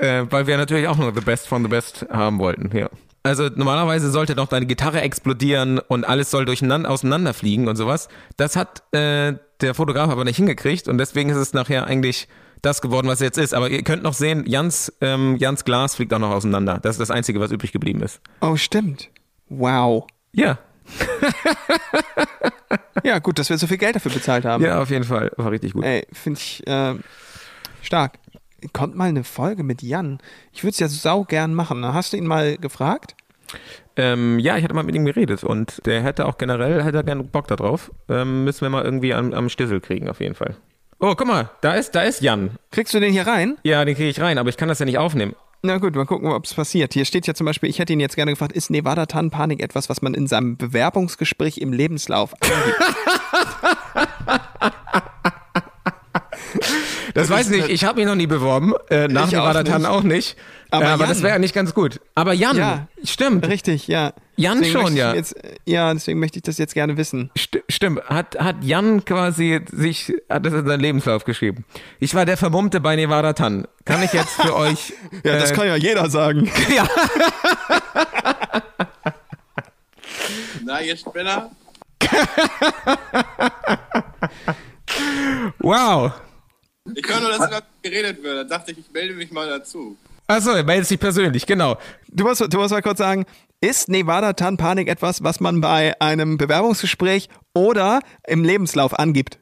Äh, 0.00 0.26
weil 0.28 0.46
wir 0.46 0.58
natürlich 0.58 0.86
auch 0.86 0.98
nur 0.98 1.14
The 1.14 1.22
Best 1.22 1.48
von 1.48 1.62
The 1.62 1.68
Best 1.68 2.04
haben 2.10 2.38
wollten, 2.38 2.76
ja. 2.76 2.90
Also 3.22 3.48
normalerweise 3.54 4.10
sollte 4.10 4.34
doch 4.34 4.48
deine 4.48 4.66
Gitarre 4.66 5.00
explodieren 5.00 5.78
und 5.78 6.04
alles 6.04 6.30
soll 6.30 6.44
durcheinander 6.44 6.90
auseinanderfliegen 6.90 7.68
und 7.68 7.76
sowas. 7.76 8.08
Das 8.36 8.56
hat 8.56 8.82
äh, 8.92 9.34
der 9.60 9.74
Fotograf 9.74 10.10
aber 10.10 10.24
nicht 10.24 10.36
hingekriegt 10.36 10.88
und 10.88 10.98
deswegen 10.98 11.30
ist 11.30 11.36
es 11.36 11.52
nachher 11.52 11.86
eigentlich 11.86 12.26
das 12.62 12.80
geworden, 12.80 13.06
was 13.08 13.14
es 13.14 13.20
jetzt 13.20 13.38
ist. 13.38 13.54
Aber 13.54 13.70
ihr 13.70 13.82
könnt 13.82 14.02
noch 14.02 14.14
sehen, 14.14 14.44
Jans, 14.46 14.92
ähm, 15.00 15.36
Jans 15.36 15.64
Glas 15.64 15.94
fliegt 15.94 16.12
auch 16.14 16.18
noch 16.18 16.30
auseinander. 16.30 16.78
Das 16.82 16.96
ist 16.96 17.00
das 17.00 17.10
Einzige, 17.10 17.38
was 17.40 17.52
übrig 17.52 17.72
geblieben 17.72 18.02
ist. 18.02 18.20
Oh, 18.40 18.56
stimmt. 18.56 19.08
Wow. 19.48 20.06
Ja, 20.32 20.58
Ja, 23.04 23.18
gut, 23.18 23.38
dass 23.38 23.50
wir 23.50 23.58
so 23.58 23.66
viel 23.66 23.78
Geld 23.78 23.96
dafür 23.96 24.12
bezahlt 24.12 24.44
haben. 24.44 24.62
ja, 24.64 24.80
auf 24.80 24.90
jeden 24.90 25.04
Fall. 25.04 25.32
War 25.36 25.50
richtig 25.50 25.72
gut. 25.72 25.84
Ey, 25.84 26.06
finde 26.12 26.38
ich 26.40 26.66
äh, 26.66 26.94
stark. 27.82 28.18
Kommt 28.72 28.96
mal 28.96 29.08
eine 29.08 29.24
Folge 29.24 29.62
mit 29.62 29.82
Jan. 29.82 30.18
Ich 30.52 30.62
würde 30.62 30.72
es 30.72 30.78
ja 30.78 30.88
sau 30.88 31.24
gern 31.24 31.54
machen. 31.54 31.84
Hast 31.84 32.12
du 32.12 32.16
ihn 32.16 32.26
mal 32.26 32.56
gefragt? 32.56 33.14
Ähm, 33.96 34.38
ja, 34.38 34.56
ich 34.56 34.64
hatte 34.64 34.74
mal 34.74 34.84
mit 34.84 34.94
ihm 34.94 35.04
geredet 35.04 35.44
und 35.44 35.84
der 35.84 36.02
hätte 36.02 36.26
auch 36.26 36.38
generell, 36.38 36.82
hätte 36.82 36.98
er 36.98 37.02
gerne 37.02 37.24
Bock 37.24 37.48
da 37.48 37.56
drauf. 37.56 37.90
Ähm, 38.08 38.44
müssen 38.44 38.62
wir 38.62 38.70
mal 38.70 38.84
irgendwie 38.84 39.12
am, 39.12 39.34
am 39.34 39.48
Stissel 39.48 39.80
kriegen, 39.80 40.08
auf 40.08 40.20
jeden 40.20 40.34
Fall. 40.34 40.56
Oh, 40.98 41.14
guck 41.16 41.26
mal, 41.26 41.50
da 41.60 41.74
ist, 41.74 41.94
da 41.94 42.02
ist 42.02 42.22
Jan. 42.22 42.52
Kriegst 42.70 42.94
du 42.94 43.00
den 43.00 43.12
hier 43.12 43.26
rein? 43.26 43.58
Ja, 43.64 43.84
den 43.84 43.94
kriege 43.94 44.08
ich 44.08 44.20
rein, 44.20 44.38
aber 44.38 44.48
ich 44.48 44.56
kann 44.56 44.68
das 44.68 44.78
ja 44.78 44.86
nicht 44.86 44.98
aufnehmen. 44.98 45.34
Na 45.62 45.78
gut, 45.78 45.94
mal 45.94 46.06
gucken, 46.06 46.30
ob 46.30 46.44
es 46.44 46.54
passiert. 46.54 46.94
Hier 46.94 47.04
steht 47.04 47.26
ja 47.26 47.34
zum 47.34 47.44
Beispiel, 47.44 47.68
ich 47.68 47.78
hätte 47.78 47.92
ihn 47.92 48.00
jetzt 48.00 48.16
gerne 48.16 48.32
gefragt, 48.32 48.52
ist 48.52 48.70
Nevada 48.70 49.06
Tannenpanik 49.06 49.62
etwas, 49.62 49.88
was 49.88 50.02
man 50.02 50.14
in 50.14 50.26
seinem 50.26 50.56
Bewerbungsgespräch 50.56 51.58
im 51.58 51.72
Lebenslauf 51.72 52.34
angibt? 52.40 52.78
Das 57.14 57.30
weiß 57.30 57.50
ich 57.50 57.62
nicht, 57.62 57.68
ich 57.70 57.84
habe 57.84 58.00
mich 58.00 58.06
noch 58.06 58.14
nie 58.14 58.26
beworben, 58.26 58.74
äh, 58.90 59.08
nach 59.08 59.24
Ich 59.24 59.30
dem 59.30 59.40
auch 59.40 59.96
auch 59.98 60.02
nicht. 60.02 60.36
Aber 60.70 60.84
Aber, 60.84 60.94
aber 60.94 61.06
das 61.06 61.22
wäre 61.22 61.38
nicht 61.38 61.54
ganz 61.54 61.74
gut. 61.74 62.00
Aber 62.14 62.32
Jan, 62.32 62.56
Ja. 62.56 62.86
stimmt, 63.04 63.46
Richtig, 63.46 63.88
ja. 63.88 64.12
Jan 64.36 64.60
Deswegen 64.62 64.80
schon, 64.80 64.96
ja. 64.96 65.14
Jetzt, 65.14 65.34
ja, 65.66 65.92
deswegen 65.92 66.18
möchte 66.18 66.38
ich 66.38 66.42
das 66.44 66.56
jetzt 66.56 66.72
gerne 66.72 66.96
wissen. 66.96 67.30
st 67.38 67.58
stimmt. 67.68 68.02
Hat, 68.06 68.38
hat 68.38 68.56
Jan 68.62 69.04
quasi 69.04 69.60
sich, 69.70 70.14
hat 70.30 70.46
das 70.46 70.54
in 70.54 70.66
seinen 70.66 70.80
Lebenslauf 70.80 71.24
geschrieben. 71.24 71.66
Ich 72.00 72.14
war 72.14 72.24
der 72.24 72.38
Vermummte 72.38 72.80
bei 72.80 72.96
Nevada 72.96 73.34
Tan. 73.34 73.66
Kann 73.84 74.02
ich 74.02 74.14
jetzt 74.14 74.40
für 74.40 74.56
euch... 74.56 74.94
Ja, 75.24 75.34
das 75.38 75.50
äh, 75.50 75.54
kann 75.54 75.66
ja 75.66 75.76
jeder 75.76 76.08
sagen. 76.08 76.50
ja. 76.74 76.88
Na, 80.64 80.80
ihr 80.80 80.96
Spinner? 80.96 81.50
Wow. 85.58 86.12
Ich 86.94 87.08
höre 87.08 87.20
nur, 87.20 87.30
dass 87.30 87.48
gerade 87.48 87.66
geredet 87.82 88.22
wird. 88.22 88.50
Da 88.50 88.58
dachte 88.58 88.72
ich, 88.72 88.78
ich 88.78 88.90
melde 88.92 89.14
mich 89.14 89.30
mal 89.30 89.48
dazu. 89.48 89.96
Achso, 90.26 90.50
er 90.50 90.64
meldet 90.64 90.88
sich 90.88 90.98
persönlich, 90.98 91.46
genau. 91.46 91.78
Du 92.08 92.24
musst, 92.24 92.40
du 92.40 92.58
musst 92.58 92.70
mal 92.70 92.82
kurz 92.82 92.98
sagen, 92.98 93.26
ist 93.60 93.88
Nevada 93.88 94.32
Tannenpanik 94.32 94.88
etwas, 94.88 95.22
was 95.22 95.40
man 95.40 95.60
bei 95.60 96.00
einem 96.00 96.36
Bewerbungsgespräch 96.38 97.28
oder 97.54 98.00
im 98.26 98.44
Lebenslauf 98.44 98.98
angibt? 98.98 99.38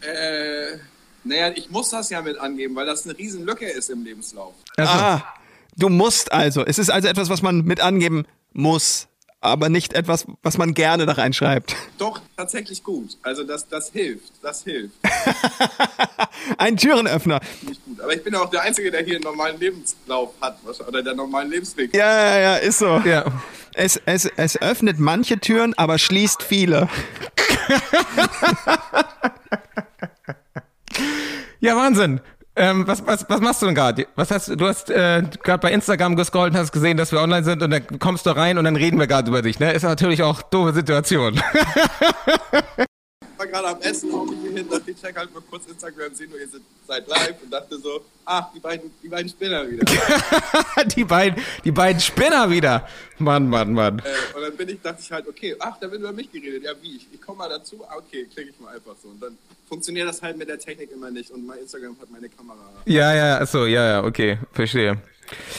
Äh, 0.00 0.78
naja, 1.24 1.52
ich 1.54 1.70
muss 1.70 1.90
das 1.90 2.08
ja 2.08 2.22
mit 2.22 2.38
angeben, 2.38 2.74
weil 2.76 2.86
das 2.86 3.04
eine 3.04 3.18
riesen 3.18 3.44
Lücke 3.44 3.66
ist 3.66 3.90
im 3.90 4.04
Lebenslauf. 4.04 4.54
Ah, 4.78 5.20
du 5.76 5.88
musst 5.88 6.32
also. 6.32 6.64
Es 6.64 6.78
ist 6.78 6.90
also 6.90 7.08
etwas, 7.08 7.28
was 7.28 7.42
man 7.42 7.64
mit 7.64 7.80
angeben 7.80 8.24
muss, 8.52 9.07
aber 9.40 9.68
nicht 9.68 9.92
etwas, 9.92 10.26
was 10.42 10.58
man 10.58 10.74
gerne 10.74 11.06
da 11.06 11.12
reinschreibt. 11.12 11.76
Doch, 11.98 12.20
tatsächlich 12.36 12.82
gut. 12.82 13.16
Also 13.22 13.44
das, 13.44 13.68
das 13.68 13.90
hilft. 13.90 14.32
Das 14.42 14.64
hilft. 14.64 14.94
Ein 16.58 16.76
Türenöffner. 16.76 17.40
Nicht 17.62 17.84
gut. 17.84 18.00
Aber 18.00 18.14
ich 18.14 18.22
bin 18.24 18.34
auch 18.34 18.50
der 18.50 18.62
Einzige, 18.62 18.90
der 18.90 19.02
hier 19.02 19.16
einen 19.16 19.24
normalen 19.24 19.58
Lebenslauf 19.60 20.34
hat. 20.40 20.58
Oder 20.86 21.02
der 21.02 21.14
normalen 21.14 21.50
Lebensweg. 21.50 21.94
Ja, 21.94 22.10
ja, 22.10 22.40
ja, 22.40 22.56
ist 22.56 22.78
so. 22.78 23.00
Ja. 23.04 23.24
Es, 23.74 24.00
es, 24.06 24.24
es 24.24 24.60
öffnet 24.60 24.98
manche 24.98 25.38
Türen, 25.38 25.74
aber 25.74 25.98
schließt 25.98 26.42
viele. 26.42 26.88
Ja, 31.60 31.76
Wahnsinn. 31.76 32.20
Ähm, 32.58 32.88
was, 32.88 33.06
was, 33.06 33.24
was 33.28 33.40
machst 33.40 33.62
du 33.62 33.66
denn 33.66 33.76
gerade? 33.76 34.08
Was 34.16 34.32
hast 34.32 34.48
du 34.48 34.66
hast 34.66 34.90
äh, 34.90 35.22
gerade 35.44 35.60
bei 35.60 35.70
Instagram 35.70 36.16
gescrollt 36.16 36.52
und 36.52 36.58
hast 36.58 36.72
gesehen, 36.72 36.96
dass 36.96 37.12
wir 37.12 37.20
online 37.20 37.44
sind 37.44 37.62
und 37.62 37.70
dann 37.70 37.98
kommst 38.00 38.26
du 38.26 38.30
rein 38.30 38.58
und 38.58 38.64
dann 38.64 38.74
reden 38.74 38.98
wir 38.98 39.06
gerade 39.06 39.28
über 39.28 39.42
dich, 39.42 39.60
ne? 39.60 39.72
Ist 39.72 39.84
natürlich 39.84 40.24
auch 40.24 40.42
doofe 40.42 40.72
Situation. 40.72 41.40
Ich 43.38 43.44
war 43.44 43.62
gerade 43.62 43.68
am 43.68 43.80
Essen, 43.82 44.08
mich 44.08 44.40
hier 44.40 44.50
hin, 44.50 44.68
dachte 44.68 44.90
ich 44.90 45.00
check 45.00 45.16
halt 45.16 45.32
mal 45.32 45.40
kurz 45.48 45.64
Instagram, 45.66 46.12
sehen 46.12 46.28
nur, 46.28 46.40
ihr 46.40 46.48
seid 46.88 47.06
live 47.06 47.40
und 47.40 47.52
dachte 47.52 47.78
so, 47.78 48.04
ach, 48.24 48.52
die 48.52 48.58
beiden, 48.58 48.90
die 49.00 49.06
beiden 49.06 49.28
Spinner 49.28 49.70
wieder. 49.70 49.84
die 50.96 51.04
beiden, 51.04 51.40
die 51.62 51.70
beiden 51.70 52.00
Spinner 52.00 52.50
wieder. 52.50 52.88
Mann, 53.18 53.48
Mann, 53.48 53.74
Mann. 53.74 54.00
äh, 54.00 54.36
und 54.36 54.42
dann 54.42 54.56
bin 54.56 54.70
ich, 54.70 54.82
dachte 54.82 55.02
ich 55.02 55.12
halt, 55.12 55.28
okay, 55.28 55.54
ach, 55.60 55.78
da 55.78 55.88
wird 55.88 56.00
über 56.00 56.10
mich 56.10 56.32
geredet. 56.32 56.64
Ja, 56.64 56.72
wie? 56.82 56.96
Ich, 56.96 57.06
ich 57.12 57.20
komme 57.20 57.38
mal 57.38 57.48
dazu. 57.48 57.84
Ah, 57.88 57.98
okay, 57.98 58.24
klicke 58.24 58.50
ich 58.50 58.58
mal 58.58 58.74
einfach 58.74 58.96
so. 59.00 59.08
Und 59.08 59.22
dann 59.22 59.38
funktioniert 59.68 60.08
das 60.08 60.20
halt 60.20 60.36
mit 60.36 60.48
der 60.48 60.58
Technik 60.58 60.90
immer 60.90 61.12
nicht. 61.12 61.30
Und 61.30 61.46
mein 61.46 61.60
Instagram 61.60 61.96
hat 62.00 62.10
meine 62.10 62.28
Kamera. 62.28 62.58
Ja, 62.86 63.14
ja, 63.14 63.46
so, 63.46 63.66
ja, 63.66 63.88
ja, 63.88 64.04
okay, 64.04 64.38
verstehe. 64.50 65.00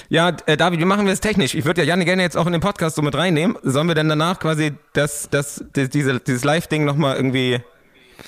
Ja, 0.10 0.36
äh, 0.45 0.58
David, 0.58 0.79
wie 0.79 0.86
machen 0.86 1.05
wir 1.05 1.13
es 1.13 1.19
technisch? 1.19 1.55
Ich 1.55 1.65
würde 1.65 1.82
ja 1.82 1.88
Janne 1.88 2.05
gerne 2.05 2.21
jetzt 2.21 2.38
auch 2.38 2.45
in 2.45 2.51
den 2.51 2.62
Podcast 2.62 2.95
so 2.95 3.01
mit 3.01 3.15
reinnehmen. 3.15 3.58
Sollen 3.63 3.88
wir 3.88 3.95
denn 3.95 4.10
danach 4.10 4.39
quasi 4.39 4.73
das, 4.93 5.29
das, 5.29 5.63
das 5.73 5.89
diese, 5.89 6.19
dieses 6.19 6.43
Live-Ding 6.43 6.86
nochmal 6.86 7.15
irgendwie 7.15 7.60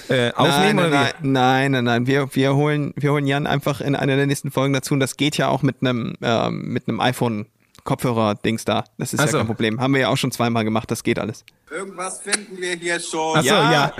äh, 0.09 0.31
aufnehmen 0.33 0.75
nein, 0.75 0.79
oder 0.79 0.89
nein, 0.89 1.13
wie? 1.21 1.27
nein, 1.27 1.71
nein, 1.71 1.83
nein. 1.83 2.07
Wir, 2.07 2.35
wir, 2.35 2.55
holen, 2.55 2.93
wir 2.95 3.11
holen 3.11 3.27
Jan 3.27 3.47
einfach 3.47 3.81
in 3.81 3.95
einer 3.95 4.15
der 4.15 4.27
nächsten 4.27 4.51
Folgen 4.51 4.73
dazu. 4.73 4.93
Und 4.93 4.99
das 4.99 5.17
geht 5.17 5.37
ja 5.37 5.47
auch 5.47 5.63
mit 5.63 5.77
einem, 5.81 6.15
ähm, 6.21 6.73
mit 6.73 6.87
einem 6.87 6.99
iPhone. 6.99 7.47
Kopfhörer-Dings 7.83 8.63
da. 8.63 8.83
Das 8.99 9.11
ist 9.11 9.19
Ach 9.19 9.25
ja 9.25 9.31
so. 9.31 9.37
kein 9.39 9.47
Problem. 9.47 9.81
Haben 9.81 9.95
wir 9.95 10.01
ja 10.01 10.09
auch 10.09 10.17
schon 10.17 10.31
zweimal 10.31 10.63
gemacht. 10.63 10.91
Das 10.91 11.01
geht 11.01 11.17
alles. 11.17 11.43
Irgendwas 11.71 12.21
finden 12.21 12.61
wir 12.61 12.75
hier 12.75 12.99
schon. 12.99 13.37
Ach 13.37 13.41
so, 13.41 13.49
ja. 13.49 13.91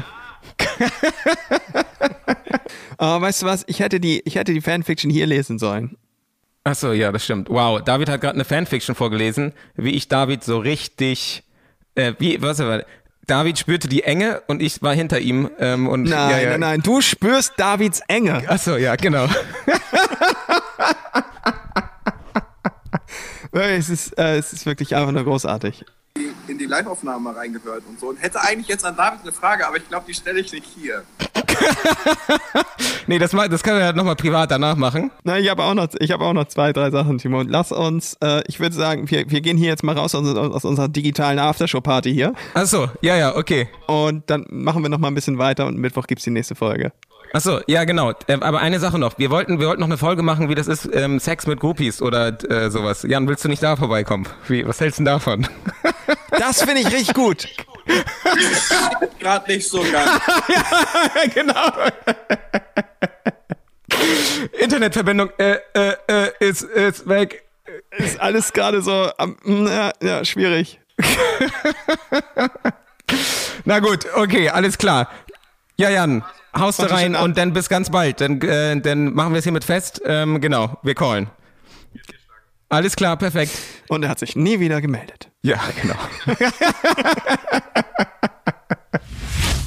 Aber 2.97 3.25
weißt 3.25 3.41
du 3.41 3.45
was? 3.47 3.63
Ich 3.67 3.79
hätte 3.79 3.99
die, 3.99 4.21
ich 4.25 4.35
hätte 4.35 4.53
die 4.53 4.61
Fanfiction 4.61 5.09
hier 5.09 5.25
lesen 5.25 5.57
sollen. 5.57 5.97
Ach 6.63 6.75
so, 6.75 6.93
ja, 6.93 7.11
das 7.11 7.23
stimmt. 7.23 7.49
Wow, 7.49 7.81
David 7.81 8.09
hat 8.09 8.21
gerade 8.21 8.35
eine 8.35 8.45
Fanfiction 8.45 8.95
vorgelesen, 8.95 9.53
wie 9.75 9.91
ich 9.91 10.07
David 10.07 10.43
so 10.43 10.59
richtig, 10.59 11.43
äh, 11.95 12.13
wie, 12.19 12.41
was 12.41 12.59
war, 12.59 12.83
David 13.25 13.57
spürte 13.57 13.87
die 13.87 14.03
Enge 14.03 14.41
und 14.47 14.61
ich 14.61 14.81
war 14.81 14.93
hinter 14.93 15.19
ihm 15.19 15.49
ähm, 15.59 15.87
und 15.87 16.03
Nein, 16.03 16.29
ja, 16.29 16.39
ja. 16.39 16.49
nein, 16.51 16.59
nein. 16.59 16.81
Du 16.81 17.01
spürst 17.01 17.53
Davids 17.57 18.01
Enge. 18.07 18.43
Ach 18.47 18.59
so, 18.59 18.77
ja, 18.77 18.95
genau. 18.95 19.27
Es 23.51 23.89
ist, 23.89 24.17
äh, 24.17 24.37
es 24.37 24.53
ist 24.53 24.65
wirklich 24.65 24.95
einfach 24.95 25.11
nur 25.11 25.23
großartig. 25.23 25.85
In 26.51 26.57
die 26.57 26.65
Live-Aufnahme 26.65 27.19
mal 27.19 27.33
reingehört 27.33 27.83
und 27.87 27.99
so. 27.99 28.09
Und 28.09 28.17
hätte 28.17 28.41
eigentlich 28.41 28.67
jetzt 28.67 28.85
an 28.85 28.95
David 28.95 29.21
eine 29.21 29.31
Frage, 29.31 29.67
aber 29.67 29.77
ich 29.77 29.87
glaube, 29.87 30.05
die 30.07 30.13
stelle 30.13 30.39
ich 30.39 30.51
nicht 30.51 30.65
hier. 30.65 31.03
Nee, 33.07 33.19
das, 33.19 33.31
das 33.31 33.63
können 33.63 33.77
wir 33.77 33.85
ja 33.85 33.93
nochmal 33.93 34.15
privat 34.15 34.51
danach 34.51 34.75
machen. 34.75 35.11
Na, 35.23 35.37
ich 35.37 35.49
habe 35.49 35.63
auch 35.63 35.73
noch, 35.73 35.87
ich 35.99 36.11
habe 36.11 36.23
auch 36.23 36.33
noch 36.33 36.45
zwei, 36.45 36.71
drei 36.71 36.91
Sachen, 36.91 37.17
Timo. 37.17 37.41
Lass 37.41 37.71
uns, 37.71 38.15
äh, 38.23 38.41
ich 38.47 38.59
würde 38.59 38.75
sagen, 38.75 39.09
wir, 39.09 39.29
wir 39.29 39.41
gehen 39.41 39.57
hier 39.57 39.67
jetzt 39.67 39.83
mal 39.83 39.97
raus 39.97 40.15
aus, 40.15 40.25
aus 40.35 40.65
unserer 40.65 40.87
digitalen 40.87 41.39
Aftershow-Party 41.39 42.13
hier 42.13 42.33
Ach 42.53 42.65
so, 42.65 42.89
ja, 43.01 43.15
ja, 43.17 43.35
okay. 43.35 43.67
und 43.87 44.29
dann 44.29 44.45
machen 44.49 44.81
wir 44.83 44.89
noch 44.89 44.99
mal 44.99 45.09
ein 45.09 45.15
bisschen 45.15 45.37
weiter 45.37 45.65
und 45.65 45.77
Mittwoch 45.77 46.07
gibt's 46.07 46.23
die 46.23 46.29
nächste 46.29 46.55
Folge. 46.55 46.93
Ach 47.33 47.41
so, 47.41 47.61
ja, 47.65 47.85
genau. 47.85 48.11
Ähm, 48.27 48.43
aber 48.43 48.59
eine 48.59 48.79
Sache 48.79 48.99
noch. 48.99 49.17
Wir 49.17 49.29
wollten, 49.29 49.59
wir 49.59 49.67
wollten 49.67 49.79
noch 49.79 49.87
eine 49.87 49.97
Folge 49.97 50.21
machen, 50.21 50.49
wie 50.49 50.55
das 50.55 50.67
ist, 50.67 50.89
ähm, 50.93 51.19
Sex 51.19 51.47
mit 51.47 51.61
Groupies 51.61 52.01
oder 52.01 52.37
äh, 52.49 52.69
sowas. 52.69 53.03
Jan, 53.03 53.27
willst 53.27 53.45
du 53.45 53.49
nicht 53.49 53.63
da 53.63 53.77
vorbeikommen? 53.77 54.27
Wie, 54.47 54.67
was 54.67 54.81
hältst 54.81 54.99
du 54.99 55.03
denn 55.03 55.13
davon? 55.13 55.47
Das 56.37 56.63
finde 56.63 56.81
ich 56.81 56.87
richtig 56.91 57.13
gut. 57.13 57.47
Gerade 59.19 59.51
nicht 59.51 59.67
so 59.67 59.83
ganz. 59.91 60.21
genau. 61.33 61.71
Internetverbindung 64.59 65.29
äh, 65.37 65.57
äh, 65.73 65.95
äh, 66.07 66.31
ist, 66.39 66.61
ist 66.63 67.07
weg. 67.07 67.43
Ist 67.97 68.19
alles 68.19 68.51
gerade 68.53 68.81
so, 68.81 69.09
am- 69.17 69.37
ja, 69.45 69.91
ja, 70.01 70.25
schwierig. 70.25 70.79
Na 73.65 73.79
gut, 73.79 74.05
okay, 74.15 74.49
alles 74.49 74.77
klar. 74.77 75.09
Ja, 75.77 75.89
Jan, 75.89 76.23
haust 76.57 76.79
du 76.79 76.83
rein 76.89 77.15
und 77.15 77.37
dann 77.37 77.53
bis 77.53 77.69
ganz 77.69 77.89
bald. 77.89 78.21
Dann, 78.21 78.41
äh, 78.41 78.79
dann 78.79 79.13
machen 79.13 79.33
wir 79.33 79.39
es 79.39 79.43
hiermit 79.43 79.63
fest. 79.63 80.01
Ähm, 80.05 80.41
genau, 80.41 80.77
wir 80.83 80.95
callen. 80.95 81.29
Alles 82.71 82.95
klar, 82.95 83.17
perfekt. 83.17 83.51
Und 83.89 84.03
er 84.03 84.09
hat 84.09 84.19
sich 84.19 84.37
nie 84.37 84.61
wieder 84.61 84.79
gemeldet. 84.79 85.29
Ja, 85.41 85.59
genau. 85.81 85.95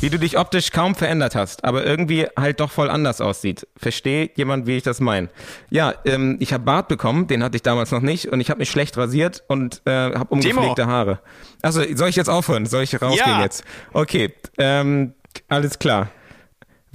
wie 0.01 0.09
du 0.11 0.19
dich 0.19 0.39
optisch 0.39 0.71
kaum 0.71 0.95
verändert 0.95 1.35
hast, 1.35 1.65
aber 1.65 1.85
irgendwie 1.85 2.27
halt 2.39 2.61
doch 2.61 2.71
voll 2.71 2.89
anders 2.89 3.21
aussieht. 3.21 3.67
Versteht 3.77 4.39
jemand, 4.39 4.67
wie 4.67 4.79
ich 4.79 4.83
das 4.83 5.01
meine? 5.01 5.29
Ja, 5.69 5.95
ähm, 6.07 6.37
ich 6.41 6.55
habe 6.55 6.65
Bart 6.65 6.89
bekommen, 6.89 7.27
den 7.27 7.43
hatte 7.43 7.57
ich 7.57 7.63
damals 7.63 7.91
noch 7.91 8.01
nicht 8.01 8.29
und 8.29 8.41
ich 8.41 8.49
habe 8.49 8.59
mich 8.59 8.71
schlecht 8.71 8.97
rasiert 8.97 9.43
und 9.49 9.83
äh, 9.85 9.91
habe 9.91 10.27
ungepflegte 10.35 10.87
Haare. 10.87 11.21
Also 11.61 11.83
soll 11.95 12.09
ich 12.09 12.17
jetzt 12.17 12.29
aufhören? 12.29 12.65
Soll 12.65 12.85
ich 12.85 12.95
rausgehen 13.01 13.37
Ja. 13.37 13.43
jetzt? 13.43 13.65
Okay, 13.93 14.33
ähm, 14.59 15.13
alles 15.49 15.79
klar. 15.79 16.09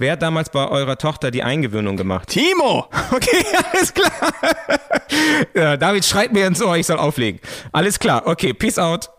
Wer 0.00 0.12
hat 0.12 0.22
damals 0.22 0.48
bei 0.48 0.66
eurer 0.66 0.96
Tochter 0.96 1.30
die 1.30 1.42
Eingewöhnung 1.42 1.98
gemacht? 1.98 2.28
Timo! 2.28 2.86
Okay, 3.12 3.44
alles 3.72 3.92
klar. 3.92 4.12
ja, 5.54 5.76
David 5.76 6.04
schreit 6.04 6.32
mir 6.32 6.46
ins 6.46 6.62
Ohr, 6.62 6.76
ich 6.76 6.86
soll 6.86 6.96
auflegen. 6.96 7.40
Alles 7.72 7.98
klar, 7.98 8.26
okay, 8.26 8.54
peace 8.54 8.78
out. 8.78 9.10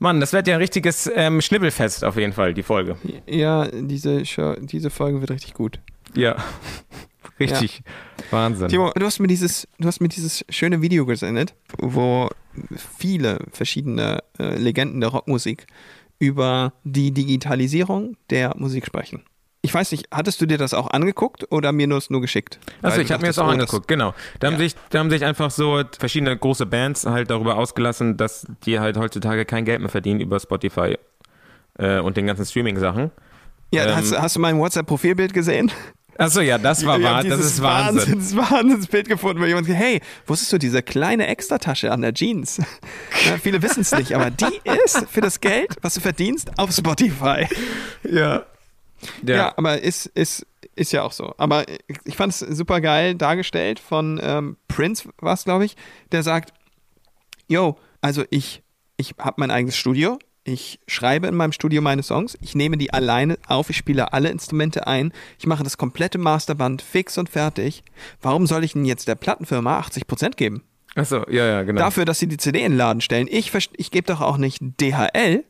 Mann, 0.00 0.18
das 0.18 0.32
wird 0.32 0.48
ja 0.48 0.54
ein 0.54 0.60
richtiges 0.60 1.08
ähm, 1.14 1.40
Schnibbelfest 1.40 2.04
auf 2.04 2.16
jeden 2.16 2.32
Fall, 2.32 2.52
die 2.52 2.64
Folge. 2.64 2.96
Ja, 3.26 3.68
diese, 3.68 4.24
Show, 4.24 4.56
diese 4.60 4.90
Folge 4.90 5.20
wird 5.20 5.30
richtig 5.30 5.54
gut. 5.54 5.78
Ja. 6.14 6.36
Richtig. 7.40 7.82
Wahnsinn. 8.30 8.68
Timo, 8.68 8.92
du 8.94 9.04
hast 9.04 9.18
mir 9.18 9.26
dieses, 9.26 9.68
du 9.78 9.88
hast 9.88 10.00
mir 10.00 10.08
dieses 10.08 10.44
schöne 10.48 10.82
Video 10.82 11.04
gesendet, 11.04 11.54
wo 11.78 12.30
viele 12.96 13.38
verschiedene 13.52 14.22
äh, 14.38 14.56
Legenden 14.56 15.00
der 15.00 15.10
Rockmusik 15.10 15.66
über 16.18 16.72
die 16.84 17.10
Digitalisierung 17.10 18.16
der 18.30 18.56
Musik 18.56 18.86
sprechen. 18.86 19.24
Ich 19.64 19.72
weiß 19.72 19.92
nicht, 19.92 20.08
hattest 20.10 20.42
du 20.42 20.46
dir 20.46 20.58
das 20.58 20.74
auch 20.74 20.90
angeguckt 20.90 21.50
oder 21.50 21.72
mir 21.72 21.86
nur 21.86 22.02
nur 22.10 22.20
geschickt? 22.20 22.58
Also 22.82 23.00
ich 23.00 23.10
habe 23.10 23.22
mir 23.22 23.28
das 23.28 23.38
auch 23.38 23.46
oh, 23.46 23.50
angeguckt, 23.50 23.88
genau. 23.88 24.12
Da 24.38 24.48
haben, 24.48 24.54
Ja. 24.54 24.58
sich, 24.58 24.74
da 24.90 24.98
haben 24.98 25.08
sich 25.08 25.24
einfach 25.24 25.50
so 25.50 25.82
verschiedene 25.98 26.36
große 26.36 26.66
Bands 26.66 27.06
halt 27.06 27.30
darüber 27.30 27.56
ausgelassen, 27.56 28.18
dass 28.18 28.46
die 28.66 28.78
halt 28.78 28.98
heutzutage 28.98 29.46
kein 29.46 29.64
Geld 29.64 29.80
mehr 29.80 29.88
verdienen 29.88 30.20
über 30.20 30.38
Spotify 30.38 30.98
äh, 31.78 31.98
und 31.98 32.18
den 32.18 32.26
ganzen 32.26 32.44
Streaming-Sachen. 32.44 33.10
Ja, 33.72 33.86
ähm, 33.86 33.96
hast, 33.96 34.20
hast 34.20 34.36
du 34.36 34.40
mein 34.40 34.58
WhatsApp-Profilbild 34.58 35.32
gesehen? 35.32 35.72
Achso, 36.18 36.42
ja, 36.42 36.58
das 36.58 36.84
war 36.84 37.02
wahr, 37.02 37.24
das 37.24 37.40
ist 37.40 37.62
Wahnsinn. 37.62 38.16
Wahnsinns, 38.20 38.36
Wahnsinnsbild 38.36 39.08
gefunden, 39.08 39.40
weil 39.40 39.48
jemand 39.48 39.66
gesagt 39.66 39.82
hey, 39.82 40.02
wusstest 40.26 40.52
du 40.52 40.58
diese 40.58 40.82
kleine 40.82 41.26
Extratasche 41.26 41.90
an 41.90 42.02
der 42.02 42.12
Jeans? 42.12 42.60
Ja, 43.26 43.38
viele 43.38 43.62
wissen 43.62 43.80
es 43.80 43.92
nicht, 43.92 44.12
aber 44.12 44.30
die 44.30 44.60
ist 44.84 45.06
für 45.10 45.22
das 45.22 45.40
Geld, 45.40 45.76
was 45.80 45.94
du 45.94 46.00
verdienst, 46.00 46.50
auf 46.58 46.70
Spotify. 46.70 47.46
Ja. 48.02 48.44
Ja, 49.24 49.54
aber 49.56 49.80
ist, 49.82 50.06
ist, 50.06 50.46
ist 50.76 50.92
ja 50.92 51.02
auch 51.02 51.12
so. 51.12 51.34
Aber 51.38 51.64
ich 52.04 52.16
fand 52.16 52.32
es 52.32 52.40
super 52.40 52.80
geil 52.80 53.14
dargestellt 53.14 53.78
von 53.78 54.20
ähm, 54.22 54.56
Prince, 54.68 55.08
war 55.18 55.34
es, 55.34 55.44
glaube 55.44 55.64
ich, 55.64 55.76
der 56.12 56.22
sagt, 56.22 56.52
yo, 57.48 57.78
also 58.00 58.24
ich, 58.30 58.62
ich 58.96 59.14
habe 59.18 59.36
mein 59.38 59.50
eigenes 59.50 59.76
Studio, 59.76 60.18
ich 60.44 60.78
schreibe 60.86 61.26
in 61.26 61.34
meinem 61.34 61.52
Studio 61.52 61.80
meine 61.80 62.02
Songs, 62.02 62.36
ich 62.40 62.54
nehme 62.54 62.76
die 62.76 62.92
alleine 62.92 63.38
auf, 63.46 63.70
ich 63.70 63.76
spiele 63.76 64.12
alle 64.12 64.28
Instrumente 64.28 64.86
ein, 64.86 65.12
ich 65.38 65.46
mache 65.46 65.64
das 65.64 65.78
komplette 65.78 66.18
Masterband 66.18 66.82
fix 66.82 67.16
und 67.16 67.30
fertig. 67.30 67.82
Warum 68.20 68.46
soll 68.46 68.62
ich 68.62 68.74
denn 68.74 68.84
jetzt 68.84 69.08
der 69.08 69.14
Plattenfirma 69.14 69.80
80% 69.80 70.36
geben? 70.36 70.62
Achso, 70.94 71.28
ja, 71.28 71.46
ja, 71.46 71.62
genau. 71.62 71.80
Dafür, 71.80 72.04
dass 72.04 72.18
sie 72.18 72.28
die 72.28 72.36
CD 72.36 72.58
in 72.60 72.72
den 72.72 72.78
Laden 72.78 73.00
stellen. 73.00 73.26
Ich, 73.28 73.52
ich 73.76 73.90
gebe 73.90 74.06
doch 74.06 74.20
auch 74.20 74.36
nicht 74.36 74.60
DHL 74.60 75.44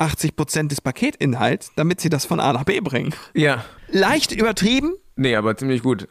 80% 0.00 0.68
des 0.68 0.80
Paketinhalts, 0.80 1.72
damit 1.76 2.00
sie 2.00 2.08
das 2.08 2.24
von 2.24 2.40
A 2.40 2.52
nach 2.52 2.64
B 2.64 2.80
bringen. 2.80 3.14
ja. 3.34 3.64
Leicht 3.92 4.30
übertrieben, 4.30 4.94
Nee, 5.16 5.36
aber 5.36 5.54
ziemlich 5.54 5.82
gut. 5.82 6.08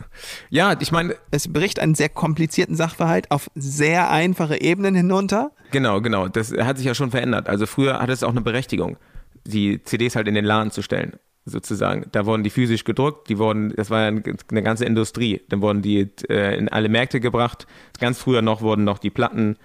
Ja, 0.52 0.76
ich 0.80 0.92
meine, 0.92 1.16
es 1.32 1.52
bricht 1.52 1.80
einen 1.80 1.96
sehr 1.96 2.10
komplizierten 2.10 2.76
Sachverhalt 2.76 3.32
auf 3.32 3.50
sehr 3.56 4.12
einfache 4.12 4.62
Ebenen 4.62 4.94
hinunter. 4.94 5.52
Genau, 5.72 6.00
genau. 6.00 6.28
Das 6.28 6.52
hat 6.52 6.78
sich 6.78 6.86
ja 6.86 6.94
schon 6.94 7.10
verändert. 7.10 7.50
Also 7.50 7.66
früher 7.66 8.00
hatte 8.00 8.12
es 8.12 8.22
auch 8.22 8.30
eine 8.30 8.42
Berechtigung, 8.42 8.98
die 9.46 9.82
CDs 9.84 10.16
halt 10.16 10.28
in 10.28 10.36
den 10.36 10.46
Laden 10.46 10.70
zu 10.70 10.84
stellen, 10.84 11.14
sozusagen. 11.46 12.06
Da 12.12 12.28
wurden 12.28 12.44
die 12.44 12.52
physisch 12.52 12.84
gedruckt, 12.84 13.30
die 13.30 13.40
wurden, 13.40 13.74
das 13.76 13.90
war 13.90 14.02
ja 14.02 14.08
eine 14.10 14.62
ganze 14.62 14.86
Industrie. 14.86 15.42
Dann 15.50 15.64
wurden 15.64 15.82
die 15.82 16.08
äh, 16.30 16.56
in 16.56 16.70
alle 16.70 16.90
Märkte 16.90 17.20
gebracht. 17.20 17.66
Ganz 18.00 18.20
früher 18.20 18.44
noch 18.44 18.62
wurden 18.62 18.84
noch 18.84 19.00
die 19.00 19.10
Platten, 19.10 19.58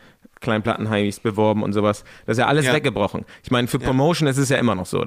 kleinen 0.45 0.63
Plattenheimis 0.63 1.19
beworben 1.21 1.63
und 1.65 1.73
sowas. 1.73 2.05
Das 2.27 2.37
ist 2.37 2.41
ja 2.41 2.47
alles 2.47 2.67
Ja. 2.67 2.73
weggebrochen. 2.75 3.25
Ich 3.43 3.51
meine, 3.51 3.67
für 3.67 3.79
Promotion 3.81 4.29
ist 4.29 4.39
es 4.39 4.49
ja 4.51 4.59
immer 4.59 4.75
noch 4.77 4.87
so. 4.87 5.05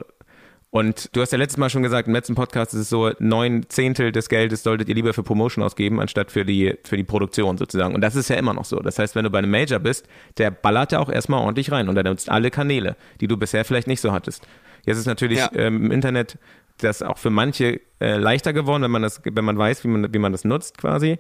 Und 0.70 1.16
du 1.16 1.22
hast 1.22 1.32
ja 1.32 1.38
letztes 1.38 1.58
Mal 1.58 1.70
schon 1.70 1.82
gesagt, 1.82 2.10
im 2.10 2.14
letzten 2.14 2.36
Podcast 2.36 2.74
ist 2.74 2.82
es 2.82 2.90
so, 2.90 3.12
neun 3.20 3.66
Zehntel 3.70 4.12
des 4.12 4.28
Geldes 4.28 4.64
solltet 4.64 4.90
ihr 4.90 4.96
lieber 4.96 5.14
für 5.14 5.24
Promotion 5.24 5.64
ausgeben, 5.64 6.02
anstatt 6.02 6.30
für 6.30 6.44
die, 6.44 6.76
für 6.84 6.98
die 6.98 7.06
Produktion 7.06 7.58
sozusagen. 7.58 7.96
Und 7.96 8.02
das 8.02 8.16
ist 8.18 8.30
ja 8.30 8.36
immer 8.36 8.54
noch 8.54 8.66
so. 8.66 8.78
Das 8.82 9.00
heißt, 9.00 9.16
wenn 9.16 9.24
du 9.24 9.30
bei 9.30 9.38
einem 9.40 9.50
Major 9.50 9.80
bist, 9.80 10.06
der 10.38 10.52
ballert 10.52 10.92
ja 10.92 11.00
auch 11.00 11.10
erstmal 11.10 11.40
ordentlich 11.42 11.72
rein 11.72 11.88
und 11.88 11.96
er 11.96 12.04
nutzt 12.04 12.30
alle 12.30 12.52
Kanäle, 12.52 12.98
die 13.22 13.28
du 13.28 13.38
bisher 13.38 13.64
vielleicht 13.64 13.88
nicht 13.88 14.02
so 14.02 14.12
hattest. 14.12 14.46
Jetzt 14.86 14.98
ist 14.98 15.06
natürlich 15.06 15.40
Ja. 15.40 15.50
ähm, 15.56 15.86
im 15.86 15.92
Internet 15.92 16.38
das 16.80 17.02
auch 17.02 17.18
für 17.18 17.30
manche 17.30 17.80
äh, 18.02 18.18
leichter 18.18 18.52
geworden, 18.52 18.84
wenn 18.84 18.92
man 18.92 19.02
das, 19.02 19.22
wenn 19.24 19.46
man 19.46 19.58
weiß, 19.58 19.84
wie 19.86 19.88
man, 19.88 20.14
wie 20.14 20.20
man 20.20 20.34
das 20.34 20.44
nutzt 20.44 20.78
quasi. 20.78 21.18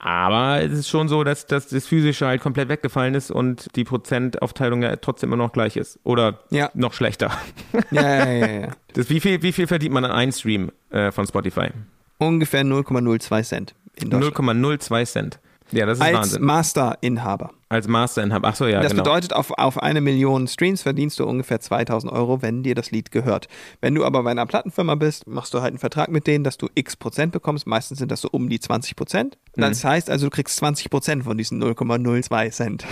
Aber 0.00 0.62
es 0.62 0.72
ist 0.72 0.88
schon 0.88 1.08
so, 1.08 1.24
dass, 1.24 1.46
dass 1.46 1.68
das 1.68 1.86
Physische 1.86 2.26
halt 2.26 2.40
komplett 2.40 2.68
weggefallen 2.68 3.14
ist 3.14 3.30
und 3.32 3.74
die 3.76 3.84
Prozentaufteilung 3.84 4.82
ja 4.82 4.94
trotzdem 4.96 5.32
immer 5.32 5.42
noch 5.44 5.52
gleich 5.52 5.76
ist. 5.76 5.98
Oder 6.04 6.38
Ja. 6.50 6.70
noch 6.74 6.92
schlechter. 6.92 7.30
Ja, 7.90 8.02
ja, 8.02 8.32
ja, 8.34 8.46
ja. 8.60 8.68
Das, 8.94 9.10
wie, 9.10 9.18
viel, 9.20 9.42
wie 9.42 9.52
viel 9.52 9.66
verdient 9.66 9.92
man 9.94 10.04
an 10.04 10.10
einem 10.12 10.32
Stream 10.32 10.70
äh, 10.90 11.10
von 11.10 11.26
Spotify? 11.26 11.68
Ungefähr 12.18 12.62
0,02 12.62 13.42
Cent 13.44 13.74
in 13.96 14.10
Deutschland. 14.10 14.36
0,02 14.36 15.04
Cent. 15.06 15.40
Ja, 15.72 15.84
das 15.86 15.98
ist 15.98 16.04
Als 16.04 16.16
Wahnsinn. 16.16 16.42
Masterinhaber. 16.44 17.50
Als 17.70 17.86
Masterinhaber. 17.86 18.48
Achso, 18.48 18.66
ja, 18.66 18.80
das 18.80 18.92
genau. 18.92 19.02
bedeutet, 19.02 19.34
auf, 19.34 19.50
auf 19.50 19.82
eine 19.82 20.00
Million 20.00 20.46
Streams 20.48 20.82
verdienst 20.82 21.18
du 21.18 21.26
ungefähr 21.26 21.60
2000 21.60 22.10
Euro, 22.10 22.40
wenn 22.40 22.62
dir 22.62 22.74
das 22.74 22.90
Lied 22.90 23.10
gehört. 23.10 23.48
Wenn 23.82 23.94
du 23.94 24.06
aber 24.06 24.22
bei 24.22 24.30
einer 24.30 24.46
Plattenfirma 24.46 24.94
bist, 24.94 25.26
machst 25.26 25.52
du 25.52 25.60
halt 25.60 25.72
einen 25.72 25.78
Vertrag 25.78 26.08
mit 26.08 26.26
denen, 26.26 26.44
dass 26.44 26.56
du 26.56 26.68
x 26.74 26.96
Prozent 26.96 27.32
bekommst. 27.32 27.66
Meistens 27.66 27.98
sind 27.98 28.10
das 28.10 28.22
so 28.22 28.28
um 28.30 28.48
die 28.48 28.58
20 28.58 28.96
Prozent. 28.96 29.36
Mhm. 29.54 29.62
Das 29.62 29.84
heißt 29.84 30.08
also, 30.08 30.26
du 30.26 30.30
kriegst 30.30 30.56
20 30.56 30.88
Prozent 30.88 31.24
von 31.24 31.36
diesen 31.36 31.62
0,02 31.62 32.50
Cent. 32.50 32.86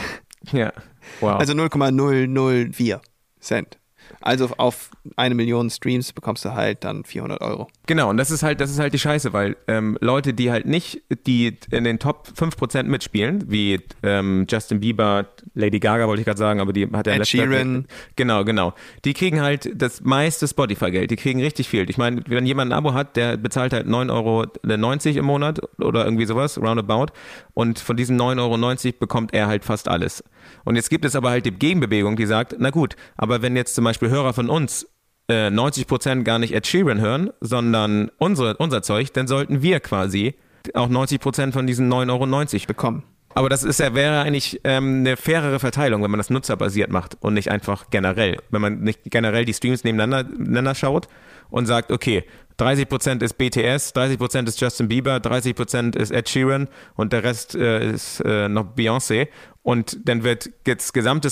ja. 0.53 0.73
Wow. 1.21 1.39
Also 1.39 1.55
0,004 1.55 3.01
Cent. 3.41 3.79
Also 4.27 4.51
auf 4.57 4.91
eine 5.15 5.37
Million 5.37 5.71
Streams 5.71 6.13
bekommst 6.13 6.45
du 6.45 6.53
halt 6.53 6.83
dann 6.83 7.05
400 7.05 7.41
Euro. 7.43 7.69
Genau, 7.87 8.11
und 8.11 8.17
das 8.17 8.33
ist 8.33 8.43
halt, 8.43 8.61
das 8.61 8.71
ist 8.71 8.81
halt 8.81 8.93
die 8.93 8.99
Scheiße, 8.99 9.33
weil 9.33 9.57
ähm, 9.69 9.97
Leute, 10.01 10.35
die 10.35 10.51
halt 10.51 10.67
nicht, 10.67 11.01
die 11.29 11.57
in 11.71 11.85
den 11.85 12.01
Top 12.01 12.29
5% 12.37 12.83
mitspielen, 12.85 13.45
wie 13.49 13.81
ähm, 14.03 14.45
Justin 14.51 14.81
Bieber, 14.81 15.27
Lady 15.55 15.79
Gaga 15.79 16.09
wollte 16.09 16.23
ich 16.23 16.27
gerade 16.27 16.39
sagen, 16.39 16.59
aber 16.59 16.73
die 16.73 16.89
hat 16.93 17.07
ja 17.07 17.13
Ed 17.13 17.29
Sheeran. 17.29 17.87
Genau, 18.17 18.45
genau. 18.45 18.75
Die 19.05 19.15
kriegen 19.15 19.41
halt 19.41 19.71
das 19.81 20.01
meiste 20.01 20.49
Spotify-Geld, 20.49 21.13
die 21.13 21.17
kriegen 21.17 21.41
richtig 21.41 21.69
viel. 21.69 21.89
Ich 21.89 21.97
meine, 21.97 22.23
wenn 22.27 22.47
jemand 22.47 22.73
ein 22.73 22.77
Abo 22.77 22.95
hat, 22.95 23.15
der 23.15 23.37
bezahlt 23.37 23.73
halt 23.73 23.87
9,90 23.87 24.11
Euro 24.11 25.19
im 25.21 25.25
Monat 25.25 25.61
oder 25.79 26.05
irgendwie 26.05 26.27
sowas, 26.27 26.59
roundabout, 26.59 27.13
und 27.55 27.79
von 27.79 27.97
diesen 27.97 28.21
9,90 28.21 28.87
Euro 28.87 28.95
bekommt 28.99 29.33
er 29.35 29.47
halt 29.47 29.65
fast 29.65 29.87
alles. 29.87 30.25
Und 30.65 30.77
jetzt 30.77 30.91
gibt 30.91 31.05
es 31.05 31.15
aber 31.17 31.31
halt 31.31 31.47
die 31.47 31.53
Gegenbewegung, 31.53 32.17
die 32.17 32.27
sagt, 32.27 32.57
na 32.59 32.71
gut, 32.71 32.97
aber 33.17 33.43
wenn 33.43 33.57
jetzt 33.57 33.75
zum 33.75 33.85
Beispiel 33.85 34.11
Hörer 34.17 34.33
von 34.33 34.49
uns 34.49 34.87
äh, 35.29 35.49
90% 35.49 36.23
gar 36.23 36.39
nicht 36.39 36.55
Ed 36.55 36.67
Sheeran 36.67 37.01
hören, 37.01 37.31
sondern 37.41 38.11
unsere, 38.19 38.57
unser 38.57 38.83
Zeug, 38.83 39.13
dann 39.13 39.27
sollten 39.27 39.63
wir 39.63 39.81
quasi 39.81 40.35
auch 40.75 40.89
90% 40.89 41.53
von 41.53 41.67
diesen 41.67 41.93
9,90 41.93 42.11
Euro 42.11 42.67
Bekommen. 42.67 43.03
Aber 43.35 43.51
das 43.51 43.65
ist 43.65 43.81
ja, 43.81 43.95
wäre 43.95 44.23
eigentlich 44.23 44.63
ähm, 44.65 45.01
eine 45.01 45.19
fairere 45.19 45.59
Verteilung, 45.59 46.03
wenn 46.03 46.11
man 46.11 46.19
das 46.19 46.31
nutzerbasiert 46.31 46.91
macht 46.91 47.19
und 47.21 47.35
nicht 47.35 47.51
einfach 47.51 47.91
generell. 47.91 48.39
Wenn 48.51 48.63
man 48.63 48.81
nicht 48.81 49.01
generell 49.05 49.45
die 49.45 49.53
Streams 49.53 49.85
nebeneinander, 49.85 50.31
nebeneinander 50.31 50.75
schaut 50.75 51.07
und 51.51 51.67
sagt, 51.67 51.93
okay, 51.93 52.25
30% 52.59 53.23
ist 53.23 53.37
BTS, 53.37 53.95
30% 53.95 54.49
ist 54.49 54.59
Justin 54.59 54.89
Bieber, 54.89 55.17
30% 55.17 55.97
ist 55.97 56.13
Ed 56.13 56.31
Sheeran 56.31 56.69
und 56.95 57.13
der 57.13 57.25
Rest 57.25 57.55
äh, 57.55 57.91
ist 57.93 58.21
äh, 58.21 58.49
noch 58.49 58.75
Beyoncé. 58.75 59.29
Und 59.63 60.09
dann 60.09 60.25
wird 60.25 60.49
das 60.65 60.95
gesamte 60.95 61.29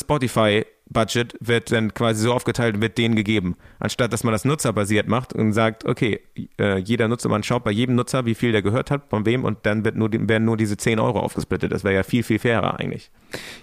Spotify-Budget 0.95 1.35
wird 1.41 1.73
dann 1.73 1.95
quasi 1.95 2.23
so 2.23 2.33
aufgeteilt 2.33 2.77
und 2.77 2.83
wird 2.83 2.99
denen 2.99 3.17
gegeben. 3.17 3.57
Anstatt 3.79 4.13
dass 4.13 4.25
man 4.25 4.33
das 4.33 4.45
nutzerbasiert 4.45 5.09
macht 5.09 5.33
und 5.33 5.53
sagt, 5.53 5.85
okay, 5.85 6.21
äh, 6.59 6.79
jeder 6.79 7.09
Nutzer, 7.09 7.29
man 7.29 7.43
schaut 7.43 7.65
bei 7.65 7.71
jedem 7.71 7.95
Nutzer, 7.95 8.27
wie 8.27 8.35
viel 8.35 8.53
der 8.53 8.63
gehört 8.63 8.91
hat, 8.91 9.09
von 9.09 9.27
wem 9.27 9.45
und 9.45 9.59
dann 9.65 9.85
wird 9.85 9.97
nur, 9.97 10.11
werden 10.13 10.45
nur 10.45 10.57
diese 10.57 10.77
10 10.77 11.01
Euro 11.01 11.21
aufgesplittet. 11.21 11.73
Das 11.73 11.85
wäre 11.85 11.95
ja 11.95 12.03
viel, 12.03 12.23
viel 12.23 12.39
fairer 12.39 12.79
eigentlich. 12.79 13.11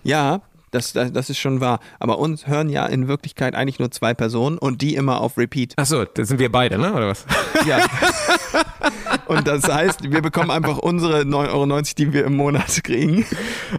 Ja, 0.03 0.41
das, 0.71 0.93
das, 0.93 1.11
das 1.11 1.29
ist 1.29 1.37
schon 1.37 1.59
wahr. 1.59 1.79
Aber 1.99 2.17
uns 2.19 2.47
hören 2.47 2.69
ja 2.69 2.85
in 2.85 3.07
Wirklichkeit 3.09 3.55
eigentlich 3.55 3.79
nur 3.79 3.91
zwei 3.91 4.13
Personen 4.13 4.57
und 4.57 4.81
die 4.81 4.95
immer 4.95 5.19
auf 5.19 5.37
Repeat. 5.37 5.73
Achso, 5.77 6.05
das 6.05 6.29
sind 6.29 6.39
wir 6.39 6.51
beide, 6.51 6.77
ne? 6.77 6.93
Oder 6.93 7.07
was? 7.09 7.25
Ja. 7.67 7.85
Und 9.27 9.47
das 9.47 9.67
heißt, 9.71 10.09
wir 10.11 10.21
bekommen 10.21 10.49
einfach 10.49 10.77
unsere 10.79 11.21
9,90 11.21 11.51
Euro, 11.51 11.81
die 11.97 12.13
wir 12.13 12.25
im 12.25 12.35
Monat 12.37 12.83
kriegen, 12.83 13.25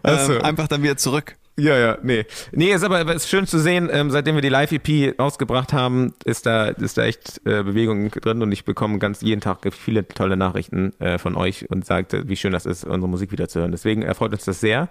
Ach 0.03 0.21
so. 0.21 0.35
ähm, 0.35 0.43
einfach 0.43 0.69
dann 0.69 0.83
wieder 0.83 0.97
zurück. 0.97 1.37
Ja, 1.59 1.77
ja, 1.77 1.99
nee. 2.03 2.25
Nee, 2.53 2.73
ist 2.73 2.83
aber 2.83 2.99
aber 2.99 3.15
ist 3.15 3.29
schön 3.29 3.47
zu 3.47 3.59
sehen, 3.59 3.91
ähm, 3.93 4.11
seitdem 4.11 4.37
wir 4.37 4.43
die 4.43 4.49
Live-EP 4.49 5.19
rausgebracht 5.19 5.75
haben, 5.75 6.15
ist 6.25 6.47
da, 6.47 6.69
ist 6.69 6.97
da 6.97 7.05
echt 7.05 7.43
äh, 7.45 7.63
Bewegung 7.63 8.11
drin 8.11 8.43
und 8.43 8.51
ich 8.53 8.65
bekomme 8.65 8.99
ganz 8.99 9.21
jeden 9.21 9.43
Tag 9.43 9.59
viele 9.73 10.09
tolle 10.09 10.39
Nachrichten 10.39 10.99
äh, 10.99 11.19
von 11.19 11.37
euch 11.37 11.69
und 11.71 11.85
sagt, 11.85 12.15
äh, 12.15 12.27
wie 12.27 12.37
schön 12.37 12.53
das 12.53 12.65
ist, 12.65 12.85
unsere 12.85 13.09
Musik 13.09 13.33
wieder 13.33 13.49
zu 13.49 13.61
hören. 13.61 13.71
Deswegen 13.71 14.03
erfreut 14.03 14.33
uns 14.33 14.47
das 14.47 14.61
sehr. 14.61 14.89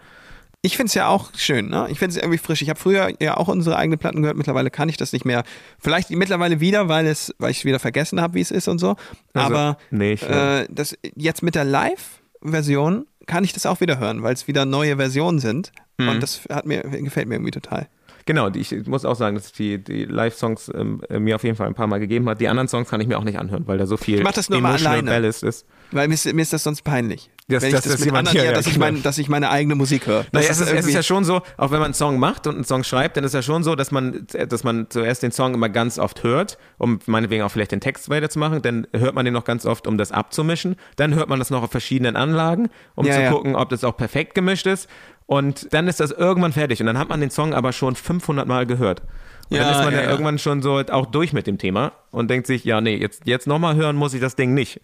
Ich 0.62 0.78
finde 0.78 0.90
es 0.90 0.94
ja 0.94 1.08
auch 1.08 1.32
schön, 1.36 1.70
ne? 1.70 1.88
Ich 1.90 1.98
finde 1.98 2.16
es 2.16 2.22
irgendwie 2.22 2.38
frisch. 2.38 2.62
Ich 2.62 2.70
habe 2.70 2.80
früher 2.80 3.12
ja 3.20 3.38
auch 3.38 3.48
unsere 3.48 3.78
eigenen 3.78 3.98
Platten 3.98 4.22
gehört, 4.22 4.38
mittlerweile 4.38 4.70
kann 4.70 4.88
ich 4.90 4.98
das 4.98 5.12
nicht 5.12 5.26
mehr. 5.26 5.44
Vielleicht 5.80 6.12
mittlerweile 6.12 6.60
wieder, 6.60 6.88
weil 6.88 7.08
es, 7.08 7.34
weil 7.40 7.50
ich 7.50 7.60
es 7.60 7.66
wieder 7.66 7.80
vergessen 7.80 8.22
habe, 8.22 8.36
wie 8.36 8.42
es 8.42 8.52
ist 8.52 8.68
und 8.68 8.78
so. 8.78 8.96
Also, 9.34 9.56
Aber 9.56 9.78
nee, 9.90 10.14
ich, 10.14 10.22
äh, 10.22 10.68
das 10.70 10.96
jetzt 11.16 11.42
mit 11.42 11.56
der 11.56 11.64
Live-Version 11.64 13.08
kann 13.32 13.46
ich 13.46 13.54
das 13.54 13.66
auch 13.66 13.80
wieder 13.80 13.98
hören, 13.98 14.24
weil 14.24 14.34
es 14.34 14.50
wieder 14.50 14.66
neue 14.66 14.98
Versionen 14.98 15.40
sind. 15.40 15.72
Mhm. 15.98 16.10
Und 16.10 16.24
das 16.24 16.42
hat 16.52 16.66
mir, 16.66 16.82
gefällt 16.82 17.30
mir 17.30 17.36
irgendwie 17.36 17.52
total. 17.52 17.88
Genau, 18.26 18.50
ich 18.50 18.74
muss 18.88 19.06
auch 19.06 19.16
sagen, 19.16 19.36
dass 19.36 19.54
die, 19.54 19.82
die 19.82 20.04
Live-Songs 20.04 20.70
ähm, 20.76 21.02
äh, 21.10 21.18
mir 21.18 21.36
auf 21.36 21.44
jeden 21.46 21.56
Fall 21.56 21.68
ein 21.68 21.74
paar 21.74 21.88
Mal 21.88 22.02
gegeben 22.02 22.28
hat. 22.28 22.42
Die 22.42 22.50
anderen 22.50 22.68
Songs 22.68 22.90
kann 22.90 23.00
ich 23.00 23.08
mir 23.08 23.18
auch 23.18 23.24
nicht 23.24 23.40
anhören, 23.40 23.66
weil 23.68 23.78
da 23.78 23.88
so 23.88 23.96
viel 23.96 24.18
Ich 24.18 24.24
mach 24.24 24.34
das 24.34 24.50
nur 24.50 24.60
mal 24.60 24.76
alleine. 24.76 25.10
Ballast 25.10 25.44
ist. 25.44 25.66
Weil 25.92 26.10
mir 26.10 26.16
ist, 26.16 26.32
mir 26.32 26.42
ist 26.42 26.52
das 26.52 26.64
sonst 26.64 26.82
peinlich. 26.84 27.32
Das- 27.52 27.64
Wenn 27.64 27.72
das- 27.72 27.86
ich 27.86 27.92
das 27.92 28.00
das 28.00 28.06
mit 28.06 28.16
anderen, 28.16 28.36
hier- 28.38 28.46
ja, 28.46 28.52
dass, 28.54 28.68
ich 28.68 28.78
mein, 28.78 29.04
dass 29.04 29.18
ich 29.18 29.30
meine 29.30 29.50
eigene 29.50 29.76
Musik 29.76 30.08
höre. 30.08 30.26
Naja, 30.32 30.48
es, 30.50 30.60
ist, 30.60 30.72
es 30.72 30.86
ist 30.88 30.94
ja 30.94 31.04
schon 31.04 31.24
so, 31.24 31.38
auch 31.58 31.72
wenn 31.72 31.80
man 31.80 31.86
einen 31.86 31.94
Song 31.94 32.20
macht 32.20 32.48
und 32.48 32.56
einen 32.56 32.64
Song 32.64 32.84
schreibt, 32.84 33.18
dann 33.18 33.24
ist 33.24 33.34
ja 33.34 33.42
schon 33.42 33.64
so, 33.64 33.76
dass 33.76 33.92
man, 33.92 34.26
dass 34.50 34.64
man 34.64 34.88
zuerst 34.90 35.24
den 35.24 35.32
Song 35.32 35.54
immer 35.54 35.70
ganz 35.70 36.00
oft 36.00 36.24
hört, 36.24 36.58
um 36.78 37.00
meinetwegen 37.06 37.44
auch 37.44 37.52
vielleicht 37.52 37.72
den 37.72 37.82
Text 37.82 38.10
weiterzumachen. 38.10 38.62
Dann 38.62 38.88
hört 38.94 39.16
man 39.16 39.26
den 39.26 39.34
noch 39.34 39.46
ganz 39.46 39.66
oft, 39.66 39.88
um 39.88 39.98
das 39.98 40.12
abzumischen. 40.12 40.76
Dann 40.96 41.14
hört 41.16 41.30
man 41.30 41.40
das 41.40 41.50
noch 41.50 41.64
auf 41.64 41.72
verschiedenen 41.72 42.16
Anlagen, 42.16 42.70
um 42.96 43.06
Ja, 43.06 43.14
zu 43.14 43.22
ja. 43.22 43.32
gucken, 43.32 43.56
ob 43.56 43.70
das 43.70 43.84
auch 43.84 43.96
perfekt 43.98 44.36
gemischt 44.36 44.66
ist. 44.68 44.90
Und 45.26 45.74
dann 45.74 45.88
ist 45.88 46.00
das 46.00 46.12
irgendwann 46.12 46.52
fertig. 46.52 46.80
Und 46.82 46.88
dann 46.88 46.98
hat 46.98 47.08
man 47.10 47.22
den 47.22 47.30
Song 47.30 47.54
aber 47.54 47.72
schon 47.72 47.96
500 47.96 48.48
Mal 48.48 48.66
gehört. 48.66 49.02
Und 49.50 49.58
dann 49.58 49.68
Ja, 49.68 49.72
ist 49.80 49.84
man 49.86 49.94
ja, 49.94 50.00
ja, 50.00 50.06
ja. 50.06 50.12
irgendwann 50.12 50.40
schon 50.40 50.62
so 50.62 50.78
auch 50.92 51.06
durch 51.06 51.32
mit 51.34 51.48
dem 51.48 51.58
Thema 51.58 51.92
und 52.12 52.30
denkt 52.30 52.48
sich, 52.48 52.64
ja, 52.66 52.82
nee, 52.82 52.96
jetzt, 52.96 53.24
jetzt 53.26 53.48
nochmal 53.48 53.76
hören 53.76 53.96
muss 53.96 54.14
ich 54.14 54.22
das 54.22 54.36
Ding 54.36 54.54
nicht. 54.54 54.82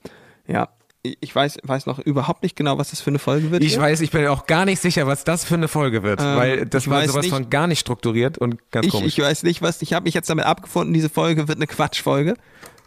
Ja, 0.47 0.70
ich 1.04 1.34
weiß, 1.34 1.60
weiß 1.64 1.86
noch 1.86 2.00
überhaupt 2.00 2.43
nicht 2.43 2.56
genau, 2.56 2.78
was 2.78 2.89
das 2.89 3.02
für 3.02 3.10
eine 3.10 3.20
Folge 3.20 3.52
wird. 3.52 3.64
Ich 3.64 3.74
hier. 3.74 3.82
weiß, 3.82 4.02
ich 4.02 4.12
bin 4.12 4.28
auch 4.28 4.45
gar 4.45 4.66
nicht 4.66 4.82
sicher, 4.82 5.08
was 5.08 5.24
das 5.24 5.45
für 5.45 5.56
eine 5.56 5.68
Folge 5.68 6.04
wird, 6.04 6.20
Ähm, 6.22 6.36
weil 6.38 6.66
das 6.66 6.89
war 6.89 7.06
sowas 7.08 7.24
nicht. 7.24 7.34
von 7.34 7.50
gar 7.50 7.68
nicht 7.68 7.80
strukturiert 7.80 8.38
und 8.38 8.72
ganz 8.72 8.88
ich, 8.88 8.91
komisch. 8.91 9.18
ich 9.18 9.24
weiß 9.24 9.43
nicht, 9.43 9.62
was. 9.62 9.82
Ich 9.82 9.93
habe 9.93 10.04
mich 10.04 10.14
jetzt 10.14 10.30
damit 10.30 10.45
abgefunden. 10.45 10.93
Diese 10.93 11.10
Folge 11.10 11.48
wird 11.48 11.58
eine 11.58 11.68
Quatschfolge. 11.68 12.36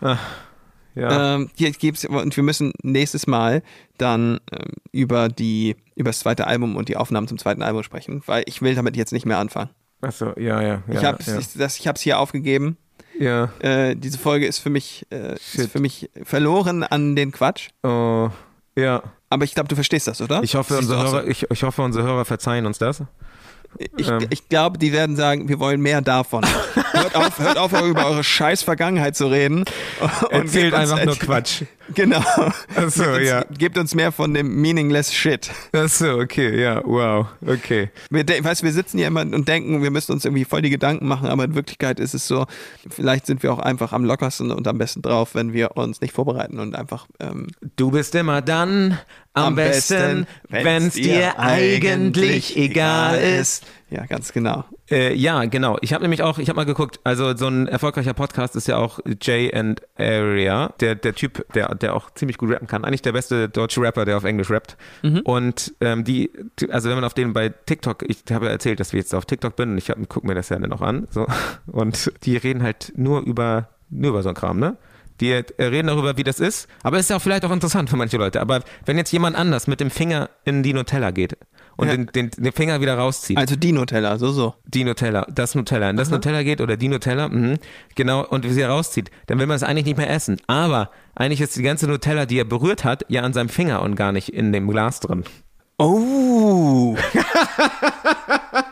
ja. 0.01 1.35
Ähm, 1.37 1.51
hier 1.55 1.71
gibt's 1.73 2.05
und 2.05 2.37
wir 2.37 2.43
müssen 2.43 2.73
nächstes 2.83 3.27
Mal 3.27 3.63
dann 3.99 4.41
ähm, 4.53 4.73
über 4.93 5.29
die 5.29 5.77
über 5.95 6.11
das 6.11 6.21
zweite 6.21 6.47
Album 6.47 6.77
und 6.77 6.89
die 6.89 6.97
Aufnahmen 6.97 7.29
zum 7.29 7.39
zweiten 7.39 7.63
Album 7.63 7.83
sprechen, 7.83 8.23
weil 8.27 8.43
ich 8.47 8.61
will 8.63 8.75
damit 8.75 8.97
jetzt 8.97 9.13
nicht 9.13 9.27
mehr 9.27 9.39
anfangen. 9.39 9.71
Achso, 10.01 10.33
ja, 10.39 10.61
ja. 10.63 10.69
ja 10.69 10.83
ich 10.89 11.05
habe 11.05 11.23
ja. 11.25 11.39
ich, 11.39 11.53
das- 11.55 11.79
ich 11.79 11.89
hier 12.03 12.19
aufgegeben. 12.19 12.77
Ja. 13.21 13.51
Äh, 13.61 13.95
diese 13.97 14.19
Folge 14.19 14.47
ist 14.47 14.59
für 14.59 14.71
mich 14.71 15.07
äh, 15.11 15.35
ist 15.35 15.71
für 15.71 15.81
mich 15.81 16.11
verloren 16.25 16.83
an 16.83 17.15
den 17.15 17.31
Quatsch. 17.33 17.69
Oh, 17.83 18.31
ja. 18.77 19.03
Aber 19.29 19.45
ich 19.45 19.55
glaube, 19.55 19.69
du 19.69 19.77
verstehst 19.77 20.09
das, 20.09 20.21
oder? 20.21 20.43
Ich 20.43 20.57
hoffe, 20.57 20.77
unsere 20.77 20.99
auch 21.01 21.07
so? 21.07 21.17
Hörer, 21.19 21.29
ich, 21.29 21.49
ich 21.49 21.63
hoffe, 21.63 21.83
unsere 21.83 22.05
Hörer 22.05 22.25
verzeihen 22.25 22.67
uns 22.67 22.79
das. 22.79 23.03
Ich, 23.97 24.09
Ähm. 24.09 24.27
ich 24.31 24.49
glaube, 24.49 24.79
die 24.79 24.93
werden 24.93 25.17
sagen, 25.17 25.49
wir 25.49 25.59
wollen 25.59 25.81
mehr 25.81 26.01
davon. 26.03 26.45
hört, 26.93 27.15
auf, 27.15 27.39
hört 27.39 27.57
auf, 27.59 27.73
über 27.83 28.07
eure 28.07 28.25
scheiß 28.25 28.63
Vergangenheit 28.63 29.17
zu 29.17 29.27
reden. 29.29 29.65
Und 30.01 30.33
Erzählt 30.33 30.75
uns- 30.75 30.91
einfach 30.91 31.05
nur 31.05 31.17
Quatsch. 31.19 31.63
Genau. 31.95 32.23
Ach 32.77 32.89
so, 32.89 33.03
gebt, 33.03 33.17
uns, 33.17 33.29
ja. 33.29 33.45
gebt 33.59 33.77
uns 33.79 33.95
mehr 33.97 34.13
von 34.13 34.33
dem 34.33 34.61
meaningless 34.61 35.13
Shit. 35.13 35.51
Achso, 35.73 36.21
okay, 36.21 36.61
ja, 36.61 36.81
wow, 36.85 37.27
okay. 37.45 37.91
Wir, 38.11 38.25
weißt, 38.29 38.63
wir 38.63 38.73
sitzen 38.73 38.99
hier 38.99 39.09
immer 39.09 39.23
und 39.23 39.49
denken, 39.49 39.83
wir 39.83 39.91
müssen 39.91 40.13
uns 40.13 40.25
irgendwie 40.25 40.45
voll 40.45 40.63
die 40.63 40.71
Gedanken 40.71 41.09
machen, 41.09 41.27
aber 41.27 41.43
in 41.43 41.57
Wirklichkeit 41.57 41.99
ist 41.99 42.15
es 42.15 42.29
so, 42.29 42.47
vielleicht 42.89 43.27
sind 43.27 43.43
wir 43.43 43.53
auch 43.53 43.59
einfach 43.59 43.93
am 43.93 44.05
lockersten 44.05 44.53
und 44.53 44.69
am 44.69 44.79
besten 44.79 45.03
drauf, 45.03 45.35
wenn 45.35 45.53
wir 45.53 45.77
uns 45.77 46.01
nicht 46.01 46.15
vorbereiten 46.15 46.61
und 46.61 46.77
einfach 46.77 47.07
ähm, 47.19 47.49
Du 47.77 47.91
bist 47.91 48.15
immer 48.15 48.41
dann 48.41 48.97
am, 49.33 49.45
Am 49.45 49.55
besten, 49.55 50.27
besten, 50.49 50.67
wenn 50.67 50.87
es 50.89 50.95
dir 50.95 51.39
eigentlich 51.39 52.57
egal 52.57 53.19
ist. 53.19 53.65
Ja, 53.89 54.07
ganz 54.07 54.33
genau. 54.33 54.65
Äh, 54.89 55.15
ja, 55.15 55.45
genau. 55.45 55.79
Ich 55.83 55.93
habe 55.93 56.03
nämlich 56.03 56.23
auch, 56.23 56.39
ich 56.39 56.49
habe 56.49 56.57
mal 56.57 56.65
geguckt, 56.65 57.01
also 57.05 57.37
so 57.37 57.47
ein 57.47 57.69
erfolgreicher 57.69 58.15
Podcast 58.15 58.57
ist 58.57 58.69
ja 58.69 58.77
auch 58.77 59.01
Jay 59.21 59.53
and 59.53 59.83
Area, 59.97 60.73
der, 60.81 60.95
der 60.95 61.15
Typ, 61.15 61.45
der, 61.55 61.75
der 61.75 61.95
auch 61.95 62.11
ziemlich 62.15 62.39
gut 62.39 62.51
rappen 62.51 62.67
kann. 62.67 62.85
Eigentlich 62.85 63.03
der 63.03 63.13
beste 63.13 63.49
deutsche 63.49 63.81
Rapper, 63.81 64.05
der 64.05 64.17
auf 64.17 64.25
Englisch 64.25 64.51
rappt. 64.51 64.77
Und 65.25 65.75
ähm, 65.81 66.05
die, 66.05 66.31
also 66.71 66.89
wenn 66.89 66.97
man 66.97 67.05
auf 67.05 67.15
den 67.15 67.33
bei 67.33 67.49
TikTok, 67.49 68.05
ich 68.09 68.23
habe 68.31 68.47
ja 68.47 68.53
erzählt, 68.53 68.81
dass 68.81 68.93
wir 68.93 69.01
jetzt 69.01 69.15
auf 69.15 69.27
TikTok 69.27 69.57
bin 69.57 69.71
und 69.73 69.79
ich 69.79 69.93
gucke 70.09 70.27
mir 70.27 70.35
das 70.35 70.49
ja 70.49 70.59
dann 70.59 70.73
auch 70.73 70.83
an. 70.83 71.07
So, 71.11 71.27
und 71.67 72.13
die 72.25 72.37
reden 72.37 72.63
halt 72.63 72.93
nur 72.97 73.23
über, 73.23 73.69
nur 73.91 74.11
über 74.11 74.23
so 74.23 74.29
ein 74.29 74.35
Kram, 74.35 74.59
ne? 74.59 74.77
Äh, 75.23 75.45
reden 75.59 75.89
darüber, 75.89 76.17
wie 76.17 76.25
das 76.25 76.41
ist. 76.41 76.67
Aber 76.83 76.97
es 76.97 77.05
ist 77.05 77.11
ja 77.11 77.17
auch 77.17 77.23
vielleicht 77.23 77.45
auch 77.45 77.51
interessant 77.51 77.91
für 77.91 77.97
manche 77.97 78.17
Leute. 78.17 78.41
Aber 78.41 78.61
wenn 78.87 78.97
jetzt 78.97 79.13
jemand 79.13 79.37
anders 79.37 79.67
mit 79.67 79.81
dem 79.81 79.91
Finger 79.91 80.31
in 80.45 80.63
die 80.63 80.73
Nutella 80.73 81.11
geht 81.11 81.37
und 81.77 81.89
Ja. 81.89 81.97
den, 81.97 82.07
den, 82.07 82.31
den 82.31 82.53
Finger 82.53 82.81
wieder 82.81 82.95
rauszieht, 82.97 83.37
Also 83.37 83.57
die 83.57 83.73
Nutella, 83.73 84.19
so, 84.19 84.31
so. 84.33 84.55
die 84.67 84.85
Nutella, 84.85 85.27
das 85.31 85.55
Nutella, 85.55 85.91
in 85.91 85.97
das 85.97 86.11
Nutella 86.11 86.43
geht 86.43 86.61
oder 86.61 86.77
die 86.77 86.89
Nutella, 86.89 87.29
mhm, 87.29 87.59
genau, 87.95 88.25
und 88.27 88.45
wie 88.45 88.53
sie 88.53 88.63
rauszieht, 88.63 89.11
dann 89.27 89.39
will 89.39 89.47
man 89.47 89.57
es 89.57 89.63
eigentlich 89.63 89.85
nicht 89.87 89.99
mehr 89.99 90.11
essen. 90.11 90.41
Aber 90.47 90.91
eigentlich 91.15 91.41
ist 91.41 91.57
die 91.57 91.63
ganze 91.63 91.87
Nutella, 91.87 92.27
die 92.27 92.39
er 92.39 92.45
berührt 92.45 92.85
hat, 92.85 93.05
ja 93.09 93.23
an 93.23 93.33
seinem 93.33 93.49
Finger 93.51 93.83
und 93.83 93.95
gar 93.97 94.13
nicht 94.13 94.31
in 94.31 94.53
dem 94.53 94.69
Glas 94.69 95.01
drin. 95.01 95.25
Oh. 95.79 96.97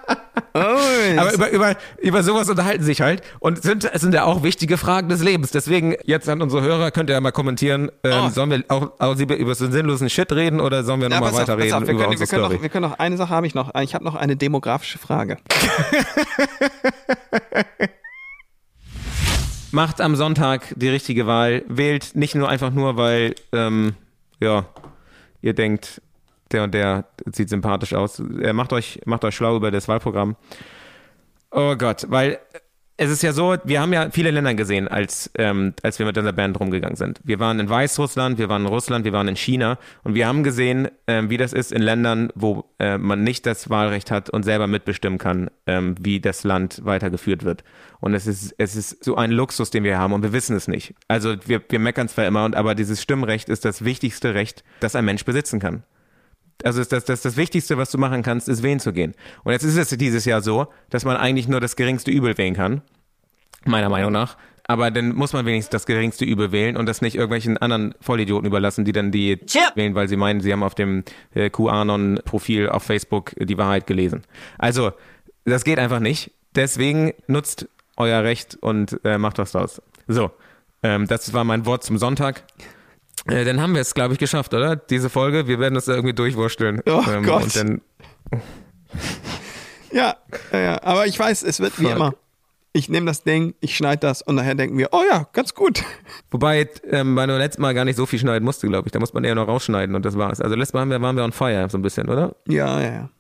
Aber 0.59 1.33
über, 1.35 1.51
über, 1.51 1.77
über 2.01 2.23
sowas 2.23 2.49
unterhalten 2.49 2.83
sich 2.85 3.01
halt 3.01 3.23
und 3.41 3.63
sind, 3.63 3.85
es 3.93 4.01
sind 4.01 4.15
ja 4.15 4.25
auch 4.25 4.43
wichtige 4.43 4.77
Fragen 4.77 5.09
des 5.09 5.23
Lebens. 5.23 5.51
Deswegen 5.51 5.95
jetzt 6.05 6.29
an 6.29 6.43
unsere 6.43 6.63
Hörer, 6.63 6.91
könnt 6.91 7.11
ihr 7.11 7.15
ja 7.15 7.21
mal 7.21 7.33
kommentieren, 7.33 7.91
ähm, 8.05 8.25
Oh. 8.27 8.29
sollen 8.31 8.51
wir 8.51 8.65
auch, 8.69 8.93
auch 8.99 9.17
über, 9.17 9.55
so 9.55 9.65
einen 9.65 9.73
sinnlosen 9.73 10.11
Shit 10.11 10.33
reden 10.33 10.61
oder 10.61 10.83
sollen 10.85 11.01
wir 11.01 11.09
Ja, 11.09 11.17
nochmal 11.17 11.31
pass 11.33 11.41
weiterreden 11.43 11.75
auf, 11.75 11.81
wir 11.83 11.95
über 11.95 12.01
können, 12.03 12.11
wir, 12.11 12.21
unsere 12.21 12.29
können 12.29 12.43
Story? 12.45 12.55
noch, 12.57 12.63
wir 12.63 12.69
können 12.69 12.91
noch, 12.91 12.99
eine 12.99 13.17
Sache 13.17 13.31
habe 13.31 13.47
ich 13.47 13.55
noch. 13.55 13.75
Ich 13.81 13.95
habe 13.95 14.05
noch 14.05 14.15
eine 14.15 14.37
demografische 14.37 14.99
Frage. 14.99 15.39
Macht 19.71 20.01
am 20.01 20.17
Sonntag 20.17 20.73
die 20.77 20.89
richtige 20.89 21.27
Wahl. 21.27 21.63
Wählt 21.69 22.15
nicht 22.17 22.35
nur 22.35 22.49
einfach 22.49 22.71
nur, 22.71 22.97
weil, 22.97 23.35
ähm, 23.53 23.95
ja, 24.41 24.65
ihr 25.43 25.53
denkt, 25.53 26.01
der 26.53 26.65
und 26.65 26.75
der 26.75 27.07
sieht 27.33 27.49
sympathisch 27.49 27.95
aus. 27.95 28.21
Äh, 28.21 28.53
macht, 28.53 28.73
euch, 28.73 29.01
macht 29.05 29.25
euch 29.25 29.35
schlau 29.35 29.57
über 29.57 29.71
das 29.71 29.89
Wahlprogramm. 29.89 30.37
Oh 31.51 31.77
Gott, 31.77 32.07
weil 32.09 32.39
es 33.01 33.11
ist 33.11 33.23
ja 33.23 33.33
so, 33.33 33.57
wir 33.63 33.81
haben 33.81 33.93
ja 33.93 34.11
viele 34.11 34.33
Länder 34.33 34.55
gesehen, 34.55 34.89
als, 34.89 35.31
ähm, 35.37 35.73
als 35.85 36.01
wir 36.01 36.07
mit 36.07 36.19
unserer 36.19 36.35
Band 36.35 36.59
rumgegangen 36.59 36.97
sind. 36.97 37.21
Wir 37.23 37.39
waren 37.39 37.61
in 37.61 37.71
Weißrussland, 37.71 38.39
wir 38.39 38.49
waren 38.49 38.63
in 38.63 38.69
Russland, 38.69 39.05
wir 39.05 39.13
waren 39.13 39.29
in 39.29 39.37
China 39.37 39.79
und 40.03 40.15
wir 40.15 40.27
haben 40.27 40.43
gesehen, 40.43 40.89
ähm, 41.07 41.31
wie 41.31 41.37
das 41.37 41.53
ist 41.53 41.71
in 41.71 41.81
Ländern, 41.81 42.31
wo 42.35 42.65
äh, 42.81 42.99
man 42.99 43.23
nicht 43.23 43.47
das 43.47 43.71
Wahlrecht 43.71 44.11
hat 44.11 44.31
und 44.31 44.43
selber 44.43 44.67
mitbestimmen 44.67 45.19
kann, 45.19 45.49
ähm, 45.69 45.95
wie 46.01 46.19
das 46.19 46.43
Land 46.43 46.85
weitergeführt 46.85 47.45
wird. 47.45 47.63
Und 48.01 48.15
es 48.15 48.27
ist, 48.27 48.53
es 48.59 48.75
ist 48.75 49.05
so 49.05 49.15
ein 49.15 49.31
Luxus, 49.31 49.71
den 49.71 49.85
wir 49.85 49.97
haben 49.97 50.13
und 50.13 50.25
wir 50.25 50.33
wissen 50.33 50.57
es 50.57 50.67
nicht. 50.67 50.93
Also 51.07 51.37
wir, 51.47 51.63
wir 51.69 51.79
meckern 51.79 52.09
zwar 52.09 52.27
immer, 52.27 52.45
und, 52.45 52.57
aber 52.57 52.75
dieses 52.75 53.01
Stimmrecht 53.01 53.49
ist 53.49 53.65
das 53.65 53.85
wichtigste 53.85 54.35
Recht, 54.35 54.65
das 54.81 54.97
ein 54.97 55.05
Mensch 55.05 55.25
besitzen 55.25 55.61
kann. 55.61 55.85
Also 56.65 56.83
das, 56.83 57.05
das, 57.05 57.23
das 57.23 57.37
Wichtigste, 57.37 57.79
was 57.79 57.91
du 57.91 57.99
machen 57.99 58.23
kannst, 58.23 58.49
ist 58.49 58.63
wählen 58.63 58.81
zu 58.81 58.93
gehen. 58.93 59.15
Und 59.45 59.53
jetzt 59.53 59.63
ist 59.63 59.77
es 59.77 59.91
dieses 59.91 60.25
Jahr 60.25 60.43
so, 60.43 60.67
dass 60.91 61.05
man 61.05 61.17
eigentlich 61.17 61.49
nur 61.49 61.61
das 61.61 61.77
geringste 61.77 62.11
Übel 62.11 62.37
wählen 62.37 62.55
kann. 62.55 62.83
Meiner 63.65 63.89
Meinung 63.89 64.13
nach. 64.13 64.37
Aber 64.71 64.91
dann 64.91 65.15
muss 65.15 65.33
man 65.33 65.47
wenigstens 65.47 65.71
das 65.71 65.87
geringste 65.87 66.27
Übel 66.27 66.53
wählen 66.53 66.77
und 66.77 66.87
das 66.87 67.01
nicht 67.01 67.15
irgendwelchen 67.15 67.57
anderen 67.57 67.95
Vollidioten 68.01 68.47
überlassen, 68.47 68.85
die 68.85 68.93
dann 68.93 69.11
die 69.11 69.39
wählen, 69.75 69.95
weil 69.95 70.09
sie 70.09 70.17
meinen, 70.17 70.43
sie 70.43 70.53
haben 70.53 70.63
auf 70.63 70.75
dem 70.75 71.05
äh, 71.35 71.49
QAnon-Profil 71.49 72.69
auf 72.69 72.83
Facebook 72.83 73.35
die 73.39 73.57
Wahrheit 73.57 73.87
gelesen. 73.87 74.23
Also, 74.59 74.93
das 75.47 75.65
geht 75.65 75.79
einfach 75.79 76.01
nicht. 76.01 76.33
Deswegen 76.55 77.15
nutzt 77.27 77.67
euer 77.97 78.23
Recht 78.23 78.59
und 78.61 79.01
äh, 79.05 79.17
macht 79.17 79.39
was 79.39 79.53
draus. 79.53 79.81
So, 80.07 80.31
ähm, 80.83 81.07
das 81.07 81.33
war 81.33 81.45
mein 81.45 81.65
Wort 81.65 81.83
zum 81.83 81.97
Sonntag. 81.97 82.45
Äh, 83.27 83.45
dann 83.45 83.61
haben 83.61 83.75
wir 83.75 83.81
es, 83.81 83.95
glaube 83.95 84.15
ich, 84.15 84.19
geschafft, 84.19 84.55
oder? 84.55 84.77
Diese 84.77 85.11
Folge. 85.11 85.47
Wir 85.47 85.59
werden 85.59 85.75
das 85.75 85.89
irgendwie 85.89 86.15
durchwursteln. 86.15 86.83
Oh 86.87 87.03
ähm, 87.11 87.25
Gott. 87.25 87.43
Und 87.45 87.57
dann, 87.57 87.81
Ja, 89.91 90.17
ja, 90.53 90.59
ja, 90.59 90.83
aber 90.83 91.07
ich 91.07 91.19
weiß, 91.19 91.43
es 91.45 91.61
wird 91.61 91.79
wie 91.81 91.85
Fuck. 91.85 91.97
immer. 91.97 92.15
Ich 92.75 92.91
nehme 92.91 93.07
das 93.07 93.25
Ding, 93.25 93.55
ich 93.61 93.75
schneide 93.75 94.01
das 94.01 94.21
und 94.21 94.35
nachher 94.35 94.55
denken 94.55 94.77
wir, 94.77 94.91
oh 94.93 95.03
ja, 95.11 95.27
ganz 95.33 95.55
gut. 95.55 95.83
wobei 96.31 96.69
ähm, 96.85 97.15
man 97.15 97.29
beim 97.29 97.39
letzten 97.39 97.63
Mal 97.63 97.73
gar 97.73 97.87
nicht 97.87 97.97
so 97.97 98.05
viel 98.05 98.19
schneiden 98.19 98.45
musste, 98.45 98.69
glaube 98.69 98.87
ich. 98.87 98.93
Da 98.93 99.01
muss 99.01 99.15
man 99.15 99.25
eher 99.25 99.35
noch 99.35 99.49
rausschneiden 99.49 99.97
und 99.97 100.05
das 100.05 100.19
war's. 100.19 100.41
Also 100.41 100.55
letztes 100.55 100.75
Mal 100.75 100.81
haben 100.81 100.91
wir, 100.91 101.01
waren 101.01 101.17
wir 101.17 101.25
on 101.25 101.33
fire, 101.33 101.69
so 101.71 101.79
ein 101.79 101.83
bisschen, 101.83 102.09
oder? 102.09 102.37
Ja, 102.47 102.81
ja, 102.81 102.93
ja. 102.93 103.11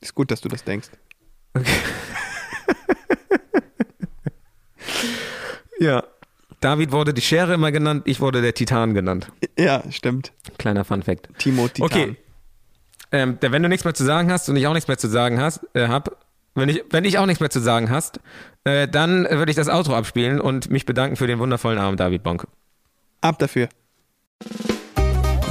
Ist 0.00 0.14
gut, 0.14 0.30
dass 0.30 0.40
du 0.40 0.48
das 0.48 0.62
denkst. 0.62 0.88
Ja. 5.78 6.02
David 6.60 6.92
wurde 6.92 7.12
die 7.12 7.20
Schere 7.20 7.54
immer 7.54 7.70
genannt, 7.70 8.02
ich 8.06 8.20
wurde 8.20 8.42
der 8.42 8.54
Titan 8.54 8.94
genannt. 8.94 9.30
Ja, 9.58 9.82
stimmt. 9.90 10.32
Kleiner 10.58 10.84
Fun 10.84 11.02
Fact. 11.02 11.28
Timo 11.38 11.68
Titan. 11.68 11.84
Okay. 11.84 12.16
Ähm, 13.12 13.38
wenn 13.40 13.62
du 13.62 13.68
nichts 13.68 13.84
mehr 13.84 13.94
zu 13.94 14.04
sagen 14.04 14.30
hast 14.30 14.48
und 14.48 14.56
ich 14.56 14.66
auch 14.66 14.72
nichts 14.72 14.88
mehr 14.88 14.98
zu 14.98 15.08
sagen 15.08 15.40
hast, 15.40 15.60
äh, 15.74 15.88
hab, 15.88 16.24
wenn 16.54 16.68
ich, 16.68 16.82
wenn 16.90 17.04
ich 17.04 17.18
auch 17.18 17.26
nichts 17.26 17.40
mehr 17.40 17.50
zu 17.50 17.60
sagen 17.60 17.90
hast, 17.90 18.20
äh, 18.64 18.88
dann 18.88 19.24
würde 19.30 19.50
ich 19.50 19.56
das 19.56 19.68
Outro 19.68 19.94
abspielen 19.94 20.40
und 20.40 20.70
mich 20.70 20.86
bedanken 20.86 21.16
für 21.16 21.26
den 21.26 21.38
wundervollen 21.38 21.78
Abend, 21.78 22.00
David 22.00 22.22
Bonk. 22.22 22.46
Ab 23.20 23.38
dafür. 23.38 23.68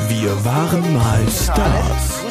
Wir 0.09 0.45
waren 0.45 0.93
mal 0.93 1.25
Stars. 1.29 2.24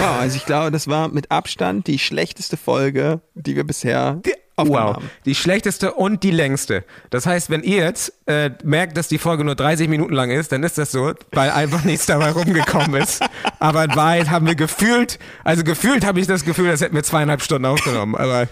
Ja, 0.00 0.16
also 0.20 0.36
ich 0.36 0.46
glaube, 0.46 0.70
das 0.70 0.88
war 0.88 1.08
mit 1.08 1.30
Abstand 1.30 1.86
die 1.86 1.98
schlechteste 1.98 2.56
Folge, 2.56 3.20
die 3.34 3.56
wir 3.56 3.64
bisher 3.64 4.20
aufgenommen 4.56 4.86
Wow, 4.86 4.96
haben. 4.96 5.10
die 5.24 5.34
schlechteste 5.34 5.92
und 5.94 6.22
die 6.22 6.30
längste. 6.30 6.84
Das 7.10 7.26
heißt, 7.26 7.48
wenn 7.50 7.62
ihr 7.62 7.78
jetzt 7.78 8.12
äh, 8.26 8.50
merkt, 8.64 8.96
dass 8.96 9.08
die 9.08 9.18
Folge 9.18 9.44
nur 9.44 9.54
30 9.54 9.88
Minuten 9.88 10.14
lang 10.14 10.30
ist, 10.30 10.50
dann 10.52 10.62
ist 10.62 10.78
das 10.78 10.90
so, 10.92 11.14
weil 11.32 11.50
einfach 11.50 11.84
nichts 11.84 12.06
dabei 12.06 12.30
rumgekommen 12.32 12.94
ist. 13.00 13.22
Aber 13.60 13.84
in 13.84 13.94
Wahrheit 13.94 14.30
haben 14.30 14.46
wir 14.46 14.54
gefühlt, 14.56 15.18
also 15.44 15.62
gefühlt 15.64 16.04
habe 16.04 16.20
ich 16.20 16.26
das 16.26 16.44
Gefühl, 16.44 16.70
als 16.70 16.80
hätten 16.80 16.94
wir 16.96 17.02
zweieinhalb 17.04 17.42
Stunden 17.42 17.66
aufgenommen. 17.66 18.14
Aber 18.16 18.48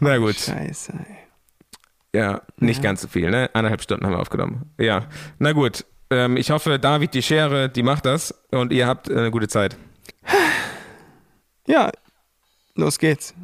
na 0.00 0.16
gut, 0.18 0.36
Scheiße. 0.36 0.92
ey. 0.92 2.18
ja, 2.20 2.42
nicht 2.58 2.82
ganz 2.82 3.02
so 3.02 3.08
viel, 3.08 3.30
ne? 3.30 3.48
Eineinhalb 3.52 3.82
Stunden 3.82 4.04
haben 4.06 4.12
wir 4.12 4.20
aufgenommen. 4.20 4.72
Ja, 4.78 5.06
na 5.38 5.52
gut. 5.52 5.84
Ähm, 6.10 6.36
ich 6.36 6.50
hoffe, 6.50 6.78
David, 6.80 7.14
die 7.14 7.22
Schere, 7.22 7.68
die 7.68 7.82
macht 7.84 8.06
das 8.06 8.34
und 8.50 8.72
ihr 8.72 8.86
habt 8.88 9.08
äh, 9.08 9.16
eine 9.18 9.30
gute 9.30 9.48
Zeit. 9.48 9.76
Ja, 11.66 11.90
los 12.74 12.98
geht's. 12.98 13.34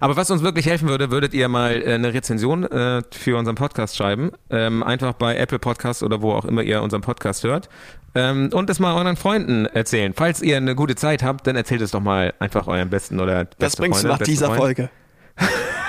Aber 0.00 0.16
was 0.16 0.30
uns 0.30 0.42
wirklich 0.42 0.66
helfen 0.66 0.88
würde, 0.88 1.10
würdet 1.10 1.32
ihr 1.34 1.48
mal 1.48 1.80
äh, 1.80 1.94
eine 1.94 2.12
Rezension 2.12 2.64
äh, 2.64 3.02
für 3.10 3.38
unseren 3.38 3.54
Podcast 3.54 3.96
schreiben. 3.96 4.32
Ähm, 4.50 4.82
einfach 4.82 5.14
bei 5.14 5.36
Apple 5.36 5.58
Podcasts 5.58 6.02
oder 6.02 6.20
wo 6.20 6.32
auch 6.32 6.44
immer 6.44 6.62
ihr 6.62 6.82
unseren 6.82 7.00
Podcast 7.00 7.44
hört. 7.44 7.68
Ähm, 8.14 8.50
und 8.52 8.68
es 8.68 8.80
mal 8.80 8.94
euren 8.94 9.16
Freunden 9.16 9.66
erzählen. 9.66 10.12
Falls 10.14 10.42
ihr 10.42 10.56
eine 10.56 10.74
gute 10.74 10.94
Zeit 10.94 11.22
habt, 11.22 11.46
dann 11.46 11.56
erzählt 11.56 11.80
es 11.80 11.92
doch 11.92 12.00
mal 12.00 12.34
einfach 12.38 12.66
euren 12.66 12.90
besten 12.90 13.20
oder 13.20 13.46
Was 13.46 13.56
beste 13.56 13.82
bringst 13.82 14.04
du 14.04 14.08
Freundin, 14.08 14.10
nach 14.10 14.18
besten 14.18 14.30
dieser 14.30 14.46
Freund. 14.46 14.60
Folge? 14.60 14.90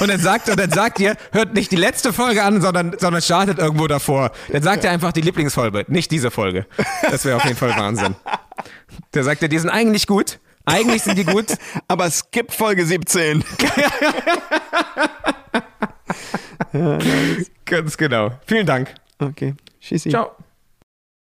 Und 0.00 0.08
dann 0.08 0.20
sagt, 0.20 0.48
und 0.48 0.58
dann 0.58 0.70
sagt 0.70 1.00
ihr, 1.00 1.16
hört 1.32 1.54
nicht 1.54 1.70
die 1.70 1.76
letzte 1.76 2.12
Folge 2.12 2.42
an, 2.42 2.60
sondern, 2.60 2.96
sondern 2.98 3.22
startet 3.22 3.58
irgendwo 3.58 3.86
davor. 3.86 4.32
Dann 4.50 4.62
sagt 4.62 4.84
ihr 4.84 4.90
einfach 4.90 5.12
die 5.12 5.20
Lieblingsfolge, 5.20 5.84
nicht 5.88 6.10
diese 6.10 6.30
Folge. 6.30 6.66
Das 7.10 7.24
wäre 7.24 7.36
auf 7.36 7.44
jeden 7.44 7.56
Fall 7.56 7.76
Wahnsinn. 7.76 8.16
Der 9.14 9.24
sagt 9.24 9.42
ihr, 9.42 9.48
die 9.48 9.58
sind 9.58 9.70
eigentlich 9.70 10.06
gut. 10.06 10.38
Eigentlich 10.66 11.02
sind 11.02 11.16
die 11.18 11.24
gut. 11.24 11.56
Aber 11.88 12.10
skip 12.10 12.52
Folge 12.52 12.84
17. 12.86 13.44
Ganz 17.64 17.96
genau. 17.96 18.32
Vielen 18.46 18.66
Dank. 18.66 18.94
Okay, 19.18 19.54
schießi. 19.80 20.10
Ciao. 20.10 20.32